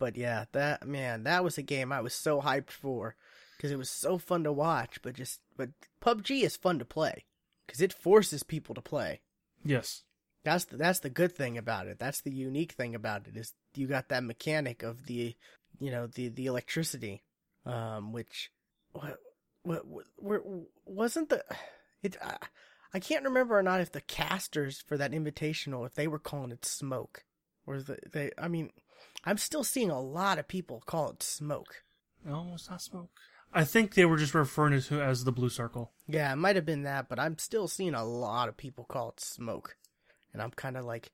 But 0.00 0.16
yeah, 0.16 0.46
that 0.52 0.84
man, 0.84 1.22
that 1.24 1.44
was 1.44 1.58
a 1.58 1.62
game 1.62 1.92
I 1.92 2.00
was 2.00 2.14
so 2.14 2.40
hyped 2.40 2.70
for 2.70 3.14
because 3.56 3.70
it 3.70 3.78
was 3.78 3.90
so 3.90 4.18
fun 4.18 4.42
to 4.44 4.52
watch. 4.52 5.00
But 5.02 5.14
just 5.14 5.40
but 5.56 5.68
PUBG 6.02 6.42
is 6.42 6.56
fun 6.56 6.80
to 6.80 6.84
play 6.84 7.26
because 7.66 7.80
it 7.80 7.92
forces 7.92 8.42
people 8.42 8.74
to 8.74 8.80
play. 8.80 9.20
Yes. 9.64 10.02
That's 10.42 10.64
the, 10.64 10.78
that's 10.78 11.00
the 11.00 11.10
good 11.10 11.32
thing 11.32 11.58
about 11.58 11.86
it. 11.86 11.98
That's 11.98 12.22
the 12.22 12.30
unique 12.30 12.72
thing 12.72 12.94
about 12.94 13.26
it 13.28 13.36
is 13.36 13.52
you 13.74 13.86
got 13.86 14.08
that 14.08 14.24
mechanic 14.24 14.82
of 14.82 15.04
the, 15.04 15.36
you 15.78 15.90
know, 15.90 16.06
the 16.06 16.28
the 16.28 16.46
electricity, 16.46 17.22
um, 17.66 18.12
which, 18.12 18.50
what, 18.92 19.18
what, 19.62 19.82
what 20.16 20.42
wasn't 20.86 21.28
the, 21.28 21.44
it. 22.02 22.16
I, 22.24 22.38
I 22.94 23.00
can't 23.00 23.26
remember 23.26 23.58
or 23.58 23.62
not 23.62 23.82
if 23.82 23.92
the 23.92 24.00
casters 24.00 24.80
for 24.80 24.96
that 24.96 25.12
invitational 25.12 25.84
if 25.84 25.94
they 25.94 26.08
were 26.08 26.18
calling 26.18 26.52
it 26.52 26.64
smoke, 26.64 27.24
or 27.66 27.82
the 27.82 27.98
they. 28.10 28.30
I 28.38 28.48
mean, 28.48 28.70
I'm 29.24 29.38
still 29.38 29.64
seeing 29.64 29.90
a 29.90 30.00
lot 30.00 30.38
of 30.38 30.48
people 30.48 30.82
call 30.86 31.10
it 31.10 31.22
smoke. 31.22 31.82
No, 32.24 32.50
it's 32.54 32.68
not 32.70 32.82
smoke. 32.82 33.10
I 33.52 33.64
think 33.64 33.94
they 33.94 34.04
were 34.04 34.16
just 34.16 34.34
referring 34.34 34.80
to 34.80 35.00
it 35.00 35.02
as 35.02 35.24
the 35.24 35.32
blue 35.32 35.48
circle. 35.48 35.90
Yeah, 36.06 36.32
it 36.32 36.36
might 36.36 36.56
have 36.56 36.66
been 36.66 36.82
that, 36.84 37.08
but 37.08 37.18
I'm 37.18 37.36
still 37.38 37.66
seeing 37.66 37.94
a 37.94 38.04
lot 38.04 38.48
of 38.48 38.56
people 38.56 38.84
call 38.84 39.10
it 39.10 39.20
smoke, 39.20 39.76
and 40.32 40.40
I'm 40.40 40.52
kind 40.52 40.76
of 40.76 40.84
like, 40.84 41.10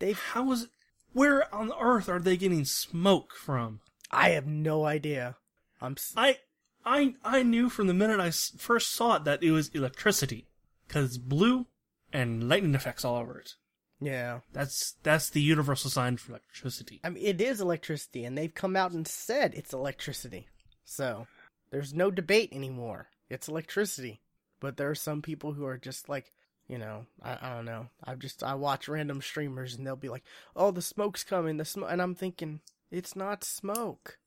they've 0.00 0.18
How 0.18 0.50
is 0.52 0.64
it? 0.64 0.70
Where 1.12 1.52
on 1.54 1.72
earth 1.80 2.08
are 2.08 2.18
they 2.20 2.36
getting 2.36 2.64
smoke 2.64 3.34
from? 3.34 3.80
I 4.10 4.30
have 4.30 4.46
no 4.46 4.84
idea. 4.84 5.36
I'm 5.80 5.92
s- 5.92 6.12
I 6.16 6.38
I 6.84 7.14
I 7.24 7.42
knew 7.42 7.68
from 7.68 7.86
the 7.86 7.94
minute 7.94 8.20
I 8.20 8.30
first 8.30 8.90
saw 8.92 9.16
it 9.16 9.24
that 9.24 9.42
it 9.42 9.50
was 9.50 9.68
electricity 9.70 10.46
because 10.88 11.04
it's 11.06 11.18
blue 11.18 11.66
and 12.12 12.48
lightning 12.48 12.74
effects 12.74 13.04
all 13.04 13.16
over 13.16 13.38
it. 13.38 13.54
Yeah. 14.00 14.40
That's 14.52 14.94
that's 15.02 15.30
the 15.30 15.42
universal 15.42 15.90
sign 15.90 16.16
for 16.16 16.32
electricity. 16.32 17.00
I 17.04 17.10
mean, 17.10 17.24
it 17.24 17.40
is 17.40 17.60
electricity, 17.60 18.24
and 18.24 18.36
they've 18.36 18.54
come 18.54 18.76
out 18.76 18.92
and 18.92 19.06
said 19.06 19.54
it's 19.54 19.72
electricity. 19.72 20.48
So 20.84 21.26
there's 21.70 21.94
no 21.94 22.10
debate 22.10 22.50
anymore. 22.52 23.08
It's 23.28 23.48
electricity. 23.48 24.20
But 24.60 24.76
there 24.76 24.90
are 24.90 24.94
some 24.94 25.22
people 25.22 25.52
who 25.52 25.64
are 25.64 25.78
just 25.78 26.08
like, 26.08 26.32
you 26.68 26.78
know, 26.78 27.06
I, 27.22 27.38
I 27.40 27.54
don't 27.54 27.64
know. 27.64 27.88
I 28.04 28.14
just 28.14 28.42
I 28.42 28.54
watch 28.54 28.88
random 28.88 29.20
streamers, 29.22 29.74
and 29.74 29.86
they'll 29.86 29.96
be 29.96 30.08
like, 30.08 30.24
"Oh, 30.54 30.70
the 30.70 30.82
smoke's 30.82 31.24
coming." 31.24 31.56
The 31.56 31.64
smoke, 31.64 31.88
and 31.90 32.00
I'm 32.00 32.14
thinking 32.14 32.60
it's 32.90 33.16
not 33.16 33.44
smoke. 33.44 34.18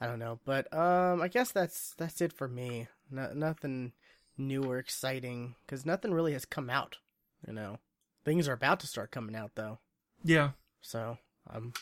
I 0.00 0.06
don't 0.06 0.18
know, 0.18 0.40
but 0.44 0.72
um, 0.74 1.22
I 1.22 1.28
guess 1.28 1.52
that's 1.52 1.94
that's 1.96 2.20
it 2.20 2.32
for 2.32 2.48
me. 2.48 2.88
No, 3.10 3.32
nothing 3.34 3.92
new 4.36 4.64
or 4.64 4.78
exciting 4.78 5.54
because 5.64 5.86
nothing 5.86 6.12
really 6.12 6.32
has 6.32 6.44
come 6.44 6.68
out. 6.68 6.98
You 7.46 7.52
know, 7.52 7.78
things 8.26 8.46
are 8.48 8.52
about 8.52 8.80
to 8.80 8.86
start 8.86 9.10
coming 9.10 9.34
out 9.34 9.52
though. 9.54 9.78
Yeah. 10.22 10.50
So 10.82 11.16
um, 11.48 11.72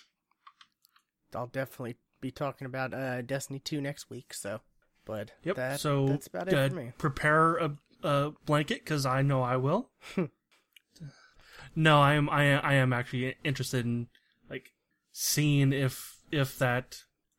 I'll 1.35 1.48
definitely 1.48 1.96
be 2.20 2.30
talking 2.30 2.66
about 2.66 2.95
uh, 2.95 3.22
Destiny 3.22 3.59
two 3.59 3.80
next 3.80 4.09
week. 4.09 4.32
So, 4.32 4.61
but 5.05 5.32
Yep. 5.42 5.57
that, 5.57 5.80
so 5.80 6.07
that's 6.07 6.28
about 6.28 6.49
it 6.49 6.55
uh, 6.55 6.68
for 6.68 6.74
me. 6.74 6.92
prepare 6.99 7.57
a, 7.57 7.72
a 8.05 8.32
blanket 8.47 8.84
because 8.84 9.05
I 9.05 9.22
know 9.22 9.42
I 9.42 9.57
will. 9.57 9.90
no, 11.74 12.01
I 12.01 12.14
am 12.14 12.30
I 12.30 12.45
am, 12.45 12.61
I 12.62 12.74
am 12.74 12.92
actually 12.92 13.34
interested 13.42 13.84
in 13.84 14.09
like 14.49 14.72
seeing 15.12 15.72
if 15.72 16.18
if 16.30 16.59
that 16.59 16.99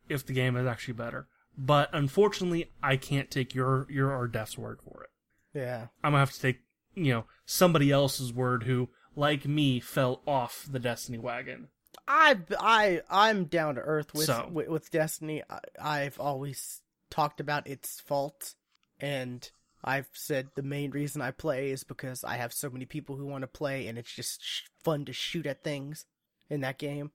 if 0.09 0.25
the 0.25 0.33
game 0.33 0.57
is 0.57 0.67
actually 0.67 0.95
better. 0.95 1.27
But 1.57 1.89
unfortunately, 1.93 2.71
I 2.83 2.97
can't 2.97 3.31
take 3.31 3.55
your 3.55 3.87
your 3.89 4.11
or 4.11 4.27
Def's 4.27 4.57
word 4.57 4.79
for 4.81 5.03
it. 5.03 5.09
Yeah, 5.57 5.87
I'm 6.03 6.11
gonna 6.11 6.19
have 6.19 6.33
to 6.33 6.41
take 6.41 6.59
you 6.95 7.13
know 7.13 7.25
somebody 7.45 7.91
else's 7.91 8.33
word 8.33 8.63
who, 8.63 8.89
like 9.15 9.45
me, 9.45 9.79
fell 9.79 10.21
off 10.25 10.67
the 10.69 10.79
Destiny 10.79 11.17
wagon. 11.17 11.67
I 12.07 12.37
I 12.59 13.01
I'm 13.09 13.45
down 13.45 13.75
to 13.75 13.81
earth 13.81 14.13
with 14.13 14.25
So- 14.25 14.49
with, 14.51 14.67
with 14.67 14.91
Destiny. 14.91 15.43
I, 15.49 15.59
I've 15.79 16.19
always 16.19 16.81
talked 17.09 17.39
about 17.39 17.67
its 17.67 17.99
faults, 17.99 18.55
and 18.99 19.49
I've 19.83 20.09
said 20.13 20.49
the 20.55 20.63
main 20.63 20.91
reason 20.91 21.21
I 21.21 21.31
play 21.31 21.69
is 21.69 21.83
because 21.83 22.23
I 22.23 22.37
have 22.37 22.53
so 22.53 22.69
many 22.69 22.85
people 22.85 23.15
who 23.15 23.25
want 23.25 23.43
to 23.43 23.47
play, 23.47 23.87
and 23.87 23.97
it's 23.97 24.13
just 24.13 24.43
sh- 24.43 24.61
fun 24.83 25.05
to 25.05 25.13
shoot 25.13 25.45
at 25.45 25.63
things 25.63 26.05
in 26.49 26.61
that 26.61 26.77
game. 26.79 27.11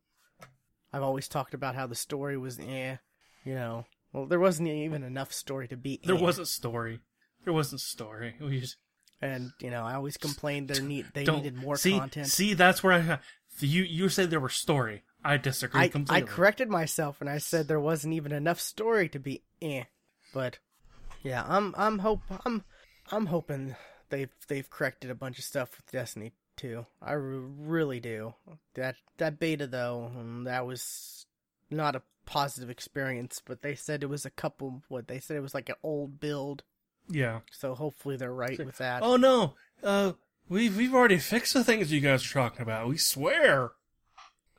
I've 0.93 1.03
always 1.03 1.29
talked 1.29 1.55
about 1.55 1.75
how 1.75 1.87
the 1.87 1.95
story 1.95 2.37
was 2.37 2.59
eh, 2.59 2.97
you 3.45 3.55
know. 3.55 3.87
Well, 4.13 4.27
there 4.27 4.41
wasn't 4.41 4.69
even 4.69 5.05
enough 5.05 5.33
story 5.33 5.69
to 5.69 5.77
be. 5.77 6.01
There 6.05 6.17
eh. 6.17 6.21
wasn't 6.21 6.49
story. 6.49 7.01
There 7.45 7.53
wasn't 7.53 7.81
story. 7.81 8.35
We 8.41 8.61
just 8.61 8.77
and 9.21 9.53
you 9.61 9.71
know 9.71 9.83
I 9.83 9.95
always 9.95 10.17
complained 10.17 10.69
they 10.69 10.81
need 10.81 11.07
they 11.15 11.25
don't 11.25 11.39
needed 11.39 11.57
more 11.57 11.77
see, 11.77 11.99
content. 11.99 12.29
See, 12.29 12.55
that's 12.55 12.83
where 12.83 12.93
I 12.93 13.19
You 13.61 13.83
you 13.83 14.09
said 14.09 14.31
there 14.31 14.41
was 14.41 14.55
story. 14.55 15.03
I 15.23 15.37
disagree 15.37 15.81
I, 15.81 15.93
I 16.09 16.21
corrected 16.23 16.71
myself 16.71 17.21
and 17.21 17.29
I 17.29 17.39
said 17.39 17.69
there 17.69 17.81
wasn't 17.81 18.15
even 18.15 18.33
enough 18.33 18.61
story 18.61 19.09
to 19.11 19.19
be 19.19 19.43
eh. 19.61 19.85
But 20.33 20.59
yeah, 21.23 21.45
I'm 21.47 21.75
I'm 21.77 21.99
hope 21.99 22.21
I'm 22.45 22.65
I'm 23.11 23.27
hoping 23.27 23.77
they've 24.09 24.31
they've 24.49 24.69
corrected 24.69 25.11
a 25.11 25.15
bunch 25.15 25.39
of 25.39 25.45
stuff 25.45 25.77
with 25.77 25.91
Destiny 25.91 26.33
2. 26.57 26.87
I 27.03 27.13
re- 27.13 27.39
really 27.39 28.01
do. 28.01 28.35
That 28.75 28.97
that 29.19 29.39
beta 29.39 29.67
though, 29.67 30.11
um, 30.17 30.45
that 30.45 30.67
was 30.67 31.27
not 31.71 31.97
a 31.97 32.03
positive 32.27 32.71
experience, 32.71 33.41
but 33.45 33.63
they 33.63 33.75
said 33.75 34.03
it 34.03 34.09
was 34.09 34.25
a 34.25 34.31
couple 34.31 34.83
what 34.89 35.09
they 35.09 35.19
said 35.19 35.37
it 35.37 35.43
was 35.43 35.55
like 35.55 35.69
an 35.69 35.77
old 35.83 36.21
build. 36.21 36.63
Yeah. 37.11 37.41
So 37.53 37.75
hopefully 37.75 38.17
they're 38.17 38.33
right 38.33 38.59
with 38.59 38.79
that. 38.79 39.03
Oh 39.03 39.17
no. 39.17 39.55
Uh, 39.83 40.13
we've 40.49 40.77
we've 40.77 40.95
already 40.95 41.19
fixed 41.19 41.55
the 41.55 41.65
things 41.65 41.93
you 41.93 42.01
guys 42.01 42.25
are 42.25 42.33
talking 42.33 42.63
about. 42.63 42.89
We 42.89 42.97
swear. 42.99 43.73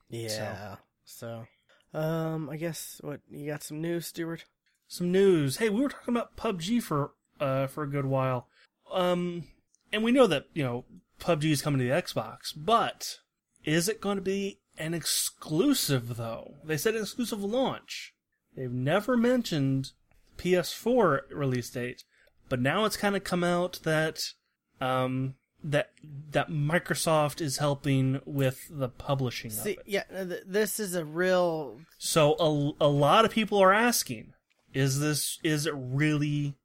yeah. 0.09 0.75
So 1.05 1.45
um 1.93 2.49
I 2.49 2.57
guess 2.57 2.99
what 3.03 3.21
you 3.29 3.47
got 3.47 3.63
some 3.63 3.81
news, 3.81 4.07
Stuart? 4.07 4.45
Some 4.87 5.11
news. 5.11 5.57
Hey, 5.57 5.69
we 5.69 5.81
were 5.81 5.89
talking 5.89 6.15
about 6.15 6.35
PUBG 6.37 6.81
for 6.83 7.11
uh 7.39 7.67
for 7.67 7.83
a 7.83 7.89
good 7.89 8.05
while. 8.05 8.47
Um, 8.91 9.45
and 9.93 10.03
we 10.03 10.11
know 10.11 10.27
that 10.27 10.47
you 10.53 10.63
know 10.63 10.85
PUBG 11.19 11.51
is 11.51 11.61
coming 11.61 11.79
to 11.79 11.85
the 11.85 11.91
Xbox, 12.01 12.51
but 12.55 13.19
is 13.63 13.87
it 13.87 14.01
going 14.01 14.17
to 14.17 14.21
be 14.21 14.59
an 14.77 14.93
exclusive 14.93 16.17
though? 16.17 16.55
They 16.63 16.77
said 16.77 16.95
an 16.95 17.01
exclusive 17.03 17.43
launch. 17.43 18.13
They've 18.55 18.71
never 18.71 19.15
mentioned 19.15 19.91
PS4 20.37 21.21
release 21.31 21.69
date, 21.69 22.03
but 22.51 22.59
now 22.59 22.85
it's 22.85 22.97
kind 22.97 23.15
of 23.15 23.23
come 23.23 23.43
out 23.43 23.79
that 23.83 24.19
um 24.79 25.33
that 25.63 25.91
that 26.31 26.49
Microsoft 26.49 27.39
is 27.41 27.57
helping 27.57 28.19
with 28.25 28.67
the 28.69 28.89
publishing 28.89 29.49
See, 29.51 29.73
of 29.73 29.77
it. 29.79 29.83
yeah, 29.85 30.03
th- 30.03 30.43
this 30.45 30.79
is 30.79 30.93
a 30.95 31.05
real 31.05 31.79
So 31.97 32.35
a, 32.79 32.85
a 32.85 32.87
lot 32.87 33.25
of 33.25 33.31
people 33.31 33.59
are 33.59 33.73
asking, 33.73 34.33
is 34.73 34.99
this 34.99 35.39
is 35.43 35.65
it 35.65 35.73
really 35.75 36.55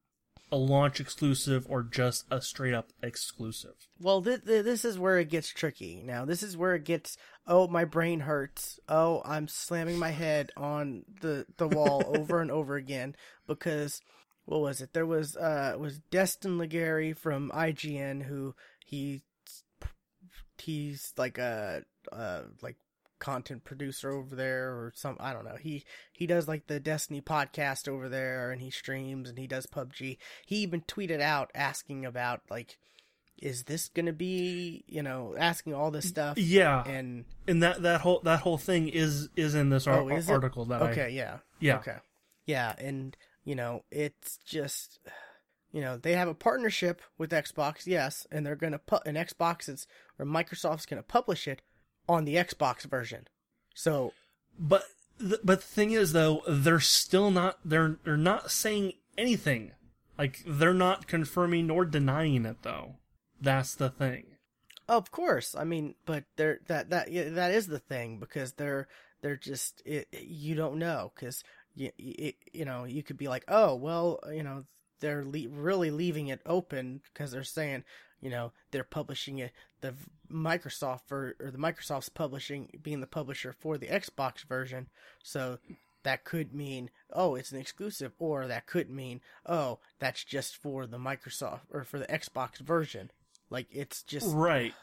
a 0.50 0.56
launch 0.56 1.00
exclusive 1.00 1.66
or 1.68 1.82
just 1.82 2.24
a 2.30 2.40
straight 2.40 2.72
up 2.72 2.90
exclusive? 3.02 3.74
Well, 4.00 4.22
th- 4.22 4.44
th- 4.46 4.64
this 4.64 4.84
is 4.84 4.98
where 4.98 5.18
it 5.18 5.28
gets 5.28 5.48
tricky. 5.48 6.02
Now, 6.04 6.24
this 6.24 6.42
is 6.42 6.56
where 6.56 6.74
it 6.74 6.84
gets. 6.84 7.16
Oh, 7.46 7.68
my 7.68 7.84
brain 7.84 8.20
hurts. 8.20 8.80
Oh, 8.88 9.22
I'm 9.24 9.48
slamming 9.48 9.98
my 9.98 10.10
head 10.10 10.50
on 10.56 11.02
the 11.20 11.46
the 11.58 11.68
wall 11.68 12.02
over 12.16 12.40
and 12.40 12.50
over 12.50 12.76
again 12.76 13.14
because 13.46 14.00
what 14.46 14.60
was 14.60 14.80
it? 14.80 14.92
There 14.94 15.06
was 15.06 15.36
uh 15.36 15.76
was 15.78 15.98
Destin 16.10 16.58
Legarie 16.58 17.16
from 17.16 17.50
IGN 17.54 18.22
who 18.24 18.54
he 18.84 19.22
he's 20.58 21.12
like 21.16 21.38
a 21.38 21.82
uh 22.12 22.42
like 22.62 22.76
content 23.18 23.64
producer 23.64 24.10
over 24.10 24.36
there 24.36 24.68
or 24.70 24.92
some 24.94 25.16
I 25.20 25.32
don't 25.32 25.44
know. 25.44 25.56
He 25.60 25.84
he 26.12 26.26
does 26.26 26.48
like 26.48 26.66
the 26.66 26.80
Destiny 26.80 27.20
podcast 27.20 27.88
over 27.88 28.08
there 28.08 28.50
and 28.50 28.60
he 28.60 28.70
streams 28.70 29.28
and 29.28 29.38
he 29.38 29.46
does 29.46 29.66
PUBG. 29.66 30.18
He 30.46 30.56
even 30.56 30.82
tweeted 30.82 31.20
out 31.20 31.50
asking 31.54 32.04
about 32.04 32.42
like 32.50 32.78
is 33.38 33.64
this 33.64 33.88
going 33.88 34.06
to 34.06 34.14
be, 34.14 34.82
you 34.86 35.02
know, 35.02 35.34
asking 35.38 35.74
all 35.74 35.90
this 35.90 36.08
stuff 36.08 36.38
Yeah, 36.38 36.82
and 36.84 37.24
and 37.46 37.62
that 37.62 37.82
that 37.82 38.00
whole 38.00 38.20
that 38.20 38.40
whole 38.40 38.58
thing 38.58 38.88
is 38.88 39.28
is 39.36 39.54
in 39.54 39.70
this 39.70 39.86
ar- 39.86 40.00
Oh, 40.00 40.08
is 40.08 40.28
it? 40.28 40.32
article 40.32 40.64
that 40.66 40.82
I 40.82 40.90
okay, 40.90 41.10
yeah. 41.10 41.38
yeah 41.60 41.76
Okay. 41.78 41.96
Yeah, 42.46 42.74
and 42.78 43.16
you 43.46 43.54
know, 43.54 43.84
it's 43.90 44.36
just 44.44 44.98
you 45.72 45.80
know, 45.80 45.96
they 45.96 46.12
have 46.12 46.28
a 46.28 46.34
partnership 46.34 47.00
with 47.18 47.30
Xbox, 47.32 47.86
yes, 47.86 48.26
and 48.30 48.46
they're 48.46 48.56
going 48.56 48.72
to 48.72 48.78
put 48.78 49.06
an 49.06 49.14
Xbox 49.14 49.68
is 49.68 49.86
or 50.18 50.26
Microsoft's 50.26 50.86
going 50.86 51.02
to 51.02 51.06
publish 51.06 51.46
it 51.48 51.62
on 52.08 52.24
the 52.24 52.36
Xbox 52.36 52.82
version. 52.82 53.26
So, 53.74 54.12
But 54.58 54.84
th- 55.18 55.40
but 55.44 55.60
the 55.60 55.66
thing 55.66 55.92
is 55.92 56.12
though, 56.12 56.42
they're 56.48 56.80
still 56.80 57.30
not 57.30 57.58
they're 57.64 57.96
they're 58.04 58.16
not 58.16 58.50
saying 58.50 58.92
anything. 59.18 59.72
Like 60.18 60.42
they're 60.46 60.72
not 60.74 61.06
confirming 61.06 61.66
nor 61.66 61.84
denying 61.84 62.46
it 62.46 62.58
though. 62.62 62.96
That's 63.40 63.74
the 63.74 63.90
thing. 63.90 64.24
of 64.88 65.10
course, 65.10 65.54
I 65.54 65.64
mean, 65.64 65.94
but 66.06 66.24
they're 66.36 66.60
that 66.68 66.90
that 66.90 67.12
yeah, 67.12 67.28
that 67.30 67.50
is 67.52 67.66
the 67.66 67.80
thing 67.80 68.18
because 68.18 68.52
they're 68.52 68.88
they're 69.20 69.36
just 69.36 69.82
it, 69.84 70.08
you 70.12 70.54
don't 70.54 70.78
know 70.78 71.12
cuz 71.16 71.42
you, 71.76 71.90
it, 71.98 72.34
you 72.52 72.64
know, 72.64 72.84
you 72.84 73.02
could 73.02 73.16
be 73.16 73.28
like, 73.28 73.44
"Oh, 73.46 73.74
well, 73.74 74.18
uh, 74.26 74.30
you 74.30 74.42
know, 74.42 74.64
they're 75.00 75.24
le- 75.24 75.48
really 75.48 75.90
leaving 75.90 76.28
it 76.28 76.40
open 76.46 77.02
because 77.12 77.30
they're 77.30 77.44
saying, 77.44 77.84
you 78.20 78.30
know, 78.30 78.52
they're 78.70 78.84
publishing 78.84 79.38
it 79.38 79.52
the 79.80 79.94
Microsoft 80.32 81.02
for 81.06 81.36
or 81.38 81.50
the 81.50 81.58
Microsoft's 81.58 82.08
publishing 82.08 82.70
being 82.82 83.00
the 83.00 83.06
publisher 83.06 83.52
for 83.52 83.78
the 83.78 83.86
Xbox 83.86 84.42
version. 84.44 84.88
So 85.22 85.58
that 86.02 86.24
could 86.24 86.54
mean, 86.54 86.90
oh, 87.12 87.34
it's 87.34 87.52
an 87.52 87.58
exclusive 87.58 88.12
or 88.18 88.46
that 88.46 88.66
could 88.66 88.90
mean, 88.90 89.20
oh, 89.44 89.78
that's 89.98 90.24
just 90.24 90.56
for 90.56 90.86
the 90.86 90.98
Microsoft 90.98 91.60
or 91.70 91.84
for 91.84 91.98
the 91.98 92.06
Xbox 92.06 92.58
version. 92.58 93.10
Like 93.50 93.66
it's 93.70 94.02
just 94.02 94.34
Right. 94.34 94.74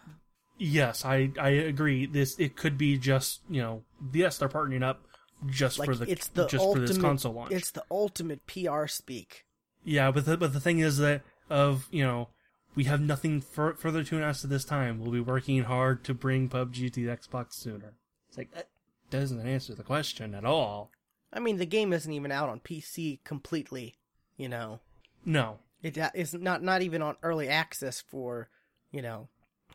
Yes, 0.60 1.04
I 1.04 1.32
I 1.40 1.50
agree. 1.50 2.06
This 2.06 2.38
it 2.40 2.56
could 2.56 2.78
be 2.78 2.98
just 2.98 3.42
you 3.50 3.62
know 3.62 3.84
yes 4.14 4.38
they're 4.38 4.48
partnering 4.48 4.84
up 4.84 5.06
just 5.48 5.80
like 5.80 5.88
for 5.90 5.96
the 5.96 6.10
it's 6.10 6.28
the 6.30 6.48
just 6.48 6.64
ultimate 6.64 6.88
for 6.88 6.94
this 6.94 7.02
console 7.02 7.34
launch. 7.34 7.52
it's 7.52 7.72
the 7.72 7.84
ultimate 7.92 8.46
PR 8.48 8.88
speak. 8.88 9.46
Yeah, 9.84 10.12
but 10.12 10.26
the, 10.26 10.38
but 10.38 10.54
the 10.54 10.60
thing 10.60 10.80
is 10.80 10.98
that 11.00 11.22
of 11.50 11.88
you 11.92 12.04
know 12.04 12.30
we 12.76 12.86
have 12.86 13.02
nothing 13.02 13.42
fur- 13.42 13.76
further 13.76 14.04
to 14.04 14.18
announce 14.18 14.44
at 14.44 14.50
this 14.50 14.66
time. 14.66 15.00
We'll 15.00 15.12
be 15.12 15.20
working 15.20 15.64
hard 15.64 16.04
to 16.06 16.14
bring 16.14 16.50
PUBG 16.50 16.92
to 16.94 17.06
the 17.06 17.16
Xbox 17.16 17.54
sooner. 17.54 17.94
It's 18.30 18.38
like 18.38 18.52
that 18.54 18.70
doesn't 19.10 19.46
answer 19.46 19.76
the 19.76 19.84
question 19.84 20.34
at 20.34 20.46
all. 20.46 20.92
I 21.32 21.40
mean, 21.40 21.58
the 21.58 21.66
game 21.66 21.94
isn't 21.94 22.12
even 22.12 22.32
out 22.32 22.50
on 22.50 22.60
PC 22.60 23.24
completely, 23.24 23.96
you 24.38 24.48
know. 24.50 24.80
No, 25.26 25.60
It 25.82 25.98
is 26.16 26.34
not 26.34 26.64
not 26.64 26.82
even 26.82 27.02
on 27.02 27.16
early 27.24 27.48
access 27.50 28.02
for, 28.02 28.50
you 28.92 29.02
know, 29.02 29.28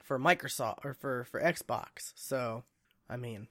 for 0.02 0.18
Microsoft 0.18 0.84
or 0.84 0.94
for 0.94 1.24
for 1.24 1.40
Xbox. 1.40 2.12
So, 2.14 2.64
I 3.08 3.16
mean, 3.16 3.48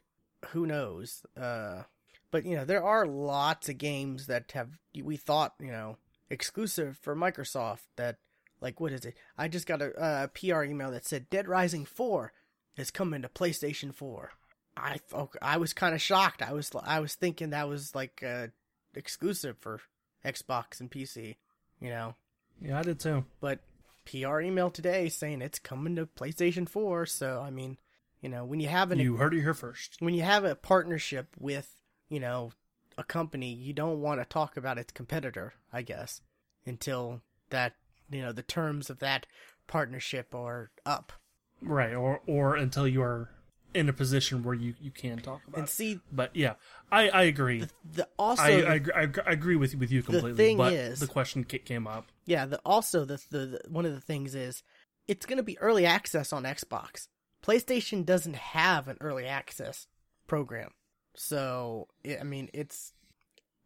who 0.49 0.65
knows? 0.65 1.25
Uh 1.39 1.83
but 2.31 2.45
you 2.45 2.55
know, 2.55 2.65
there 2.65 2.83
are 2.83 3.05
lots 3.05 3.69
of 3.69 3.77
games 3.77 4.27
that 4.27 4.51
have 4.53 4.77
we 5.01 5.17
thought, 5.17 5.53
you 5.59 5.71
know, 5.71 5.97
exclusive 6.29 6.97
for 7.01 7.15
Microsoft 7.15 7.83
that 7.95 8.17
like 8.61 8.79
what 8.79 8.91
is 8.91 9.05
it? 9.05 9.15
I 9.37 9.47
just 9.47 9.67
got 9.67 9.81
a, 9.81 10.23
a 10.23 10.27
PR 10.29 10.63
email 10.63 10.91
that 10.91 11.05
said 11.05 11.29
Dead 11.29 11.47
Rising 11.47 11.85
4 11.85 12.33
is 12.77 12.91
coming 12.91 13.21
to 13.21 13.29
PlayStation 13.29 13.93
4. 13.93 14.31
I 14.75 14.99
I 15.41 15.57
was 15.57 15.73
kind 15.73 15.95
of 15.95 16.01
shocked. 16.01 16.41
I 16.41 16.53
was 16.53 16.71
I 16.83 16.99
was 16.99 17.15
thinking 17.15 17.49
that 17.51 17.67
was 17.69 17.95
like 17.95 18.23
uh 18.23 18.47
exclusive 18.93 19.57
for 19.59 19.79
Xbox 20.25 20.79
and 20.79 20.91
PC, 20.91 21.35
you 21.79 21.89
know. 21.89 22.15
yeah, 22.61 22.79
I 22.79 22.83
did 22.83 22.99
too. 22.99 23.25
But 23.39 23.59
PR 24.05 24.39
email 24.41 24.69
today 24.69 25.09
saying 25.09 25.41
it's 25.41 25.59
coming 25.59 25.95
to 25.95 26.05
PlayStation 26.05 26.67
4, 26.67 27.05
so 27.05 27.41
I 27.45 27.49
mean, 27.49 27.77
you 28.21 28.29
know, 28.29 28.45
when 28.45 28.59
you 28.59 28.67
have 28.67 28.91
an 28.91 28.99
You 28.99 29.17
heard 29.17 29.33
it 29.33 29.41
here 29.41 29.53
first. 29.53 29.97
when 29.99 30.13
you 30.13 30.23
have 30.23 30.43
a 30.43 30.55
partnership 30.55 31.35
with, 31.39 31.69
you 32.09 32.19
know, 32.19 32.51
a 32.97 33.03
company, 33.03 33.53
you 33.53 33.73
don't 33.73 34.01
want 34.01 34.19
to 34.21 34.25
talk 34.25 34.57
about 34.57 34.77
its 34.77 34.91
competitor, 34.91 35.53
I 35.71 35.81
guess, 35.81 36.21
until 36.65 37.21
that, 37.49 37.73
you 38.09 38.21
know, 38.21 38.31
the 38.31 38.41
terms 38.43 38.89
of 38.89 38.99
that 38.99 39.27
partnership 39.67 40.33
are 40.33 40.71
up. 40.85 41.13
Right, 41.61 41.93
or 41.93 42.21
or 42.27 42.55
until 42.55 42.87
you 42.87 43.01
are 43.01 43.29
in 43.73 43.89
a 43.89 43.93
position 43.93 44.43
where 44.43 44.55
you, 44.55 44.73
you 44.79 44.91
can 44.91 45.17
talk 45.19 45.41
about 45.47 45.57
And 45.59 45.67
it. 45.67 45.71
see, 45.71 45.99
But 46.11 46.35
yeah, 46.35 46.53
I, 46.91 47.09
I 47.09 47.23
agree. 47.23 47.59
the, 47.61 47.69
the 47.93 48.07
also 48.17 48.43
I, 48.43 48.47
I, 48.47 48.73
agree- 48.75 48.93
I, 48.95 49.01
I 49.25 49.31
agree 49.31 49.55
with 49.55 49.75
with 49.75 49.91
you 49.91 50.01
completely. 50.03 50.31
The 50.31 50.37
thing 50.37 50.57
but 50.57 50.73
is- 50.73 50.99
the 50.99 51.07
question 51.07 51.43
came 51.43 51.85
up. 51.87 52.05
Yeah, 52.25 52.45
the 52.45 52.59
also 52.65 53.05
the, 53.05 53.21
the 53.31 53.37
the 53.45 53.61
one 53.69 53.85
of 53.85 53.93
the 53.93 54.01
things 54.01 54.35
is 54.35 54.63
it's 55.07 55.25
going 55.25 55.37
to 55.37 55.43
be 55.43 55.57
early 55.59 55.85
access 55.85 56.31
on 56.31 56.43
Xbox. 56.43 57.07
PlayStation 57.43 58.05
doesn't 58.05 58.35
have 58.35 58.87
an 58.87 58.97
early 59.01 59.25
access 59.25 59.87
program. 60.27 60.71
So, 61.17 61.87
I 62.19 62.23
mean, 62.23 62.49
it's 62.53 62.93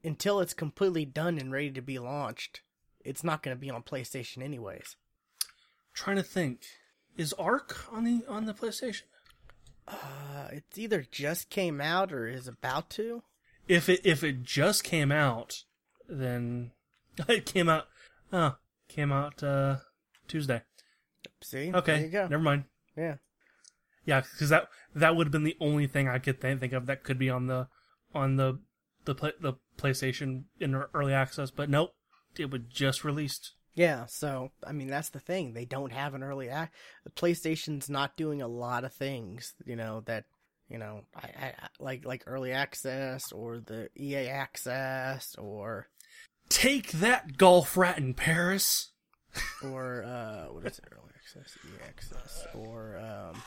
until 0.04 0.40
it's 0.40 0.54
completely 0.54 1.06
done 1.06 1.38
and 1.38 1.52
ready 1.52 1.70
to 1.72 1.82
be 1.82 2.00
launched, 2.00 2.62
it's 3.04 3.24
not 3.24 3.44
going 3.44 3.56
to 3.56 3.60
be 3.60 3.70
on 3.70 3.84
PlayStation 3.84 4.42
anyways. 4.42 4.96
trying 5.94 6.16
to 6.16 6.24
think, 6.24 6.62
is 7.18 7.34
ARK 7.34 7.86
on 7.92 8.04
the 8.06 8.24
on 8.28 8.46
the 8.46 8.54
PlayStation? 8.54 9.04
Uh, 9.88 10.48
it's 10.52 10.78
either 10.78 11.06
just 11.12 11.50
came 11.50 11.82
out 11.82 12.14
or 12.14 12.26
is 12.28 12.48
about 12.48 12.90
to. 12.92 13.24
If 13.68 13.90
it 13.90 14.00
if 14.06 14.24
it 14.24 14.44
just 14.44 14.84
came 14.84 15.12
out, 15.12 15.64
then 16.08 16.72
it 17.28 17.46
came 17.46 17.68
out. 17.68 17.88
Oh, 18.32 18.56
came 18.88 19.12
out 19.12 19.44
uh, 19.44 19.78
Tuesday. 20.28 20.62
See? 21.44 21.72
Okay, 21.74 21.98
There 21.98 22.06
you 22.06 22.12
go. 22.12 22.28
never 22.28 22.44
mind. 22.44 22.64
Yeah. 22.96 23.16
Yeah, 24.06 24.22
because 24.22 24.50
that 24.50 24.68
that 24.96 25.16
would 25.16 25.28
have 25.28 25.32
been 25.32 25.44
the 25.44 25.58
only 25.60 25.88
thing 25.88 26.08
I 26.08 26.20
could 26.20 26.42
th- 26.42 26.60
think 26.60 26.74
of 26.74 26.86
that 26.88 27.04
could 27.04 27.18
be 27.20 27.30
on 27.30 27.48
the 27.48 27.68
on 28.14 28.36
the 28.36 28.60
the 29.06 29.16
play, 29.16 29.32
the 29.40 29.54
PlayStation 29.78 30.44
in 30.60 30.76
early 30.94 31.14
access, 31.14 31.50
but 31.52 31.70
nope, 31.70 31.92
it 32.38 32.52
was 32.52 32.62
just 32.70 33.04
released. 33.04 33.54
Yeah, 33.74 34.06
so 34.08 34.52
I 34.66 34.74
mean 34.74 34.88
that's 34.88 35.10
the 35.10 35.20
thing. 35.20 35.54
They 35.54 35.66
don't 35.66 35.94
have 35.94 36.14
an 36.14 36.24
early 36.24 36.50
act. 36.50 36.76
The 37.04 37.10
PlayStation's 37.12 37.90
not 37.90 38.18
doing 38.18 38.42
a 38.42 38.48
lot 38.48 38.84
of 38.84 38.94
things, 38.94 39.54
you 39.66 39.76
know, 39.76 40.02
that 40.06 40.26
you 40.70 40.78
know, 40.78 41.02
I, 41.16 41.28
I 41.38 41.54
like 41.80 42.06
like 42.06 42.24
early 42.28 42.52
access 42.52 43.32
or 43.32 43.60
the 43.60 43.90
EA 43.98 44.28
access 44.28 45.36
or 45.38 45.88
Take 46.50 46.92
that, 46.92 47.38
golf 47.38 47.78
rat 47.78 47.98
in 47.98 48.14
Paris. 48.14 48.92
or 49.64 50.04
uh 50.04 50.48
what 50.52 50.66
is 50.66 50.78
it 50.80 50.86
early 50.92 51.12
access 51.16 51.58
EA 51.66 51.84
access 51.88 52.46
or 52.54 52.98
um 52.98 53.42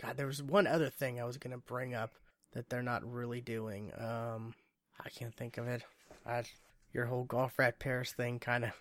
God 0.00 0.16
there 0.16 0.26
was 0.26 0.42
one 0.42 0.66
other 0.66 0.88
thing 0.88 1.20
I 1.20 1.24
was 1.24 1.36
gonna 1.36 1.58
bring 1.58 1.94
up 1.94 2.14
that 2.52 2.68
they're 2.68 2.82
not 2.82 3.04
really 3.04 3.40
doing 3.40 3.92
um 3.98 4.54
I 5.04 5.10
can't 5.10 5.34
think 5.34 5.58
of 5.58 5.68
it 5.68 5.82
I 6.26 6.44
your 6.92 7.06
whole 7.06 7.24
golf 7.24 7.58
rat 7.58 7.78
Paris 7.78 8.12
thing 8.12 8.38
kind 8.38 8.64
of 8.64 8.72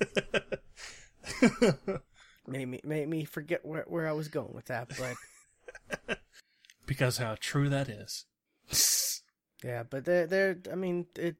made 2.46 2.66
me 2.66 2.80
made 2.84 3.08
me 3.08 3.24
forget 3.24 3.64
where 3.64 3.84
where 3.86 4.08
I 4.08 4.12
was 4.12 4.28
going 4.28 4.54
with 4.54 4.66
that 4.66 4.90
but 4.98 6.18
because 6.86 7.18
how 7.18 7.36
true 7.38 7.68
that 7.68 7.88
is. 7.88 8.24
Yeah, 9.64 9.82
but 9.82 10.04
they're 10.04 10.26
they're 10.26 10.58
I 10.70 10.76
mean 10.76 11.06
it 11.16 11.36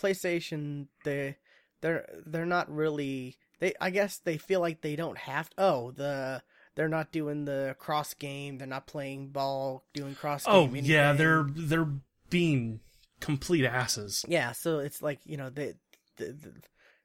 PlayStation 0.00 0.86
they 1.04 1.36
they're 1.82 2.08
they're 2.24 2.46
not 2.46 2.74
really 2.74 3.36
they 3.60 3.74
I 3.80 3.90
guess 3.90 4.18
they 4.18 4.38
feel 4.38 4.60
like 4.60 4.80
they 4.80 4.96
don't 4.96 5.18
have 5.18 5.50
oh 5.58 5.90
the 5.90 6.42
they're 6.74 6.88
not 6.88 7.12
doing 7.12 7.44
the 7.44 7.74
cross 7.78 8.14
game 8.14 8.58
they're 8.58 8.66
not 8.66 8.86
playing 8.86 9.28
ball 9.28 9.84
doing 9.94 10.14
cross 10.14 10.44
oh 10.46 10.66
game 10.66 10.84
yeah, 10.84 11.10
anything. 11.10 11.16
they're 11.18 11.46
they're 11.66 11.88
being 12.30 12.80
complete 13.20 13.64
asses. 13.64 14.24
yeah 14.28 14.52
so 14.52 14.78
it's 14.78 15.02
like 15.02 15.20
you 15.24 15.36
know 15.36 15.50
they 15.50 15.74
they, 16.16 16.32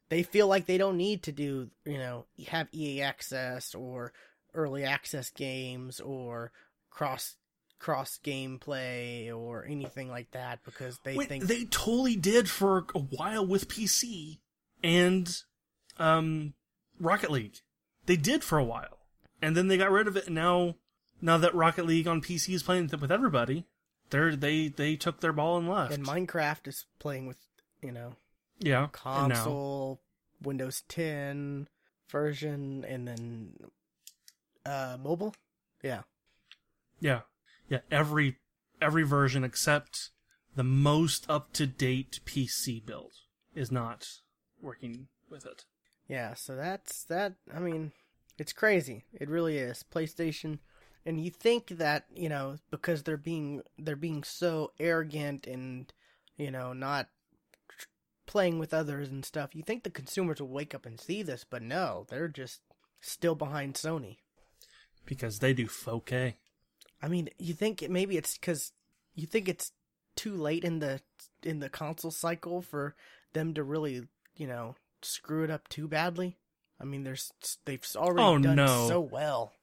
they 0.10 0.24
feel 0.24 0.48
like 0.48 0.66
they 0.66 0.78
don't 0.78 0.98
need 0.98 1.24
to 1.24 1.32
do 1.32 1.70
you 1.86 1.98
know 1.98 2.26
have 2.48 2.68
EA 2.74 3.02
access 3.02 3.76
or 3.76 4.14
early 4.54 4.84
access 4.84 5.30
games 5.30 6.00
or 6.00 6.52
cross 6.90 7.36
cross 7.80 8.20
gameplay 8.24 9.36
or 9.36 9.64
anything 9.66 10.10
like 10.10 10.32
that 10.32 10.60
because 10.66 11.00
they 11.04 11.16
Wait, 11.16 11.30
think 11.30 11.44
they 11.44 11.66
totally 11.66 12.16
did 12.16 12.50
for 12.50 12.86
a 12.96 13.00
while 13.00 13.46
with 13.46 13.68
PC 13.68 14.40
and 14.84 15.44
um 16.00 16.54
Rocket 17.00 17.30
League. 17.32 17.60
They 18.08 18.16
did 18.16 18.44
for 18.44 18.58
a 18.58 18.64
while, 18.64 18.97
and 19.42 19.56
then 19.56 19.68
they 19.68 19.78
got 19.78 19.92
rid 19.92 20.08
of 20.08 20.16
it. 20.18 20.28
And 20.28 20.36
now, 20.36 20.76
now 21.22 21.38
that 21.38 21.56
Rocket 21.56 21.86
League 21.86 22.08
on 22.08 22.22
PC 22.22 22.54
is 22.54 22.64
playing 22.64 22.90
with 23.00 23.12
everybody, 23.12 23.66
they're 24.10 24.36
they 24.36 24.68
they 24.70 24.96
took 24.96 25.20
their 25.20 25.34
ball 25.34 25.58
and 25.58 25.70
left. 25.70 25.94
And 25.94 26.06
Minecraft 26.06 26.68
is 26.68 26.86
playing 27.00 27.28
with, 27.28 27.38
you 27.82 27.92
know, 27.92 28.14
yeah, 28.60 28.88
console, 28.92 30.02
Windows 30.42 30.84
10 30.88 31.68
version, 32.10 32.86
and 32.88 33.08
then 33.08 33.54
uh, 34.66 34.98
mobile. 35.02 35.36
Yeah, 35.84 36.02
Yeah, 37.00 37.22
yeah. 37.70 37.80
Every 37.92 38.38
every 38.82 39.04
version 39.04 39.44
except 39.44 40.12
the 40.56 40.64
most 40.64 41.30
up 41.30 41.54
to 41.54 41.68
date 41.68 42.20
PC 42.26 42.84
build 42.84 43.14
is 43.54 43.72
not 43.72 44.08
working 44.62 45.08
with 45.30 45.46
it. 45.46 45.66
yeah. 46.08 46.34
So 46.34 46.56
that's 46.56 47.04
that. 47.06 47.34
I 47.54 47.60
mean, 47.60 47.92
it's 48.38 48.54
crazy. 48.54 49.06
It 49.14 49.30
really 49.30 49.58
is. 49.58 49.84
PlayStation, 49.94 50.60
and 51.06 51.24
you 51.24 51.32
think 51.32 51.68
that 51.70 52.06
you 52.14 52.30
know 52.30 52.58
because 52.72 53.04
they're 53.04 53.18
being 53.18 53.62
they're 53.78 53.96
being 53.96 54.24
so 54.24 54.72
arrogant 54.80 55.48
and 55.48 55.92
you 56.38 56.52
know 56.52 56.74
not 56.74 57.10
playing 58.26 58.60
with 58.60 58.74
others 58.74 59.10
and 59.10 59.26
stuff. 59.26 59.56
You 59.56 59.64
think 59.64 59.84
the 59.84 59.90
consumers 59.90 60.42
will 60.42 60.50
wake 60.50 60.76
up 60.76 60.86
and 60.86 61.00
see 61.00 61.24
this, 61.24 61.46
but 61.50 61.62
no, 61.62 62.06
they're 62.10 62.28
just 62.28 62.60
still 63.00 63.36
behind 63.36 63.76
Sony. 63.76 64.18
because 65.06 65.40
they 65.40 65.54
do 65.54 65.68
4K. 65.68 66.34
I 67.02 67.08
mean, 67.08 67.30
you 67.40 67.54
think 67.54 67.82
it, 67.82 67.90
maybe 67.90 68.18
it's 68.18 68.38
because 68.38 68.74
you 69.16 69.26
think 69.26 69.48
it's 69.48 69.72
too 70.16 70.36
late 70.36 70.64
in 70.64 70.80
the 70.80 71.00
in 71.44 71.60
the 71.60 71.70
console 71.70 72.12
cycle 72.12 72.62
for 72.62 72.96
them 73.34 73.54
to 73.54 73.64
really, 73.64 74.04
you 74.36 74.48
know, 74.48 74.76
screw 75.02 75.44
it 75.44 75.52
up 75.52 75.68
too 75.70 75.88
badly. 75.88 76.38
I 76.80 76.86
mean, 76.86 77.04
there's 77.04 77.32
they've 77.66 77.84
already 77.96 78.24
Oh, 78.24 78.38
done 78.38 78.56
no. 78.56 78.88
so 78.88 79.00
well. 79.00 79.54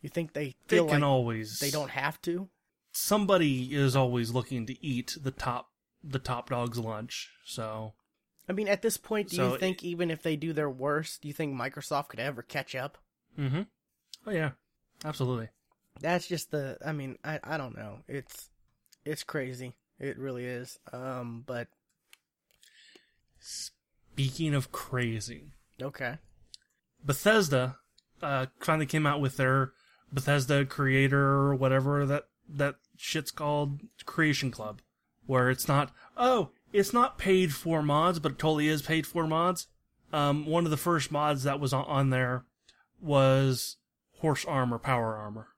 You 0.00 0.08
think 0.08 0.32
they 0.32 0.54
They 0.68 0.78
can 0.78 0.86
like 0.88 1.02
always 1.02 1.60
they 1.60 1.70
don't 1.70 1.90
have 1.90 2.20
to? 2.22 2.48
Somebody 2.92 3.74
is 3.74 3.94
always 3.94 4.32
looking 4.32 4.66
to 4.66 4.84
eat 4.84 5.16
the 5.20 5.30
top 5.30 5.70
the 6.02 6.18
top 6.18 6.50
dog's 6.50 6.78
lunch. 6.78 7.30
So 7.44 7.92
I 8.48 8.52
mean, 8.52 8.68
at 8.68 8.82
this 8.82 8.96
point, 8.96 9.28
do 9.30 9.36
So 9.36 9.52
you 9.52 9.58
think 9.58 9.84
even 9.84 10.10
if 10.10 10.22
they 10.22 10.36
do 10.36 10.52
their 10.52 10.70
worst, 10.70 11.22
do 11.22 11.28
you 11.28 11.34
think 11.34 11.54
Microsoft 11.54 12.08
could 12.08 12.20
ever 12.20 12.42
catch 12.42 12.74
up? 12.74 12.98
mm-hmm. 13.38 13.62
Oh 14.26 14.30
yeah, 14.30 14.50
absolutely. 15.04 15.48
That's 16.00 16.26
just 16.26 16.50
the. 16.50 16.78
I 16.84 16.92
mean, 16.92 17.18
I 17.22 17.38
I 17.44 17.56
don't 17.58 17.76
know. 17.76 17.98
It's 18.08 18.48
it's 19.04 19.22
crazy. 19.22 19.74
It 19.98 20.18
really 20.18 20.46
is. 20.46 20.78
Um, 20.92 21.44
but 21.46 21.68
Speaking 23.38 24.54
of 24.54 24.70
crazy, 24.72 25.52
okay. 25.80 26.18
Bethesda 27.04 27.76
uh, 28.22 28.46
finally 28.60 28.86
came 28.86 29.06
out 29.06 29.20
with 29.20 29.36
their 29.36 29.72
Bethesda 30.12 30.64
Creator 30.64 31.20
or 31.20 31.54
whatever 31.54 32.04
that 32.06 32.24
that 32.48 32.76
shit's 32.96 33.30
called 33.30 33.80
Creation 34.04 34.50
Club, 34.50 34.80
where 35.26 35.50
it's 35.50 35.68
not 35.68 35.92
oh 36.16 36.50
it's 36.72 36.92
not 36.92 37.18
paid 37.18 37.54
for 37.54 37.82
mods, 37.82 38.18
but 38.18 38.32
it 38.32 38.38
totally 38.38 38.68
is 38.68 38.82
paid 38.82 39.06
for 39.06 39.26
mods. 39.26 39.66
Um, 40.12 40.46
one 40.46 40.64
of 40.64 40.70
the 40.70 40.76
first 40.76 41.12
mods 41.12 41.44
that 41.44 41.60
was 41.60 41.72
on, 41.72 41.84
on 41.84 42.10
there 42.10 42.44
was 43.00 43.76
horse 44.18 44.44
armor, 44.44 44.78
power 44.78 45.16
armor. 45.16 45.48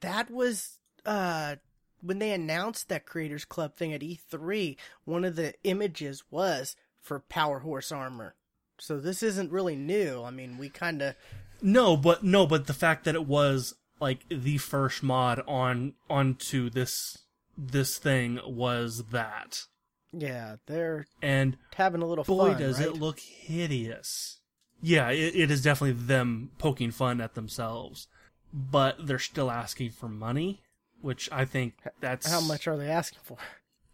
that 0.00 0.30
was 0.30 0.78
uh 1.06 1.56
when 2.02 2.18
they 2.18 2.32
announced 2.32 2.88
that 2.88 3.06
creators 3.06 3.44
club 3.44 3.76
thing 3.76 3.92
at 3.94 4.00
E3 4.02 4.76
one 5.04 5.24
of 5.24 5.36
the 5.36 5.54
images 5.64 6.24
was 6.30 6.76
for 7.00 7.20
power 7.20 7.60
horse 7.60 7.90
armor 7.90 8.34
so 8.80 8.98
this 8.98 9.22
isn't 9.22 9.52
really 9.52 9.76
new 9.76 10.22
i 10.24 10.30
mean 10.30 10.58
we 10.58 10.68
kind 10.68 11.02
of 11.02 11.14
No, 11.62 11.96
but 11.96 12.24
no, 12.24 12.46
but 12.46 12.66
the 12.66 12.72
fact 12.74 13.04
that 13.04 13.14
it 13.14 13.26
was 13.26 13.74
like 14.00 14.24
the 14.30 14.56
first 14.58 15.02
mod 15.02 15.42
on 15.46 15.92
onto 16.08 16.70
this 16.70 17.18
this 17.56 17.98
thing 17.98 18.40
was 18.46 19.04
that, 19.10 19.64
yeah 20.12 20.56
they're 20.66 21.06
and 21.20 21.58
having 21.74 22.00
a 22.00 22.06
little 22.06 22.24
boy 22.24 22.52
fun 22.52 22.58
does 22.58 22.78
right? 22.78 22.88
it 22.88 22.94
look 22.94 23.18
hideous. 23.20 24.38
Yeah, 24.82 25.10
it, 25.10 25.34
it 25.36 25.50
is 25.50 25.62
definitely 25.62 26.02
them 26.06 26.52
poking 26.56 26.90
fun 26.90 27.20
at 27.20 27.34
themselves, 27.34 28.08
but 28.54 28.96
they're 29.06 29.18
still 29.18 29.50
asking 29.50 29.90
for 29.90 30.08
money, 30.08 30.62
which 31.02 31.28
I 31.30 31.44
think 31.44 31.74
that's 32.00 32.26
how 32.30 32.40
much 32.40 32.66
are 32.66 32.78
they 32.78 32.88
asking 32.88 33.20
for 33.22 33.36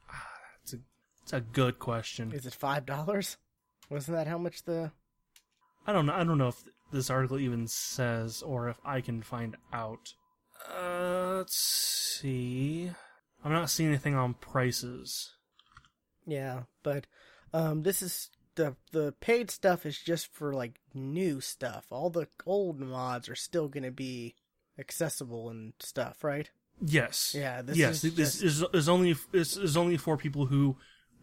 ah, 0.09 0.29
It's 0.63 0.75
a, 0.75 0.79
it's 1.25 1.33
a 1.33 1.41
good 1.41 1.81
question. 1.81 2.31
is 2.31 2.47
it 2.47 2.55
five 2.55 2.87
dollars 2.87 3.37
wasn't 3.89 4.17
that 4.17 4.27
how 4.27 4.39
much 4.39 4.63
the 4.65 4.91
I 5.87 5.93
don't 5.93 6.07
know. 6.07 6.15
I 6.15 6.25
don't 6.25 6.39
know 6.39 6.49
if 6.49 6.65
this 6.93 7.11
article 7.11 7.39
even 7.39 7.67
says 7.69 8.43
or 8.43 8.69
if 8.69 8.79
I 8.85 9.01
can 9.01 9.23
find 9.23 9.57
out. 9.73 10.15
Uh, 10.69 11.37
let's 11.37 11.57
see. 11.57 12.91
I'm 13.45 13.53
not 13.53 13.71
seeing 13.71 13.91
anything 13.91 14.15
on 14.17 14.35
prices. 14.35 15.35
yeah 16.27 16.63
but 16.83 17.07
um 17.53 17.83
this 17.85 18.03
is 18.03 18.31
the 18.57 18.75
the 18.91 19.13
paid 19.21 19.51
stuff 19.51 19.87
is 19.87 19.99
just 19.99 20.27
for 20.33 20.53
like 20.55 20.81
new 20.95 21.41
stuff 21.41 21.85
all 21.91 22.11
the 22.11 22.27
old 22.47 22.81
mods 22.81 23.29
are 23.29 23.37
still 23.37 23.69
gonna 23.69 23.91
be 23.93 24.35
accessible 24.79 25.49
and 25.51 25.75
stuff 25.79 26.25
right 26.25 26.51
Yes. 26.85 27.35
Yeah, 27.35 27.63
this 27.63 27.79
yes. 27.79 28.05
is 28.05 28.15
this 28.17 28.43
is 28.43 28.65
is 28.75 28.87
only 28.89 29.15
this 29.33 29.57
is 29.57 29.79
only 29.79 29.97
for 29.97 30.19
people 30.19 30.45
who 30.47 30.77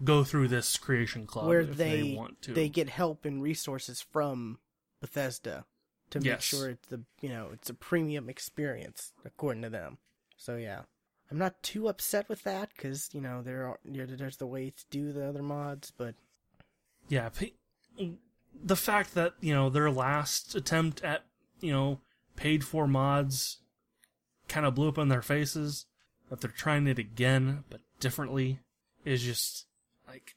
go 0.04 0.24
through 0.24 0.48
this 0.48 0.78
creation 0.78 1.26
club 1.26 1.48
where 1.48 1.66
they 1.66 2.02
they, 2.02 2.16
want 2.16 2.42
to. 2.44 2.54
they 2.54 2.70
get 2.70 2.90
help 2.90 3.26
and 3.26 3.42
resources 3.42 4.02
from 4.02 4.60
Bethesda 5.02 5.66
to 6.10 6.20
make 6.20 6.26
Yes. 6.28 6.44
sure 6.44 6.70
it's 6.70 6.88
the 6.88 7.02
you 7.22 7.30
know 7.30 7.50
it's 7.54 7.70
a 7.70 7.74
premium 7.74 8.30
experience 8.30 9.14
according 9.26 9.64
to 9.64 9.70
them. 9.70 9.98
So 10.38 10.56
yeah, 10.58 10.82
I'm 11.32 11.38
not 11.38 11.62
too 11.64 11.88
upset 11.88 12.28
with 12.30 12.44
that 12.44 12.70
because 12.76 13.10
you 13.14 13.22
know 13.22 13.42
there 13.42 13.68
are 13.68 13.80
you 13.84 14.06
know, 14.06 14.16
there's 14.16 14.38
the 14.38 14.48
way 14.48 14.70
to 14.72 14.84
do 14.90 15.12
the 15.12 15.28
other 15.28 15.44
mods, 15.44 15.92
but 15.96 16.16
yeah. 17.10 17.30
The 18.66 18.76
fact 18.76 19.14
that 19.16 19.34
you 19.42 19.54
know 19.54 19.70
their 19.70 19.92
last 19.92 20.56
attempt 20.56 21.04
at 21.04 21.26
you 21.60 21.72
know 21.72 22.00
paid 22.36 22.64
for 22.64 22.88
mods 22.88 23.60
kind 24.48 24.66
of 24.66 24.76
blew 24.76 24.90
up 24.90 24.98
in 24.98 25.08
their 25.10 25.22
faces. 25.22 25.86
That 26.30 26.42
they're 26.42 26.52
trying 26.52 26.88
it 26.88 26.98
again 26.98 27.64
but 27.70 27.82
differently 28.00 28.60
is 29.06 29.22
just 29.22 29.68
like 30.08 30.36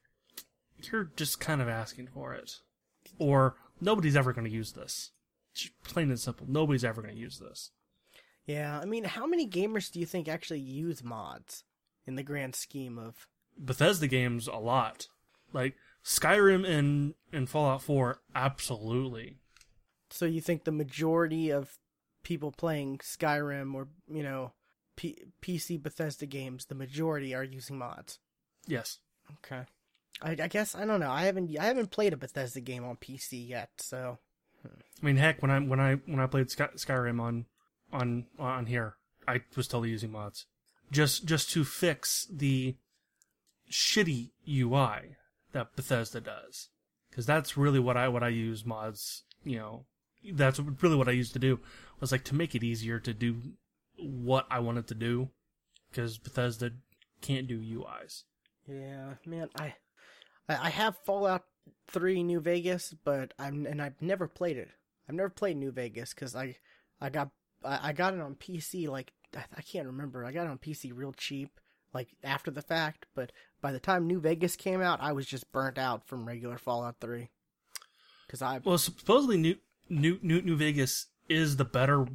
you're 0.91 1.11
just 1.17 1.41
kind 1.41 1.61
of 1.63 1.69
asking 1.69 2.09
for 2.09 2.35
it, 2.35 2.53
or 3.19 3.57
nobody's 3.81 4.17
ever 4.17 4.33
going 4.33 4.45
to 4.45 4.51
use 4.51 4.73
this. 4.73 5.11
Just 5.55 5.73
plain 5.85 6.11
and 6.11 6.21
simple, 6.21 6.47
nobody's 6.49 6.85
ever 6.85 7.01
going 7.03 7.15
to 7.15 7.21
use 7.21 7.39
this. 7.39 7.71
yeah, 8.47 8.79
I 8.79 8.85
mean, 8.85 9.05
how 9.05 9.27
many 9.27 9.49
gamers 9.49 9.91
do 9.91 9.99
you 10.01 10.07
think 10.07 10.29
actually 10.29 10.61
use 10.61 11.03
mods 11.03 11.65
in 12.07 12.15
the 12.15 12.23
grand 12.23 12.55
scheme 12.55 12.99
of? 12.99 13.27
Bethesda 13.59 14.07
games 14.07 14.47
a 14.49 14.57
lot, 14.57 15.07
like 15.53 15.77
Skyrim 16.05 16.69
and 16.69 17.15
and 17.33 17.49
Fallout 17.49 17.83
Four, 17.83 18.21
absolutely. 18.35 19.39
So 20.11 20.27
you 20.27 20.41
think 20.41 20.65
the 20.65 20.73
majority 20.73 21.51
of 21.51 21.79
people 22.23 22.53
playing 22.53 22.99
Skyrim 22.99 23.75
or 23.75 23.89
you 24.09 24.23
know 24.23 24.53
P- 24.95 25.25
PC 25.41 25.83
Bethesda 25.83 26.27
games, 26.27 26.67
the 26.67 26.75
majority 26.75 27.35
are 27.35 27.45
using 27.45 27.79
mods. 27.79 28.19
Yes. 28.67 28.99
Okay. 29.45 29.63
I, 30.23 30.31
I 30.31 30.49
guess 30.49 30.75
I 30.75 30.85
don't 30.85 31.01
know. 31.01 31.11
I 31.11 31.25
haven't 31.25 31.57
I 31.59 31.65
haven't 31.67 31.91
played 31.91 32.13
a 32.13 32.17
Bethesda 32.17 32.61
game 32.61 32.85
on 32.85 32.97
PC 32.97 33.49
yet, 33.49 33.71
so 33.79 34.19
I 34.65 35.07
mean, 35.07 35.17
heck, 35.17 35.43
when 35.43 35.51
I 35.51 35.59
when 35.61 35.81
I 35.81 35.95
when 36.07 36.21
I 36.21 36.27
played 36.27 36.51
Sky, 36.51 36.69
Skyrim 36.77 37.21
on 37.21 37.47
on 37.93 38.27
on 38.39 38.67
here, 38.67 38.97
I 39.29 39.43
was 39.55 39.69
totally 39.69 39.91
using 39.91 40.13
mods, 40.13 40.47
just 40.91 41.25
just 41.25 41.51
to 41.51 41.65
fix 41.65 42.27
the 42.31 42.77
shitty 43.71 44.31
UI 44.49 45.17
that 45.53 45.77
Bethesda 45.77 46.21
does, 46.21 46.69
because 47.11 47.27
that's 47.27 47.57
really 47.57 47.81
what 47.81 47.97
I 47.97 48.09
what 48.09 48.23
I 48.23 48.29
use 48.29 48.65
mods. 48.65 49.25
You 49.45 49.59
know, 49.59 49.85
that's 50.33 50.59
really 50.59 50.97
what 50.97 51.09
I 51.09 51.13
used 51.13 51.35
to 51.35 51.39
do 51.39 51.61
was 52.01 52.13
like 52.13 52.25
to 52.25 52.35
make 52.35 52.55
it 52.55 52.65
easier 52.65 52.99
to 53.01 53.15
do 53.15 53.37
what 53.99 54.47
I 54.51 54.61
wanted 54.61 54.87
to 54.89 54.95
do, 54.95 55.31
because 55.91 56.19
Bethesda 56.19 56.73
can't 57.21 57.47
do 57.47 57.59
UIs. 57.59 58.25
Yeah, 58.69 59.15
man, 59.25 59.49
I 59.59 59.75
I 60.49 60.71
have 60.71 60.97
Fallout 61.05 61.45
3 61.89 62.23
New 62.23 62.41
Vegas, 62.41 62.95
but 63.05 63.35
I'm 63.39 63.67
and 63.67 63.83
I've 63.83 64.01
never 64.01 64.29
played 64.29 64.57
it. 64.57 64.69
I've 65.09 65.15
never 65.15 65.31
played 65.31 65.57
New 65.57 65.73
Vegas 65.73 66.15
cuz 66.15 66.35
I 66.35 66.57
I 67.01 67.11
got 67.11 67.31
I, 67.65 67.93
got 67.93 68.15
it 68.15 68.21
on 68.21 68.35
PC 68.37 68.89
like 68.89 69.13
I, 69.37 69.45
I 69.57 69.63
can't 69.63 69.87
remember. 69.87 70.25
I 70.25 70.33
got 70.33 70.47
it 70.47 70.51
on 70.51 70.59
PC 70.59 70.93
real 70.95 71.13
cheap 71.13 71.59
like 71.93 72.09
after 72.23 72.51
the 72.51 72.63
fact, 72.63 73.07
but 73.15 73.33
by 73.61 73.73
the 73.73 73.81
time 73.81 74.07
New 74.07 74.21
Vegas 74.21 74.57
came 74.57 74.81
out, 74.81 75.01
I 75.01 75.13
was 75.13 75.27
just 75.27 75.51
burnt 75.53 75.79
out 75.79 76.07
from 76.07 76.27
regular 76.27 76.59
Fallout 76.59 76.97
3. 77.01 77.29
Cuz 78.29 78.43
I 78.43 78.61
Well, 78.65 78.79
supposedly 78.79 79.37
New 79.37 79.57
New 79.89 80.19
New, 80.23 80.43
New 80.43 80.57
Vegas 80.57 81.07
is 81.29 81.57
the 81.57 81.65
better 81.65 82.07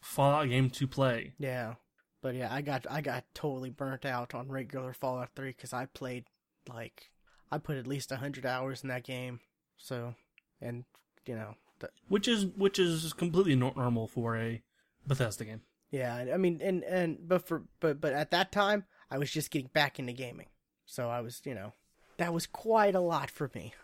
Fallout 0.00 0.48
game 0.48 0.70
to 0.70 0.86
play. 0.86 1.34
Yeah, 1.38 1.74
but 2.22 2.34
yeah, 2.36 2.48
I 2.50 2.62
got 2.62 2.86
I 2.88 3.00
got 3.00 3.24
totally 3.34 3.70
burnt 3.70 4.06
out 4.06 4.34
on 4.34 4.48
regular 4.48 4.94
Fallout 4.94 5.30
Three 5.34 5.50
because 5.50 5.72
I 5.72 5.86
played 5.86 6.24
like 6.68 7.10
I 7.50 7.58
put 7.58 7.76
at 7.76 7.86
least 7.86 8.10
hundred 8.10 8.46
hours 8.46 8.82
in 8.82 8.88
that 8.88 9.04
game. 9.04 9.40
So, 9.76 10.14
and 10.60 10.84
you 11.26 11.34
know, 11.34 11.56
the, 11.80 11.90
which 12.08 12.28
is 12.28 12.46
which 12.46 12.78
is 12.78 13.12
completely 13.12 13.56
normal 13.56 14.06
for 14.06 14.36
a 14.36 14.62
Bethesda 15.06 15.44
game. 15.44 15.62
yeah, 15.90 16.26
I 16.32 16.36
mean, 16.36 16.60
and 16.62 16.84
and 16.84 17.18
but 17.28 17.46
for 17.46 17.64
but 17.80 18.00
but 18.00 18.12
at 18.12 18.30
that 18.30 18.52
time, 18.52 18.84
I 19.10 19.18
was 19.18 19.30
just 19.30 19.50
getting 19.50 19.70
back 19.74 19.98
into 19.98 20.12
gaming, 20.12 20.46
so 20.86 21.10
I 21.10 21.20
was 21.20 21.42
you 21.44 21.54
know, 21.54 21.72
that 22.18 22.32
was 22.32 22.46
quite 22.46 22.94
a 22.94 23.00
lot 23.00 23.30
for 23.30 23.50
me. 23.54 23.74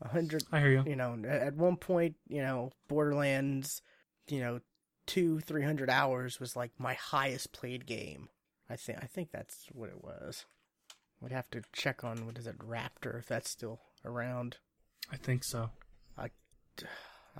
A 0.00 0.08
hundred, 0.08 0.44
I 0.52 0.60
hear 0.60 0.70
you. 0.70 0.84
you 0.86 0.94
know, 0.94 1.18
at 1.28 1.56
one 1.56 1.76
point, 1.76 2.14
you 2.28 2.40
know, 2.40 2.70
Borderlands, 2.86 3.82
you 4.28 4.38
know, 4.38 4.60
two 5.08 5.40
three 5.40 5.64
hundred 5.64 5.90
hours 5.90 6.38
was 6.38 6.54
like 6.54 6.70
my 6.78 6.94
highest 6.94 7.52
played 7.52 7.84
game. 7.86 8.28
I 8.70 8.76
think 8.76 8.98
I 9.02 9.06
think 9.06 9.32
that's 9.32 9.66
what 9.72 9.88
it 9.88 10.04
was. 10.04 10.44
We'd 11.20 11.32
have 11.32 11.50
to 11.50 11.62
check 11.72 12.04
on 12.04 12.26
what 12.26 12.38
is 12.38 12.46
it 12.46 12.58
Raptr 12.58 13.18
if 13.18 13.26
that's 13.26 13.50
still 13.50 13.80
around. 14.04 14.58
I 15.10 15.16
think 15.16 15.42
so. 15.42 15.70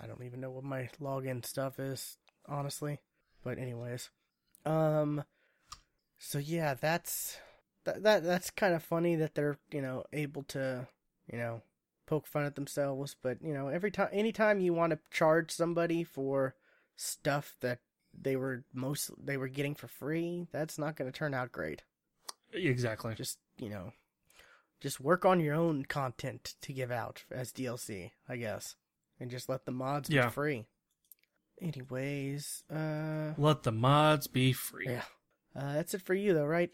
I 0.00 0.06
don't 0.06 0.22
even 0.22 0.40
know 0.40 0.50
what 0.50 0.64
my 0.64 0.88
login 1.00 1.44
stuff 1.44 1.78
is, 1.78 2.18
honestly. 2.46 3.00
But 3.42 3.58
anyways, 3.58 4.10
um, 4.64 5.24
so 6.18 6.38
yeah, 6.38 6.74
that's 6.74 7.38
that 7.84 8.02
that 8.02 8.24
that's 8.24 8.50
kind 8.50 8.74
of 8.74 8.82
funny 8.82 9.16
that 9.16 9.34
they're 9.34 9.58
you 9.70 9.80
know 9.80 10.04
able 10.12 10.42
to 10.44 10.86
you 11.30 11.38
know 11.38 11.62
poke 12.06 12.26
fun 12.26 12.44
at 12.44 12.54
themselves, 12.54 13.16
but 13.20 13.38
you 13.42 13.54
know 13.54 13.68
every 13.68 13.90
time 13.90 14.08
anytime 14.12 14.60
you 14.60 14.72
want 14.72 14.92
to 14.92 14.98
charge 15.10 15.50
somebody 15.50 16.04
for 16.04 16.54
stuff 17.00 17.54
that 17.60 17.78
they 18.20 18.34
were 18.36 18.64
most 18.74 19.10
they 19.24 19.36
were 19.36 19.48
getting 19.48 19.74
for 19.74 19.86
free, 19.88 20.46
that's 20.52 20.78
not 20.78 20.96
going 20.96 21.10
to 21.10 21.16
turn 21.16 21.32
out 21.32 21.52
great. 21.52 21.82
Exactly. 22.52 23.14
Just 23.14 23.38
you 23.58 23.68
know, 23.70 23.92
just 24.80 25.00
work 25.00 25.24
on 25.24 25.40
your 25.40 25.54
own 25.54 25.84
content 25.84 26.54
to 26.62 26.72
give 26.72 26.90
out 26.90 27.24
as 27.30 27.52
DLC, 27.52 28.10
I 28.28 28.36
guess, 28.36 28.74
and 29.20 29.30
just 29.30 29.48
let 29.48 29.64
the 29.64 29.72
mods 29.72 30.10
Yeah. 30.10 30.26
be 30.26 30.30
free. 30.32 30.66
Anyways, 31.60 32.62
uh, 32.70 33.34
Let 33.36 33.64
the 33.64 33.72
mods 33.72 34.26
be 34.28 34.52
free. 34.52 34.86
yeah, 34.88 35.02
uh, 35.56 35.74
that's 35.74 35.92
it 35.94 36.02
for 36.02 36.14
you 36.14 36.32
though, 36.34 36.46
right? 36.46 36.70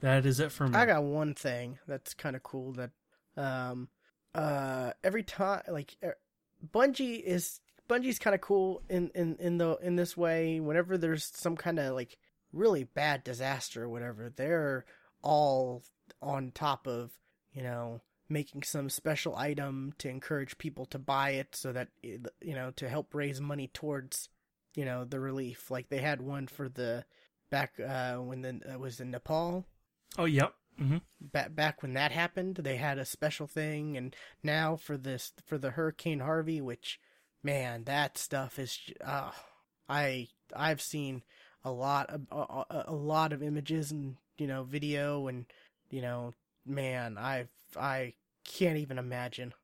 That 0.00 0.26
is 0.26 0.40
it 0.40 0.52
for 0.52 0.68
me. 0.68 0.76
I 0.76 0.86
got 0.86 1.02
one 1.02 1.34
thing 1.34 1.78
that's 1.86 2.14
kind 2.14 2.34
of 2.36 2.42
cool 2.42 2.72
that, 2.74 2.90
um, 3.36 3.88
uh, 4.34 4.92
every 5.02 5.22
time 5.24 5.62
like 5.68 5.96
er, 6.02 6.16
Bungie 6.72 7.20
is 7.20 7.60
Bungie's 7.92 8.18
kind 8.18 8.34
of 8.34 8.40
cool 8.40 8.82
in 8.88 9.10
in 9.14 9.36
in 9.36 9.58
the 9.58 9.76
in 9.82 9.96
this 9.96 10.16
way. 10.16 10.60
Whenever 10.60 10.96
there's 10.96 11.30
some 11.34 11.56
kind 11.56 11.78
of 11.78 11.94
like 11.94 12.16
really 12.52 12.84
bad 12.84 13.22
disaster 13.22 13.84
or 13.84 13.88
whatever, 13.88 14.32
they're 14.34 14.84
all 15.22 15.82
on 16.22 16.52
top 16.52 16.86
of 16.86 17.12
you 17.52 17.62
know 17.62 18.00
making 18.28 18.62
some 18.62 18.88
special 18.88 19.36
item 19.36 19.92
to 19.98 20.08
encourage 20.08 20.56
people 20.56 20.86
to 20.86 20.98
buy 20.98 21.30
it 21.30 21.54
so 21.54 21.72
that 21.72 21.88
it, 22.02 22.26
you 22.40 22.54
know 22.54 22.70
to 22.70 22.88
help 22.88 23.14
raise 23.14 23.40
money 23.40 23.68
towards 23.72 24.28
you 24.74 24.84
know 24.84 25.04
the 25.04 25.20
relief 25.20 25.70
like 25.70 25.88
they 25.88 25.98
had 25.98 26.22
one 26.22 26.46
for 26.46 26.68
the 26.68 27.04
back 27.50 27.74
uh 27.78 28.16
when 28.16 28.40
the 28.40 28.60
it 28.72 28.80
was 28.80 29.00
in 29.00 29.10
nepal 29.10 29.66
oh, 30.18 30.24
yep. 30.24 30.54
hmm 30.78 30.96
back 31.20 31.54
back 31.54 31.82
when 31.82 31.92
that 31.92 32.10
happened 32.10 32.56
they 32.56 32.76
had 32.76 32.98
a 32.98 33.04
special 33.04 33.46
thing 33.46 33.96
and 33.96 34.16
now 34.42 34.76
for 34.76 34.96
this 34.96 35.32
for 35.44 35.58
the 35.58 35.70
hurricane 35.70 36.20
harvey 36.20 36.60
which 36.60 36.98
man 37.42 37.84
that 37.84 38.16
stuff 38.16 38.58
is 38.58 38.78
uh 39.04 39.30
i 39.88 40.28
i've 40.54 40.80
seen 40.80 41.22
a 41.64 41.70
lot 41.70 42.08
of 42.10 42.22
a, 42.30 42.84
a, 42.88 42.94
lot 42.94 43.32
of 43.32 43.42
images 43.42 43.90
and 43.92 44.16
you 44.38 44.46
know 44.46 44.64
video 44.64 45.28
and 45.28 45.46
you 45.90 46.02
know 46.02 46.32
man 46.66 47.16
i 47.18 47.46
i 47.76 48.12
can't 48.44 48.78
even 48.78 48.98
imagine. 48.98 49.54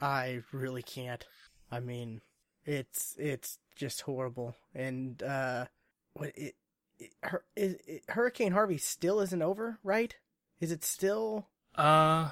I 0.00 0.42
really 0.52 0.82
can't. 0.82 1.24
I 1.70 1.80
mean 1.80 2.20
it's 2.64 3.14
it's 3.18 3.58
just 3.74 4.02
horrible. 4.02 4.56
And 4.74 5.22
uh 5.22 5.66
what 6.14 6.32
it, 6.36 6.54
it, 6.98 7.12
is, 7.56 7.76
it 7.86 8.02
hurricane 8.08 8.52
harvey 8.52 8.78
still 8.78 9.20
isn't 9.20 9.42
over 9.42 9.78
right? 9.82 10.14
Is 10.60 10.72
it 10.72 10.84
still 10.84 11.48
Uh, 11.76 12.30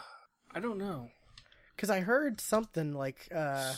I 0.55 0.61
don't 0.61 0.79
know. 0.79 1.11
because 1.75 1.91
i 1.91 2.01
heard 2.01 2.41
something 2.41 2.93
like 2.93 3.29
uh 3.35 3.75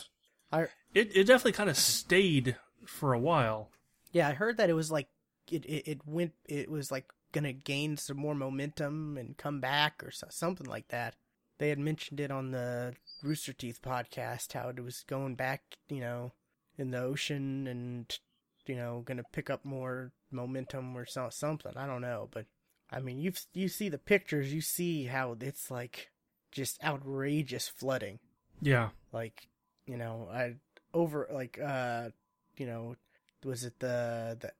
i 0.53 0.61
It 0.93 1.15
it 1.15 1.23
definitely 1.27 1.51
kind 1.53 1.69
of 1.69 1.77
stayed 1.77 2.55
for 2.85 3.11
a 3.13 3.19
while. 3.19 3.69
yeah 4.11 4.27
i 4.29 4.33
heard 4.33 4.57
that 4.57 4.69
it 4.69 4.73
was 4.73 4.91
like 4.91 5.07
it, 5.51 5.65
it, 5.65 5.87
it 5.91 6.01
went 6.05 6.31
it 6.47 6.69
was 6.71 6.91
like 6.91 7.05
gonna 7.33 7.51
gain 7.53 7.97
some 7.97 8.17
more 8.17 8.35
momentum 8.35 9.17
and 9.17 9.35
come 9.37 9.59
back 9.59 10.01
or 10.03 10.11
so, 10.11 10.27
something 10.29 10.67
like 10.67 10.87
that 10.89 11.15
they 11.57 11.69
had 11.69 11.79
mentioned 11.79 12.19
it 12.19 12.31
on 12.31 12.51
the 12.51 12.93
rooster 13.23 13.53
teeth 13.53 13.79
podcast 13.81 14.53
how 14.53 14.69
it 14.69 14.79
was 14.83 15.03
going 15.07 15.35
back 15.35 15.61
you 15.89 15.99
know 15.99 16.31
in 16.77 16.91
the 16.91 16.99
ocean 16.99 17.67
and 17.67 18.19
you 18.67 18.75
know 18.75 19.01
gonna 19.05 19.23
pick 19.31 19.49
up 19.49 19.65
more 19.65 20.11
momentum 20.31 20.95
or 20.95 21.05
so, 21.05 21.27
something 21.29 21.73
i 21.75 21.85
don't 21.85 22.01
know 22.01 22.27
but 22.31 22.45
i 22.91 22.99
mean 22.99 23.19
you 23.19 23.31
you 23.53 23.67
see 23.67 23.89
the 23.89 23.97
pictures 23.97 24.53
you 24.53 24.61
see 24.61 25.05
how 25.05 25.35
it's 25.41 25.69
like 25.71 26.09
just 26.51 26.81
outrageous 26.83 27.67
flooding 27.67 28.19
Yeah. 28.61 28.89
like 29.11 29.47
you 29.85 29.97
know 29.97 30.27
i 30.31 30.53
over 30.93 31.27
like 31.31 31.59
uh 31.59 32.09
you 32.57 32.65
know 32.65 32.95
was 33.43 33.63
it 33.63 33.79
the 33.79 34.37
the 34.39 34.51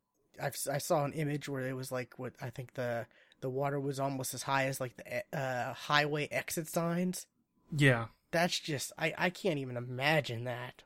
I've, 0.41 0.55
i 0.71 0.77
saw 0.79 1.05
an 1.05 1.13
image 1.13 1.47
where 1.47 1.67
it 1.67 1.75
was 1.75 1.91
like 1.91 2.17
what 2.17 2.33
i 2.41 2.49
think 2.49 2.73
the 2.73 3.05
the 3.41 3.49
water 3.49 3.79
was 3.79 3.99
almost 3.99 4.33
as 4.33 4.43
high 4.43 4.65
as 4.65 4.79
like 4.81 4.95
the 4.97 5.37
uh 5.37 5.73
highway 5.73 6.27
exit 6.31 6.67
signs 6.67 7.27
Yeah. 7.75 8.05
that's 8.31 8.59
just 8.59 8.91
i 8.97 9.13
i 9.17 9.29
can't 9.29 9.59
even 9.59 9.77
imagine 9.77 10.43
that 10.45 10.83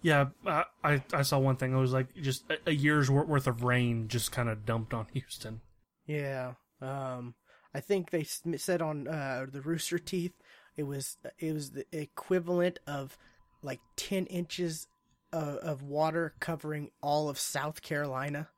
Yeah, 0.00 0.26
I 0.44 1.02
I 1.12 1.22
saw 1.22 1.38
one 1.40 1.56
thing. 1.56 1.72
It 1.74 1.80
was 1.80 1.92
like 1.92 2.14
just 2.14 2.44
a, 2.50 2.58
a 2.68 2.72
year's 2.72 3.10
wor- 3.10 3.24
worth 3.26 3.48
of 3.48 3.64
rain 3.64 4.06
just 4.06 4.30
kind 4.30 4.48
of 4.48 4.64
dumped 4.64 4.94
on 4.94 5.06
Houston. 5.12 5.60
yeah 6.06 6.52
um 6.80 7.34
i 7.74 7.80
think 7.80 8.10
they 8.10 8.22
said 8.24 8.80
on 8.80 9.08
uh 9.08 9.44
the 9.50 9.60
rooster 9.60 9.98
teeth 9.98 10.32
it 10.78 10.86
was 10.86 11.18
it 11.38 11.52
was 11.52 11.72
the 11.72 11.84
equivalent 11.92 12.78
of 12.86 13.18
like 13.62 13.80
10 13.96 14.26
inches 14.26 14.86
of, 15.32 15.56
of 15.56 15.82
water 15.82 16.32
covering 16.40 16.90
all 17.02 17.28
of 17.28 17.38
south 17.38 17.82
carolina 17.82 18.48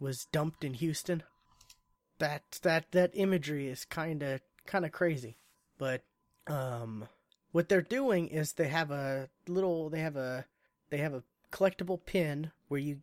was 0.00 0.26
dumped 0.32 0.64
in 0.64 0.74
houston. 0.74 1.22
That 2.18 2.42
that 2.62 2.90
that 2.92 3.10
imagery 3.14 3.68
is 3.68 3.84
kind 3.84 4.22
of 4.22 4.40
kind 4.66 4.84
of 4.84 4.92
crazy. 4.92 5.36
But 5.78 6.02
um 6.48 7.08
what 7.52 7.68
they're 7.68 7.82
doing 7.82 8.28
is 8.28 8.54
they 8.54 8.68
have 8.68 8.90
a 8.90 9.28
little 9.46 9.90
they 9.90 10.00
have 10.00 10.16
a 10.16 10.46
they 10.90 10.98
have 10.98 11.14
a 11.14 11.22
collectible 11.52 12.04
pin 12.04 12.50
where 12.68 12.80
you 12.80 13.00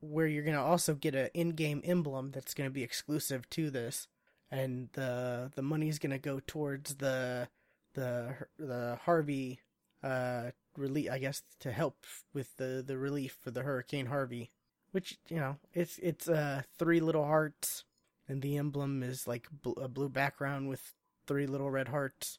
where 0.00 0.26
you're 0.26 0.44
to 0.56 0.62
also 0.62 0.94
get 0.94 1.14
an 1.14 1.30
in-game 1.32 1.80
emblem 1.84 2.30
that's 2.30 2.54
to 2.68 2.72
be 2.72 2.82
exclusive 2.82 3.48
to 3.50 3.70
this. 3.70 4.06
And 4.50 4.90
the 4.92 5.50
the 5.54 5.62
money's 5.62 5.98
to 6.10 6.18
go 6.18 6.40
towards 6.46 6.96
the 6.96 7.48
the 7.94 8.34
the 8.58 8.98
Harvey 9.04 9.60
uh 10.02 10.50
relief 10.76 11.10
I 11.10 11.18
guess 11.18 11.42
to 11.60 11.72
help 11.72 12.04
with 12.32 12.56
the 12.56 12.82
the 12.86 12.96
relief 12.96 13.36
for 13.42 13.50
the 13.50 13.62
Hurricane 13.62 14.06
Harvey 14.06 14.50
which 14.92 15.18
you 15.28 15.36
know, 15.36 15.56
it's 15.72 15.98
it's 15.98 16.28
uh 16.28 16.62
three 16.78 17.00
little 17.00 17.24
hearts, 17.24 17.84
and 18.28 18.42
the 18.42 18.56
emblem 18.56 19.02
is 19.02 19.26
like 19.26 19.48
bl- 19.62 19.80
a 19.80 19.88
blue 19.88 20.08
background 20.08 20.68
with 20.68 20.94
three 21.26 21.46
little 21.46 21.70
red 21.70 21.88
hearts. 21.88 22.38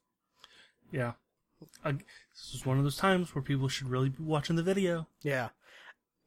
Yeah. 0.92 1.14
I, 1.86 1.92
this 1.92 2.56
is 2.56 2.66
one 2.66 2.80
of 2.80 2.84
those 2.84 2.98
times 2.98 3.36
where 3.36 3.44
people 3.44 3.68
should 3.68 3.88
really 3.88 4.10
be 4.10 4.24
watching 4.24 4.56
the 4.56 4.64
video. 4.64 5.08
Yeah, 5.22 5.50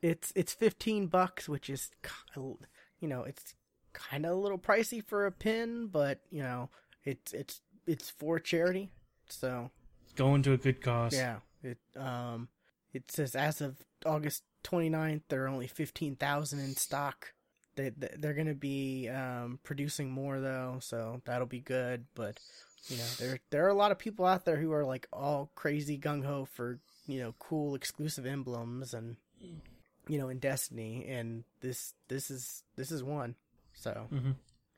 it's 0.00 0.32
it's 0.36 0.52
fifteen 0.52 1.08
bucks, 1.08 1.48
which 1.48 1.68
is 1.68 1.90
you 2.36 3.08
know 3.08 3.22
it's 3.22 3.54
kind 3.92 4.24
of 4.24 4.32
a 4.32 4.40
little 4.40 4.58
pricey 4.58 5.04
for 5.04 5.26
a 5.26 5.32
pin, 5.32 5.88
but 5.88 6.20
you 6.30 6.42
know 6.42 6.70
it's 7.04 7.32
it's 7.32 7.60
it's 7.86 8.10
for 8.10 8.38
charity, 8.38 8.90
so 9.28 9.70
Going 10.16 10.42
to 10.44 10.52
a 10.52 10.56
good 10.56 10.80
cause. 10.80 11.12
yeah. 11.14 11.38
It 11.62 11.78
um 11.96 12.48
it 12.92 13.10
says 13.10 13.34
as 13.34 13.60
of 13.60 13.76
August 14.06 14.42
29th, 14.64 15.22
there 15.28 15.44
are 15.44 15.48
only 15.48 15.66
fifteen 15.66 16.14
thousand 16.16 16.60
in 16.60 16.76
stock. 16.76 17.32
They 17.76 17.88
they- 17.90 18.14
they're 18.18 18.34
gonna 18.34 18.54
be 18.54 19.08
um 19.08 19.58
producing 19.64 20.10
more 20.10 20.40
though, 20.40 20.78
so 20.80 21.20
that'll 21.24 21.46
be 21.46 21.60
good. 21.60 22.06
But 22.14 22.38
you 22.88 22.96
know 22.98 23.04
there 23.18 23.38
there 23.50 23.64
are 23.64 23.70
a 23.70 23.74
lot 23.74 23.90
of 23.92 23.98
people 23.98 24.24
out 24.26 24.44
there 24.44 24.56
who 24.58 24.72
are 24.72 24.84
like 24.84 25.06
all 25.12 25.50
crazy 25.54 25.98
gung 25.98 26.24
ho 26.24 26.44
for 26.44 26.78
you 27.06 27.18
know 27.18 27.34
cool 27.38 27.74
exclusive 27.74 28.26
emblems 28.26 28.94
and 28.94 29.16
you 30.06 30.18
know 30.18 30.28
in 30.28 30.38
Destiny, 30.38 31.06
and 31.08 31.44
this 31.60 31.94
this 32.08 32.30
is 32.30 32.62
this 32.76 32.92
is 32.92 33.02
one. 33.02 33.34
So 33.72 34.06
hmm 34.10 34.32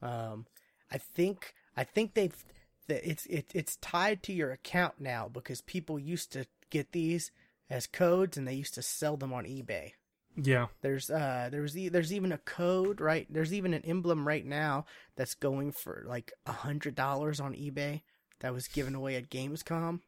um, 0.07 0.47
I 0.90 0.99
think 0.99 1.53
I 1.76 1.84
think 1.84 2.14
they've 2.14 2.44
that 2.89 3.09
it's 3.09 3.26
it, 3.26 3.51
it's 3.55 3.76
tied 3.76 4.22
to 4.24 4.32
your 4.32 4.51
account 4.53 4.95
now 5.01 5.28
because 5.32 5.61
people 5.61 5.99
used 5.99 6.32
to 6.32 6.47
get 6.70 6.93
these 6.93 7.30
as 7.68 7.87
codes 7.87 8.37
and 8.37 8.47
they 8.47 8.55
used 8.55 8.74
to 8.74 8.82
sell 8.82 9.16
them 9.16 9.32
on 9.32 9.45
eBay. 9.45 9.93
Yeah. 10.41 10.66
There's 10.82 11.09
uh 11.11 11.49
there's 11.51 11.76
e- 11.76 11.89
there's 11.89 12.12
even 12.12 12.30
a 12.32 12.39
code 12.39 13.01
right 13.01 13.26
there's 13.30 13.55
even 13.55 13.72
an 13.74 13.82
emblem 13.84 14.26
right 14.26 14.45
now 14.45 14.84
that's 15.16 15.34
going 15.34 15.72
for 15.72 16.05
like 16.07 16.32
a 16.45 16.53
hundred 16.53 16.95
dollars 16.95 17.41
on 17.41 17.55
eBay 17.55 18.03
that 18.41 18.53
was 18.53 18.68
given 18.68 18.95
away 18.95 19.16
at 19.16 19.30
Gamescom. 19.30 20.01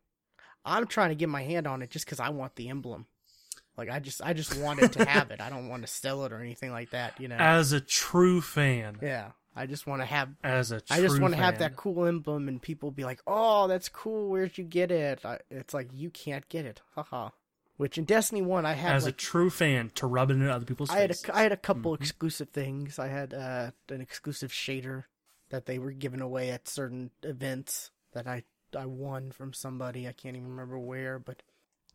I'm 0.64 0.86
trying 0.86 1.08
to 1.10 1.14
get 1.14 1.30
my 1.30 1.42
hand 1.42 1.66
on 1.66 1.80
it 1.82 1.90
just 1.90 2.04
because 2.04 2.20
I 2.20 2.28
want 2.28 2.56
the 2.56 2.68
emblem. 2.68 3.06
Like 3.76 3.88
I 3.88 4.00
just 4.00 4.20
I 4.22 4.32
just 4.34 4.56
wanted 4.58 4.92
to 4.94 5.04
have 5.04 5.30
it. 5.30 5.40
I 5.40 5.48
don't 5.50 5.68
want 5.68 5.82
to 5.82 5.88
sell 5.88 6.24
it 6.24 6.32
or 6.32 6.40
anything 6.40 6.72
like 6.72 6.90
that. 6.90 7.18
You 7.20 7.28
know. 7.28 7.36
As 7.38 7.72
a 7.72 7.80
true 7.80 8.40
fan. 8.40 8.98
yeah. 9.00 9.30
I 9.58 9.66
just 9.66 9.86
want 9.86 10.00
to 10.02 10.06
have 10.06 10.30
As 10.44 10.70
a 10.70 10.80
I 10.88 11.00
just 11.00 11.20
want 11.20 11.34
to 11.34 11.40
have 11.40 11.58
that 11.58 11.76
cool 11.76 12.04
emblem, 12.06 12.48
and 12.48 12.62
people 12.62 12.90
be 12.92 13.04
like, 13.04 13.20
"Oh, 13.26 13.66
that's 13.66 13.88
cool. 13.88 14.28
Where'd 14.28 14.56
you 14.56 14.64
get 14.64 14.90
it?" 14.90 15.24
I, 15.24 15.40
it's 15.50 15.74
like 15.74 15.88
you 15.92 16.10
can't 16.10 16.48
get 16.48 16.64
it, 16.64 16.80
haha. 16.94 17.30
Which 17.76 17.98
in 17.98 18.04
Destiny 18.04 18.42
One, 18.42 18.64
I 18.66 18.72
had 18.74 18.94
As 18.94 19.06
a 19.06 19.12
true 19.12 19.50
fan 19.50 19.90
to 19.96 20.06
rub 20.06 20.30
it 20.30 20.34
in 20.34 20.48
other 20.48 20.64
people's 20.64 20.90
I 20.90 20.98
had 20.98 21.10
a, 21.12 21.36
I 21.36 21.42
had 21.42 21.52
a 21.52 21.56
couple 21.56 21.92
Mhm. 21.92 22.00
exclusive 22.00 22.50
things. 22.50 22.98
I 22.98 23.08
had 23.08 23.34
uh, 23.34 23.70
an 23.88 24.00
exclusive 24.00 24.50
shader 24.52 25.04
that 25.50 25.66
they 25.66 25.78
were 25.78 25.92
giving 25.92 26.20
away 26.20 26.50
at 26.50 26.68
certain 26.68 27.10
events 27.22 27.90
that 28.12 28.26
I 28.26 28.44
I 28.76 28.86
won 28.86 29.32
from 29.32 29.52
somebody. 29.52 30.06
I 30.06 30.12
can't 30.12 30.36
even 30.36 30.48
remember 30.48 30.78
where, 30.78 31.18
but 31.18 31.42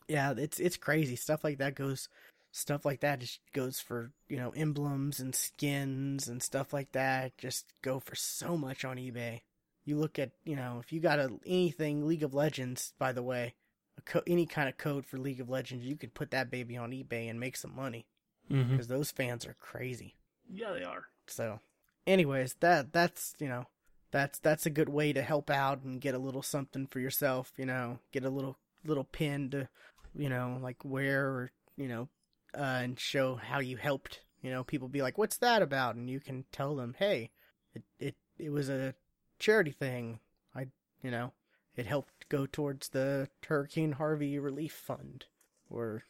yeah, 0.08 0.34
it's 0.38 0.60
it's 0.60 0.78
crazy 0.78 1.16
stuff 1.16 1.44
like 1.44 1.60
that 1.60 1.76
goes. 1.76 2.10
Stuff 2.56 2.86
like 2.86 3.00
that 3.00 3.20
just 3.20 3.40
goes 3.52 3.80
for 3.80 4.12
you 4.30 4.38
know 4.38 4.52
emblems 4.52 5.20
and 5.20 5.34
skins 5.34 6.28
and 6.28 6.42
stuff 6.42 6.72
like 6.72 6.92
that. 6.92 7.36
Just 7.36 7.66
go 7.82 8.00
for 8.00 8.14
so 8.14 8.56
much 8.56 8.86
on 8.86 8.98
eBay. 8.98 9.42
You 9.86 9.98
look 9.98 10.20
at 10.20 10.34
you 10.46 10.56
know 10.56 10.80
if 10.80 10.94
you 10.94 11.00
got 11.00 11.18
a 11.18 11.32
anything 11.48 12.06
League 12.06 12.22
of 12.22 12.36
Legends, 12.36 12.94
by 13.00 13.12
the 13.12 13.24
way, 13.24 13.56
a 13.98 14.02
co- 14.04 14.22
any 14.28 14.46
kind 14.46 14.70
of 14.70 14.78
code 14.78 15.08
for 15.08 15.18
League 15.18 15.42
of 15.42 15.50
Legends, 15.50 15.84
you 15.84 15.96
could 15.96 16.14
put 16.14 16.30
that 16.30 16.52
baby 16.52 16.78
on 16.78 16.92
eBay 16.92 17.28
and 17.28 17.40
make 17.40 17.58
some 17.58 17.76
money 17.76 18.06
mm-hmm. 18.52 18.72
because 18.72 18.88
those 18.88 19.10
fans 19.10 19.48
are 19.48 19.56
crazy. 19.60 20.16
Yeah, 20.48 20.74
they 20.74 20.84
are. 20.84 21.06
So, 21.26 21.60
anyways, 22.06 22.54
that 22.60 22.94
that's 22.94 23.34
you 23.40 23.48
know 23.48 23.66
that's 24.12 24.38
that's 24.38 24.68
a 24.68 24.70
good 24.70 24.90
way 24.90 25.12
to 25.12 25.24
help 25.24 25.50
out 25.50 25.82
and 25.82 26.00
get 26.00 26.14
a 26.14 26.20
little 26.20 26.44
something 26.44 26.86
for 26.86 27.00
yourself. 27.00 27.52
You 27.58 27.66
know, 27.66 27.98
get 28.12 28.26
a 28.26 28.30
little 28.30 28.60
little 28.86 29.06
pin 29.06 29.50
to 29.50 29.68
you 30.16 30.30
know 30.30 30.60
like 30.62 30.86
wear 30.86 31.26
or 31.26 31.52
you 31.78 31.88
know 31.88 32.10
uh, 32.58 32.80
and 32.82 33.00
show 33.00 33.36
how 33.36 33.60
you 33.60 33.78
helped. 33.78 34.22
You 34.42 34.52
know, 34.52 34.64
people 34.64 34.88
be 34.88 35.02
like, 35.02 35.18
"What's 35.18 35.38
that 35.38 35.62
about?" 35.62 35.96
And 35.96 36.10
you 36.10 36.20
can 36.20 36.46
tell 36.52 36.76
them, 36.76 36.96
"Hey, 36.98 37.32
it 37.74 37.84
it 38.00 38.16
it 38.38 38.50
was 38.50 38.70
a 38.70 38.96
charity 39.40 39.72
thing. 39.72 40.20
I 40.56 40.68
you 41.02 41.12
know 41.12 41.34
it 41.76 41.86
helped 41.86 42.30
go 42.30 42.46
towards 42.46 42.90
the 42.90 43.30
Hurricane 43.48 43.94
Harvey 43.94 44.38
Relief 44.40 44.74
Fund." 44.74 45.26
Or 45.70 46.04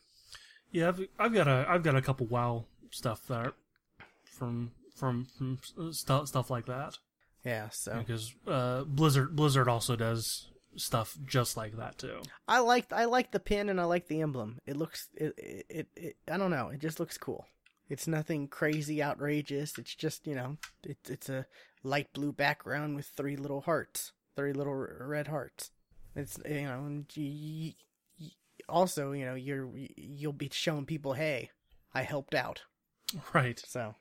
Yeah, 0.71 0.89
I've, 0.89 1.07
I've 1.19 1.33
got 1.33 1.47
a 1.47 1.65
I've 1.69 1.83
got 1.83 1.95
a 1.95 2.01
couple 2.01 2.27
WoW 2.27 2.65
stuff 2.91 3.27
there 3.27 3.53
from 4.23 4.71
from 4.95 5.27
from 5.37 5.59
stuff 5.91 6.27
stuff 6.27 6.49
like 6.49 6.65
that 6.65 6.97
yeah, 7.43 7.69
so 7.71 7.99
because 7.99 8.33
uh, 8.47 8.83
Blizzard 8.85 9.35
Blizzard 9.35 9.67
also 9.67 9.95
does 9.95 10.47
stuff 10.75 11.17
just 11.25 11.57
like 11.57 11.77
that 11.77 11.97
too. 11.97 12.21
I 12.47 12.59
like 12.59 12.91
I 12.91 13.05
like 13.05 13.31
the 13.31 13.39
pin 13.39 13.69
and 13.69 13.79
I 13.79 13.85
like 13.85 14.07
the 14.07 14.21
emblem. 14.21 14.59
It 14.65 14.77
looks 14.77 15.09
it, 15.15 15.33
it 15.37 15.65
it, 15.69 15.87
it 15.95 16.17
I 16.31 16.37
don't 16.37 16.51
know. 16.51 16.69
It 16.69 16.79
just 16.79 16.99
looks 16.99 17.17
cool. 17.17 17.45
It's 17.89 18.07
nothing 18.07 18.47
crazy 18.47 19.03
outrageous. 19.03 19.77
It's 19.77 19.95
just 19.95 20.27
you 20.27 20.35
know 20.35 20.57
it, 20.83 20.97
it's 21.07 21.29
a 21.29 21.45
light 21.83 22.13
blue 22.13 22.31
background 22.31 22.95
with 22.95 23.07
three 23.07 23.35
little 23.35 23.61
hearts, 23.61 24.13
three 24.35 24.53
little 24.53 24.73
red 24.73 25.27
hearts. 25.27 25.71
It's 26.15 26.37
you 26.45 26.63
know 26.63 26.85
and 26.85 27.05
you, 27.15 27.73
you, 28.17 28.29
also 28.69 29.11
you 29.11 29.25
know 29.25 29.35
you're 29.35 29.69
you'll 29.97 30.33
be 30.33 30.49
showing 30.51 30.85
people 30.85 31.13
hey 31.13 31.49
I 31.93 32.03
helped 32.03 32.35
out. 32.35 32.63
Right. 33.33 33.61
So, 33.63 33.93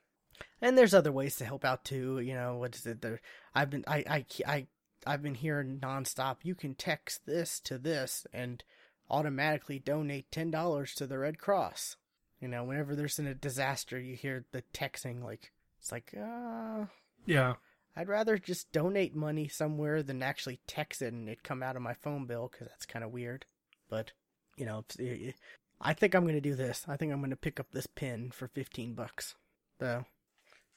and 0.62 0.78
there's 0.78 0.94
other 0.94 1.12
ways 1.12 1.36
to 1.36 1.44
help 1.44 1.66
out 1.66 1.84
too. 1.84 2.20
You 2.20 2.32
know, 2.32 2.56
what 2.56 2.74
is 2.74 2.86
it? 2.86 3.02
There, 3.02 3.20
I've 3.54 3.68
been, 3.68 3.84
I, 3.86 4.04
I, 4.08 4.26
I, 4.46 4.66
I've 5.06 5.22
been 5.22 5.34
hearing 5.34 5.78
nonstop. 5.80 6.38
You 6.42 6.54
can 6.54 6.74
text 6.74 7.26
this 7.26 7.58
to 7.60 7.78
this 7.78 8.26
and 8.32 8.62
automatically 9.10 9.78
donate 9.78 10.30
ten 10.30 10.50
dollars 10.50 10.94
to 10.94 11.06
the 11.06 11.18
Red 11.18 11.38
Cross. 11.38 11.96
You 12.40 12.48
know, 12.48 12.64
whenever 12.64 12.94
there's 12.96 13.18
in 13.18 13.26
a 13.26 13.34
disaster, 13.34 13.98
you 14.00 14.16
hear 14.16 14.44
the 14.52 14.62
texting 14.74 15.22
like 15.22 15.52
it's 15.78 15.92
like, 15.92 16.14
uh, 16.16 16.86
Yeah. 17.26 17.54
I'd 17.94 18.08
rather 18.08 18.38
just 18.38 18.72
donate 18.72 19.14
money 19.14 19.48
somewhere 19.48 20.02
than 20.02 20.22
actually 20.22 20.60
text 20.66 21.02
it 21.02 21.12
and 21.12 21.28
it 21.28 21.42
come 21.42 21.62
out 21.62 21.76
of 21.76 21.82
my 21.82 21.92
phone 21.94 22.24
bill 22.26 22.48
because 22.50 22.68
that's 22.68 22.86
kind 22.86 23.04
of 23.04 23.10
weird. 23.10 23.44
But 23.88 24.12
you 24.56 24.64
know, 24.66 24.80
it's- 24.80 24.96
it- 24.98 25.20
it- 25.28 25.36
I 25.80 25.94
think 25.94 26.14
I'm 26.14 26.24
gonna 26.26 26.40
do 26.40 26.54
this. 26.54 26.84
I 26.88 26.96
think 26.96 27.12
I'm 27.12 27.20
gonna 27.20 27.36
pick 27.36 27.58
up 27.58 27.70
this 27.72 27.86
pin 27.88 28.30
for 28.30 28.46
fifteen 28.48 28.94
bucks, 28.94 29.34
though, 29.78 30.06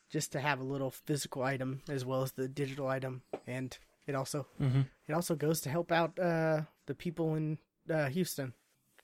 just 0.10 0.32
to 0.32 0.40
have 0.42 0.60
a 0.60 0.64
little 0.64 0.92
physical 0.92 1.44
item 1.44 1.84
as 1.88 2.04
well 2.04 2.22
as 2.24 2.32
the 2.34 2.48
digital 2.48 2.88
item, 2.88 3.22
and 3.46 3.78
it 4.08 4.16
also 4.16 4.48
hmm 4.60 4.82
it 5.08 5.14
also 5.14 5.36
goes 5.36 5.62
to 5.62 5.70
help 5.70 5.92
out 5.92 6.18
uh, 6.20 6.62
the 6.88 6.96
people 6.96 7.36
in 7.36 7.58
uh, 7.90 8.08
Houston. 8.10 8.54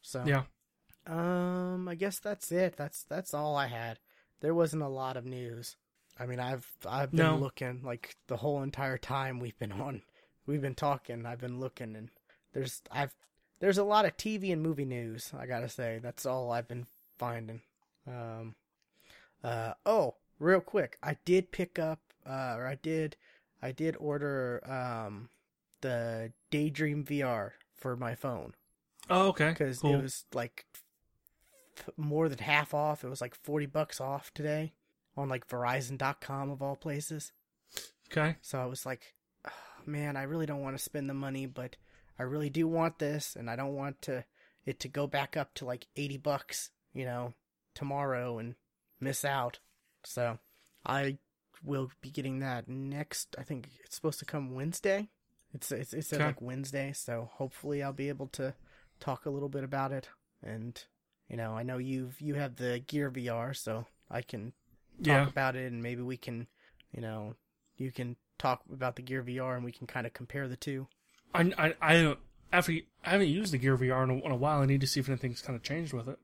So 0.01 0.19
Yeah. 0.25 0.43
um, 1.07 1.87
I 1.87 1.95
guess 1.95 2.19
that's 2.19 2.51
it. 2.51 2.75
That's 2.77 3.03
that's 3.03 3.33
all 3.33 3.55
I 3.55 3.67
had. 3.67 3.99
There 4.41 4.53
wasn't 4.55 4.83
a 4.83 4.87
lot 4.87 5.17
of 5.17 5.25
news. 5.25 5.75
I 6.19 6.25
mean, 6.25 6.39
I've 6.39 6.67
I've 6.87 7.15
been 7.15 7.39
No. 7.39 7.39
looking 7.39 7.81
like 7.83 8.15
the 8.27 8.37
whole 8.37 8.61
entire 8.63 8.97
time 8.97 9.39
we've 9.39 9.57
been 9.59 9.71
on, 9.71 10.01
we've 10.45 10.61
been 10.61 10.75
talking. 10.75 11.25
I've 11.25 11.39
been 11.41 11.59
looking, 11.59 11.95
and 11.95 12.09
there's 12.53 12.81
I've 12.91 13.15
there's 13.59 13.77
a 13.77 13.83
lot 13.83 14.05
of 14.05 14.17
TV 14.17 14.51
and 14.51 14.61
movie 14.61 14.85
news. 14.85 15.31
I 15.37 15.45
gotta 15.45 15.69
say, 15.69 15.99
that's 16.01 16.25
all 16.25 16.51
I've 16.51 16.67
been 16.67 16.87
finding. 17.17 17.61
Um, 18.07 18.55
uh 19.43 19.73
oh, 19.85 20.15
real 20.39 20.61
quick, 20.61 20.97
I 21.03 21.17
did 21.25 21.51
pick 21.51 21.79
up, 21.79 21.99
uh, 22.25 22.55
or 22.57 22.67
I 22.67 22.75
did, 22.75 23.15
I 23.61 23.71
did 23.71 23.95
order 23.99 24.61
um 24.65 25.29
the 25.81 26.31
Daydream 26.51 27.03
VR 27.03 27.51
for 27.75 27.95
my 27.95 28.13
phone 28.15 28.53
Oh, 29.09 29.29
okay. 29.29 29.49
because 29.49 29.79
cool. 29.79 29.95
it 29.95 30.01
was 30.03 30.25
like 30.33 30.65
more 31.97 32.29
than 32.29 32.37
half 32.39 32.73
off. 32.73 33.03
It 33.03 33.09
was 33.09 33.21
like 33.21 33.35
40 33.35 33.65
bucks 33.65 33.99
off 33.99 34.31
today 34.33 34.73
on 35.17 35.27
like 35.29 35.47
Verizon.com 35.47 36.51
of 36.51 36.61
all 36.61 36.75
places. 36.75 37.31
okay. 38.11 38.35
So 38.41 38.59
I 38.61 38.65
was 38.65 38.85
like, 38.85 39.15
"Ah, 39.45 39.51
man, 39.85 40.15
I 40.17 40.23
really 40.23 40.45
don't 40.45 40.61
want 40.61 40.77
to 40.77 40.83
spend 40.83 41.09
the 41.09 41.13
money, 41.15 41.45
but 41.47 41.75
I 42.19 42.23
really 42.23 42.49
do 42.49 42.67
want 42.67 42.99
this, 42.99 43.35
and 43.35 43.49
I 43.49 43.55
don't 43.55 43.73
want 43.75 44.01
to 44.03 44.23
it 44.65 44.79
to 44.81 44.87
go 44.87 45.07
back 45.07 45.35
up 45.35 45.55
to 45.55 45.65
like 45.65 45.87
80 45.95 46.17
bucks, 46.17 46.69
you 46.93 47.03
know, 47.05 47.33
tomorrow 47.73 48.37
and 48.37 48.53
miss 48.99 49.25
out. 49.25 49.57
So 50.03 50.37
I 50.85 51.17
will 51.63 51.89
be 52.01 52.09
getting 52.11 52.39
that 52.39 52.67
next. 52.67 53.35
I 53.37 53.43
think 53.43 53.69
it's 53.83 53.95
supposed 53.95 54.19
to 54.19 54.25
come 54.25 54.53
Wednesday. 54.53 55.09
It's 55.53 55.71
it's, 55.71 55.93
it 55.93 56.05
said 56.05 56.17
Okay. 56.21 56.27
like 56.27 56.41
Wednesday, 56.41 56.93
so 56.93 57.29
hopefully 57.33 57.83
I'll 57.83 57.91
be 57.93 58.09
able 58.09 58.27
to 58.29 58.53
talk 58.99 59.25
a 59.25 59.29
little 59.29 59.49
bit 59.49 59.63
about 59.63 59.91
it. 59.91 60.09
And 60.43 60.81
you 61.29 61.37
know, 61.37 61.53
I 61.53 61.63
know 61.63 61.77
you've 61.77 62.19
you 62.21 62.35
have 62.35 62.55
the 62.55 62.79
Gear 62.87 63.11
VR, 63.11 63.55
so 63.55 63.85
I 64.09 64.21
can 64.21 64.53
talk 65.03 65.07
Yeah. 65.07 65.27
about 65.27 65.55
it, 65.55 65.71
and 65.71 65.81
maybe 65.83 66.01
we 66.01 66.17
can, 66.17 66.47
you 66.91 67.01
know, 67.01 67.35
you 67.77 67.91
can 67.91 68.15
talk 68.37 68.61
about 68.71 68.95
the 68.95 69.01
Gear 69.01 69.23
VR, 69.23 69.55
and 69.55 69.63
we 69.65 69.71
can 69.71 69.87
kind 69.87 70.07
of 70.07 70.13
compare 70.13 70.47
the 70.47 70.57
two. 70.57 70.87
I 71.33 71.51
I 71.57 71.75
I 71.81 72.01
don't- 72.01 72.19
after 72.53 72.71
I 72.73 73.09
haven't 73.11 73.27
used 73.29 73.53
the 73.53 73.57
Gear 73.57 73.77
VR 73.77 74.03
in 74.03 74.09
a, 74.09 74.15
in 74.25 74.31
a 74.31 74.35
while. 74.35 74.61
I 74.61 74.65
need 74.65 74.81
to 74.81 74.87
see 74.87 74.99
if 74.99 75.07
anything's 75.09 75.41
kind 75.41 75.55
of 75.55 75.63
changed 75.63 75.93
with 75.93 76.07
it. 76.09 76.19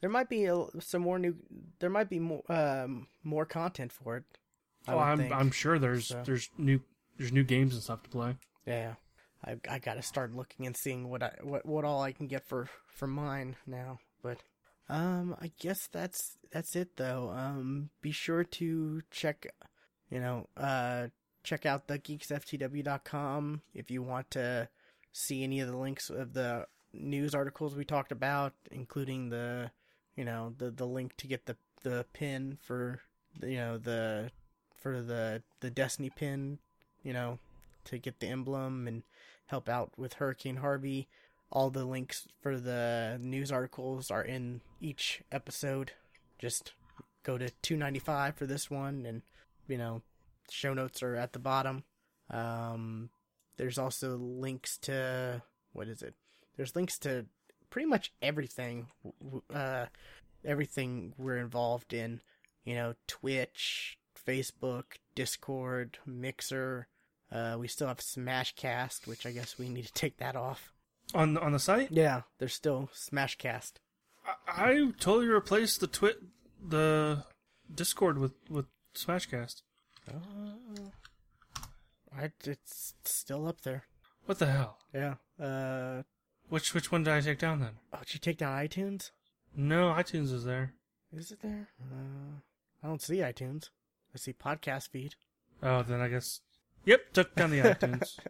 there 0.00 0.10
might 0.10 0.28
be 0.28 0.44
a, 0.44 0.64
some 0.80 1.02
more 1.02 1.18
new. 1.18 1.36
There 1.80 1.90
might 1.90 2.08
be 2.08 2.18
more 2.20 2.42
um, 2.48 3.08
more 3.24 3.44
content 3.46 3.92
for 3.92 4.16
it. 4.18 4.24
Oh, 4.88 4.98
I'm 4.98 5.18
think. 5.18 5.32
I'm 5.32 5.50
sure 5.50 5.78
there's 5.78 6.08
So. 6.08 6.22
there's 6.24 6.48
new 6.58 6.80
there's 7.18 7.32
new 7.32 7.44
games 7.44 7.74
and 7.74 7.82
stuff 7.82 8.02
to 8.04 8.08
play. 8.08 8.36
Yeah, 8.66 8.94
I 9.44 9.56
I 9.68 9.78
gotta 9.78 10.02
start 10.02 10.34
looking 10.34 10.66
and 10.66 10.76
seeing 10.76 11.08
what 11.08 11.22
I 11.22 11.32
what 11.42 11.66
what 11.66 11.84
all 11.84 12.02
I 12.02 12.12
can 12.12 12.26
get 12.26 12.46
for 12.46 12.68
for 12.88 13.06
mine 13.06 13.56
now. 13.66 13.98
But 14.22 14.38
um, 14.88 15.36
I 15.40 15.52
guess 15.58 15.88
that's 15.92 16.36
that's 16.52 16.76
it 16.76 16.96
though. 16.96 17.30
Um, 17.34 17.90
be 18.02 18.12
sure 18.12 18.44
to 18.44 19.02
check, 19.10 19.46
you 20.10 20.20
know, 20.20 20.48
uh, 20.56 21.08
check 21.42 21.66
out 21.66 21.86
the 21.86 21.98
geeksftw.com 21.98 23.62
if 23.74 23.90
you 23.90 24.02
want 24.02 24.30
to 24.32 24.68
see 25.12 25.42
any 25.42 25.60
of 25.60 25.68
the 25.68 25.76
links 25.76 26.10
of 26.10 26.34
the 26.34 26.66
news 26.92 27.34
articles 27.34 27.74
we 27.74 27.84
talked 27.84 28.12
about, 28.12 28.52
including 28.70 29.30
the, 29.30 29.70
you 30.16 30.24
know, 30.24 30.54
the 30.58 30.70
the 30.70 30.86
link 30.86 31.16
to 31.16 31.26
get 31.26 31.46
the 31.46 31.56
the 31.82 32.06
pin 32.12 32.58
for, 32.62 33.00
you 33.42 33.56
know, 33.56 33.78
the 33.78 34.30
for 34.86 35.02
the 35.02 35.42
the 35.62 35.70
Destiny 35.70 36.10
pin, 36.10 36.58
you 37.02 37.12
know, 37.12 37.40
to 37.86 37.98
get 37.98 38.20
the 38.20 38.28
emblem 38.28 38.86
and 38.86 39.02
help 39.46 39.68
out 39.68 39.90
with 39.96 40.14
Hurricane 40.14 40.56
Harvey. 40.56 41.08
All 41.50 41.70
the 41.70 41.84
links 41.84 42.28
for 42.40 42.56
the 42.56 43.18
news 43.20 43.50
articles 43.50 44.12
are 44.12 44.22
in 44.22 44.60
each 44.80 45.22
episode. 45.32 45.90
Just 46.38 46.72
go 47.24 47.36
to 47.36 47.50
295 47.62 48.36
for 48.36 48.46
this 48.46 48.70
one 48.70 49.04
and 49.06 49.22
you 49.66 49.76
know, 49.76 50.02
show 50.50 50.72
notes 50.72 51.02
are 51.02 51.16
at 51.16 51.32
the 51.32 51.40
bottom. 51.40 51.82
Um 52.30 53.10
there's 53.56 53.78
also 53.78 54.16
links 54.16 54.78
to 54.82 55.42
what 55.72 55.88
is 55.88 56.00
it? 56.00 56.14
There's 56.56 56.76
links 56.76 56.96
to 57.00 57.26
pretty 57.70 57.86
much 57.86 58.12
everything 58.22 58.86
uh 59.52 59.86
everything 60.44 61.12
we're 61.18 61.38
involved 61.38 61.92
in, 61.92 62.20
you 62.64 62.76
know, 62.76 62.94
Twitch, 63.08 63.98
Facebook, 64.26 64.84
Discord, 65.14 65.98
Mixer, 66.06 66.88
uh, 67.32 67.56
we 67.58 67.68
still 67.68 67.88
have 67.88 67.98
Smashcast, 67.98 69.06
which 69.06 69.24
I 69.26 69.32
guess 69.32 69.58
we 69.58 69.68
need 69.68 69.86
to 69.86 69.92
take 69.92 70.16
that 70.18 70.36
off. 70.36 70.72
On 71.14 71.36
on 71.38 71.52
the 71.52 71.58
site, 71.58 71.90
Yeah, 71.92 72.22
there's 72.38 72.54
still 72.54 72.90
Smashcast. 72.94 73.74
I, 74.48 74.70
I 74.70 74.74
totally 74.98 75.28
replaced 75.28 75.80
the 75.80 75.86
twit 75.86 76.18
the 76.66 77.24
Discord 77.72 78.18
with 78.18 78.32
with 78.50 78.66
Smashcast. 78.94 79.62
Uh, 80.08 80.12
I, 82.16 82.30
it's 82.44 82.94
still 83.04 83.46
up 83.46 83.60
there. 83.62 83.84
What 84.24 84.38
the 84.38 84.46
hell? 84.46 84.78
Yeah. 84.92 85.14
Uh, 85.40 86.02
Which 86.48 86.74
which 86.74 86.90
one 86.90 87.04
did 87.04 87.12
I 87.14 87.20
take 87.20 87.38
down 87.38 87.60
then? 87.60 87.78
oh, 87.92 87.98
did 88.00 88.14
you 88.14 88.20
take 88.20 88.38
down 88.38 88.56
iTunes? 88.58 89.10
No, 89.54 89.92
iTunes 89.92 90.32
is 90.32 90.44
there. 90.44 90.74
Is 91.12 91.30
it 91.30 91.40
there? 91.42 91.68
Uh, 91.80 92.40
I 92.82 92.86
don't 92.88 93.00
see 93.02 93.16
iTunes. 93.18 93.70
I 94.16 94.18
see 94.18 94.32
podcast 94.32 94.88
feed. 94.88 95.14
Oh, 95.62 95.82
then 95.82 96.00
I 96.00 96.08
guess. 96.08 96.40
Yep, 96.86 97.12
took 97.12 97.34
down 97.34 97.50
the 97.50 97.60
iTunes. 97.60 98.18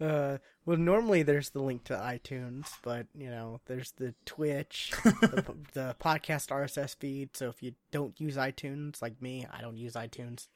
Uh, 0.00 0.38
well, 0.64 0.78
normally 0.78 1.22
there's 1.22 1.50
the 1.50 1.60
link 1.60 1.84
to 1.84 1.92
iTunes, 1.92 2.70
but 2.82 3.06
you 3.14 3.28
know, 3.28 3.60
there's 3.66 3.92
the 3.98 4.14
Twitch, 4.24 4.94
the, 5.04 5.54
the 5.74 5.94
podcast 6.00 6.48
RSS 6.48 6.96
feed. 6.96 7.36
So 7.36 7.50
if 7.50 7.62
you 7.62 7.74
don't 7.90 8.18
use 8.18 8.38
iTunes, 8.38 9.02
like 9.02 9.20
me, 9.20 9.46
I 9.52 9.60
don't 9.60 9.76
use 9.76 9.92
iTunes. 9.92 10.48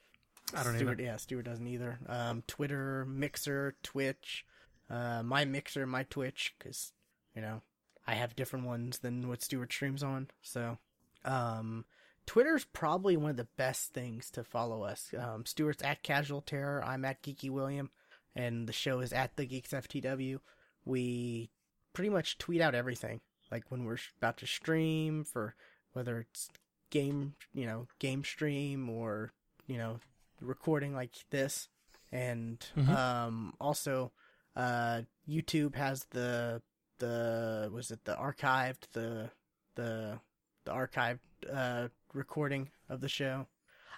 I 0.57 0.63
don't 0.63 0.77
Stuart, 0.77 0.93
either. 0.93 1.03
Yeah, 1.03 1.17
Stuart 1.17 1.43
doesn't 1.43 1.67
either. 1.67 1.99
Um, 2.09 2.43
Twitter, 2.47 3.05
Mixer, 3.05 3.75
Twitch, 3.83 4.47
uh, 4.89 5.23
my 5.23 5.45
Mixer, 5.45 5.87
my 5.87 6.05
Twitch, 6.05 6.55
because 6.59 6.93
you 7.37 7.43
know 7.43 7.61
I 8.07 8.15
have 8.15 8.35
different 8.35 8.65
ones 8.65 9.01
than 9.01 9.29
what 9.29 9.43
Stuart 9.43 9.75
streams 9.75 10.03
on. 10.03 10.29
So, 10.41 10.79
um, 11.27 11.85
Twitter's 12.27 12.65
probably 12.65 13.17
one 13.17 13.31
of 13.31 13.37
the 13.37 13.49
best 13.57 13.93
things 13.93 14.31
to 14.31 14.45
follow 14.45 14.83
us. 14.83 15.13
Um, 15.19 15.45
Stuart's 15.47 15.83
at 15.83 16.03
Casual 16.03 16.41
Terror. 16.41 16.83
I'm 16.85 17.05
at 17.05 17.23
Geeky 17.23 17.51
William, 17.51 17.91
and 18.35 18.67
the 18.67 18.73
show 18.73 19.01
is 19.01 19.13
at 19.13 19.37
the 19.37 19.45
Geeks 19.47 19.71
FTW. 19.71 20.39
We 20.85 21.51
pretty 21.93 22.11
much 22.11 22.39
tweet 22.39 22.61
out 22.61 22.75
everything, 22.75 23.21
like 23.51 23.65
when 23.71 23.85
we're 23.85 23.99
about 24.19 24.39
to 24.39 24.47
stream 24.47 25.25
for 25.25 25.55
whether 25.93 26.21
it's 26.21 26.49
game, 26.91 27.35
you 27.53 27.67
know, 27.67 27.87
game 27.99 28.25
stream 28.25 28.89
or 28.89 29.33
you 29.67 29.79
know 29.79 29.99
recording 30.41 30.95
like 30.95 31.13
this 31.31 31.69
and 32.13 32.65
Mhm. 32.77 32.89
um 32.95 33.55
also 33.59 34.13
uh 34.57 35.03
youtube 35.27 35.75
has 35.75 36.05
the 36.11 36.61
the 36.99 37.71
was 37.73 37.91
it 37.91 38.05
the 38.05 38.15
archived 38.15 38.83
the 38.93 39.31
the 39.75 40.21
the 40.65 40.71
archived 40.73 41.21
uh 41.51 41.89
recording 42.15 42.71
of 42.89 43.01
the 43.01 43.09
show 43.09 43.47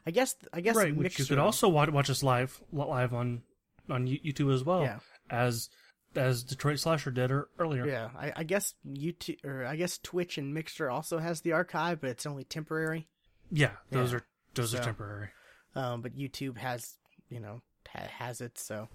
i 0.07 0.11
guess 0.11 0.35
i 0.53 0.61
guess 0.61 0.75
right, 0.77 0.97
which 0.97 1.19
you 1.19 1.25
could 1.25 1.39
also 1.39 1.69
watch, 1.69 1.91
watch 1.91 2.11
us 2.11 2.23
live 2.23 2.61
live 2.73 3.13
on 3.15 3.43
on 3.89 4.07
YouTube 4.07 4.53
as 4.53 4.65
well 4.65 4.83
yeah 4.83 4.99
as 5.31 5.69
as 6.17 6.43
Detroit 6.43 6.79
Slasher 6.79 7.11
did 7.11 7.31
er, 7.31 7.49
earlier. 7.59 7.87
yeah 7.87 8.09
I, 8.19 8.33
I 8.37 8.45
guess 8.45 8.75
youtube 8.89 9.45
or 9.45 9.67
i 9.67 9.77
guess 9.77 9.99
twitch 9.99 10.39
and 10.39 10.55
mixer 10.55 10.89
also 10.91 11.19
has 11.19 11.43
the 11.43 11.53
archive 11.53 12.01
but 12.01 12.11
it's 12.11 12.27
only 12.27 12.45
temporary 12.45 13.07
Yeah, 13.51 13.73
those 13.91 14.11
Yeah. 14.13 14.19
are 14.19 14.27
those 14.55 14.71
So- 14.71 14.79
are 14.79 14.83
temporary. 14.83 15.29
um, 15.75 16.01
but 16.01 16.17
YouTube 16.17 16.57
has 16.57 16.97
you 17.29 17.39
know 17.41 17.61
ha- 17.93 18.09
has 18.19 18.41
it. 18.41 18.57
So 18.59 18.89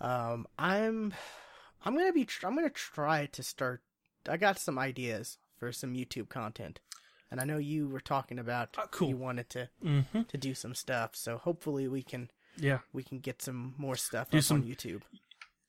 um, 0.00 0.46
I'm 0.58 1.12
I'm 1.84 1.94
gonna 1.96 2.12
be 2.12 2.24
tr- 2.24 2.46
I'm 2.46 2.54
gonna 2.56 2.70
try 2.70 3.26
to 3.26 3.42
start. 3.42 3.82
I 4.28 4.36
got 4.38 4.58
some 4.58 4.78
ideas 4.78 5.38
for 5.58 5.70
some 5.72 5.92
YouTube 5.94 6.28
content, 6.30 6.80
and 7.32 7.40
I 7.40 7.44
know 7.44 7.56
you 7.58 7.88
were 7.88 8.00
talking 8.00 8.38
about 8.38 8.76
Ah, 8.78 8.86
cool. 8.90 9.08
you 9.08 9.16
wanted 9.16 9.48
to 9.50 9.68
Mm-hmm. 9.82 10.22
to 10.22 10.36
do 10.38 10.54
some 10.54 10.74
stuff. 10.74 11.16
So 11.16 11.38
hopefully 11.38 11.88
we 11.88 12.02
can 12.04 12.30
Yeah, 12.56 12.80
we 12.92 13.02
can 13.02 13.18
get 13.20 13.40
some 13.42 13.74
more 13.78 13.96
stuff 13.96 14.30
Do 14.30 14.38
up 14.38 14.44
some- 14.44 14.58
on 14.60 14.68
YouTube. 14.68 15.02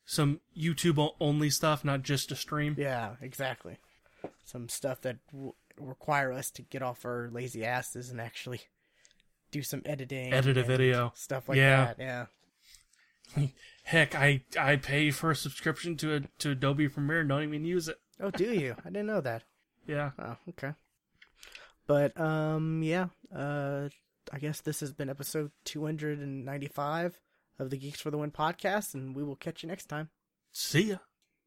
some 0.05 0.41
YouTube 0.55 1.16
only 1.20 1.49
stuff, 1.49 1.84
not 1.86 2.03
just 2.03 2.32
a 2.32 2.36
stream. 2.36 2.76
Yeah, 2.78 3.16
exactly. 3.22 3.78
Some 4.43 4.68
stuff 4.70 4.99
that 5.01 5.26
w- 5.32 5.53
require 5.80 6.32
us 6.34 6.51
to 6.51 6.61
get 6.61 6.82
off 6.84 7.05
our 7.05 7.30
lazy 7.32 7.64
asses 7.66 8.09
and 8.09 8.20
actually 8.20 8.61
do 9.51 9.64
some 9.64 9.82
editing, 9.86 10.34
Edit 10.34 10.57
a 10.57 10.64
video. 10.64 11.14
stuff 11.16 11.47
like 11.47 11.57
Yeah. 11.57 11.93
that. 11.93 11.99
Yeah. 11.99 12.26
Heck, 13.84 14.14
I 14.16 14.43
I 14.59 14.76
pay 14.76 15.11
for 15.11 15.32
a 15.32 15.36
subscription 15.36 15.95
to 15.97 16.16
a, 16.16 16.20
to 16.39 16.51
Adobe 16.51 16.89
Premiere, 16.89 17.22
and 17.22 17.30
don't 17.30 17.43
even 17.43 17.64
use 17.66 17.88
it. 17.88 17.99
Oh, 18.20 18.30
do 18.32 18.53
you? 18.53 18.76
I 18.86 18.89
didn't 18.89 19.07
know 19.07 19.22
that. 19.22 19.43
Yeah, 19.86 20.11
Oh, 20.18 20.38
okay. 20.49 20.74
But 21.88 22.20
um 22.20 22.82
yeah, 22.84 23.08
uh 23.36 23.90
I 24.32 24.40
guess 24.40 24.62
this 24.62 24.80
has 24.80 24.94
been 24.94 25.10
episode 25.10 25.52
295 25.66 27.20
of 27.60 27.70
the 27.70 27.78
Geeks 27.78 28.02
for 28.02 28.10
the 28.10 28.18
Win 28.18 28.32
podcast 28.32 28.94
and 28.94 29.16
we 29.16 29.24
will 29.24 29.36
catch 29.36 29.64
you 29.64 29.70
next 29.70 29.88
time. 29.88 30.10
see 30.52 30.90
ya. 30.92 30.98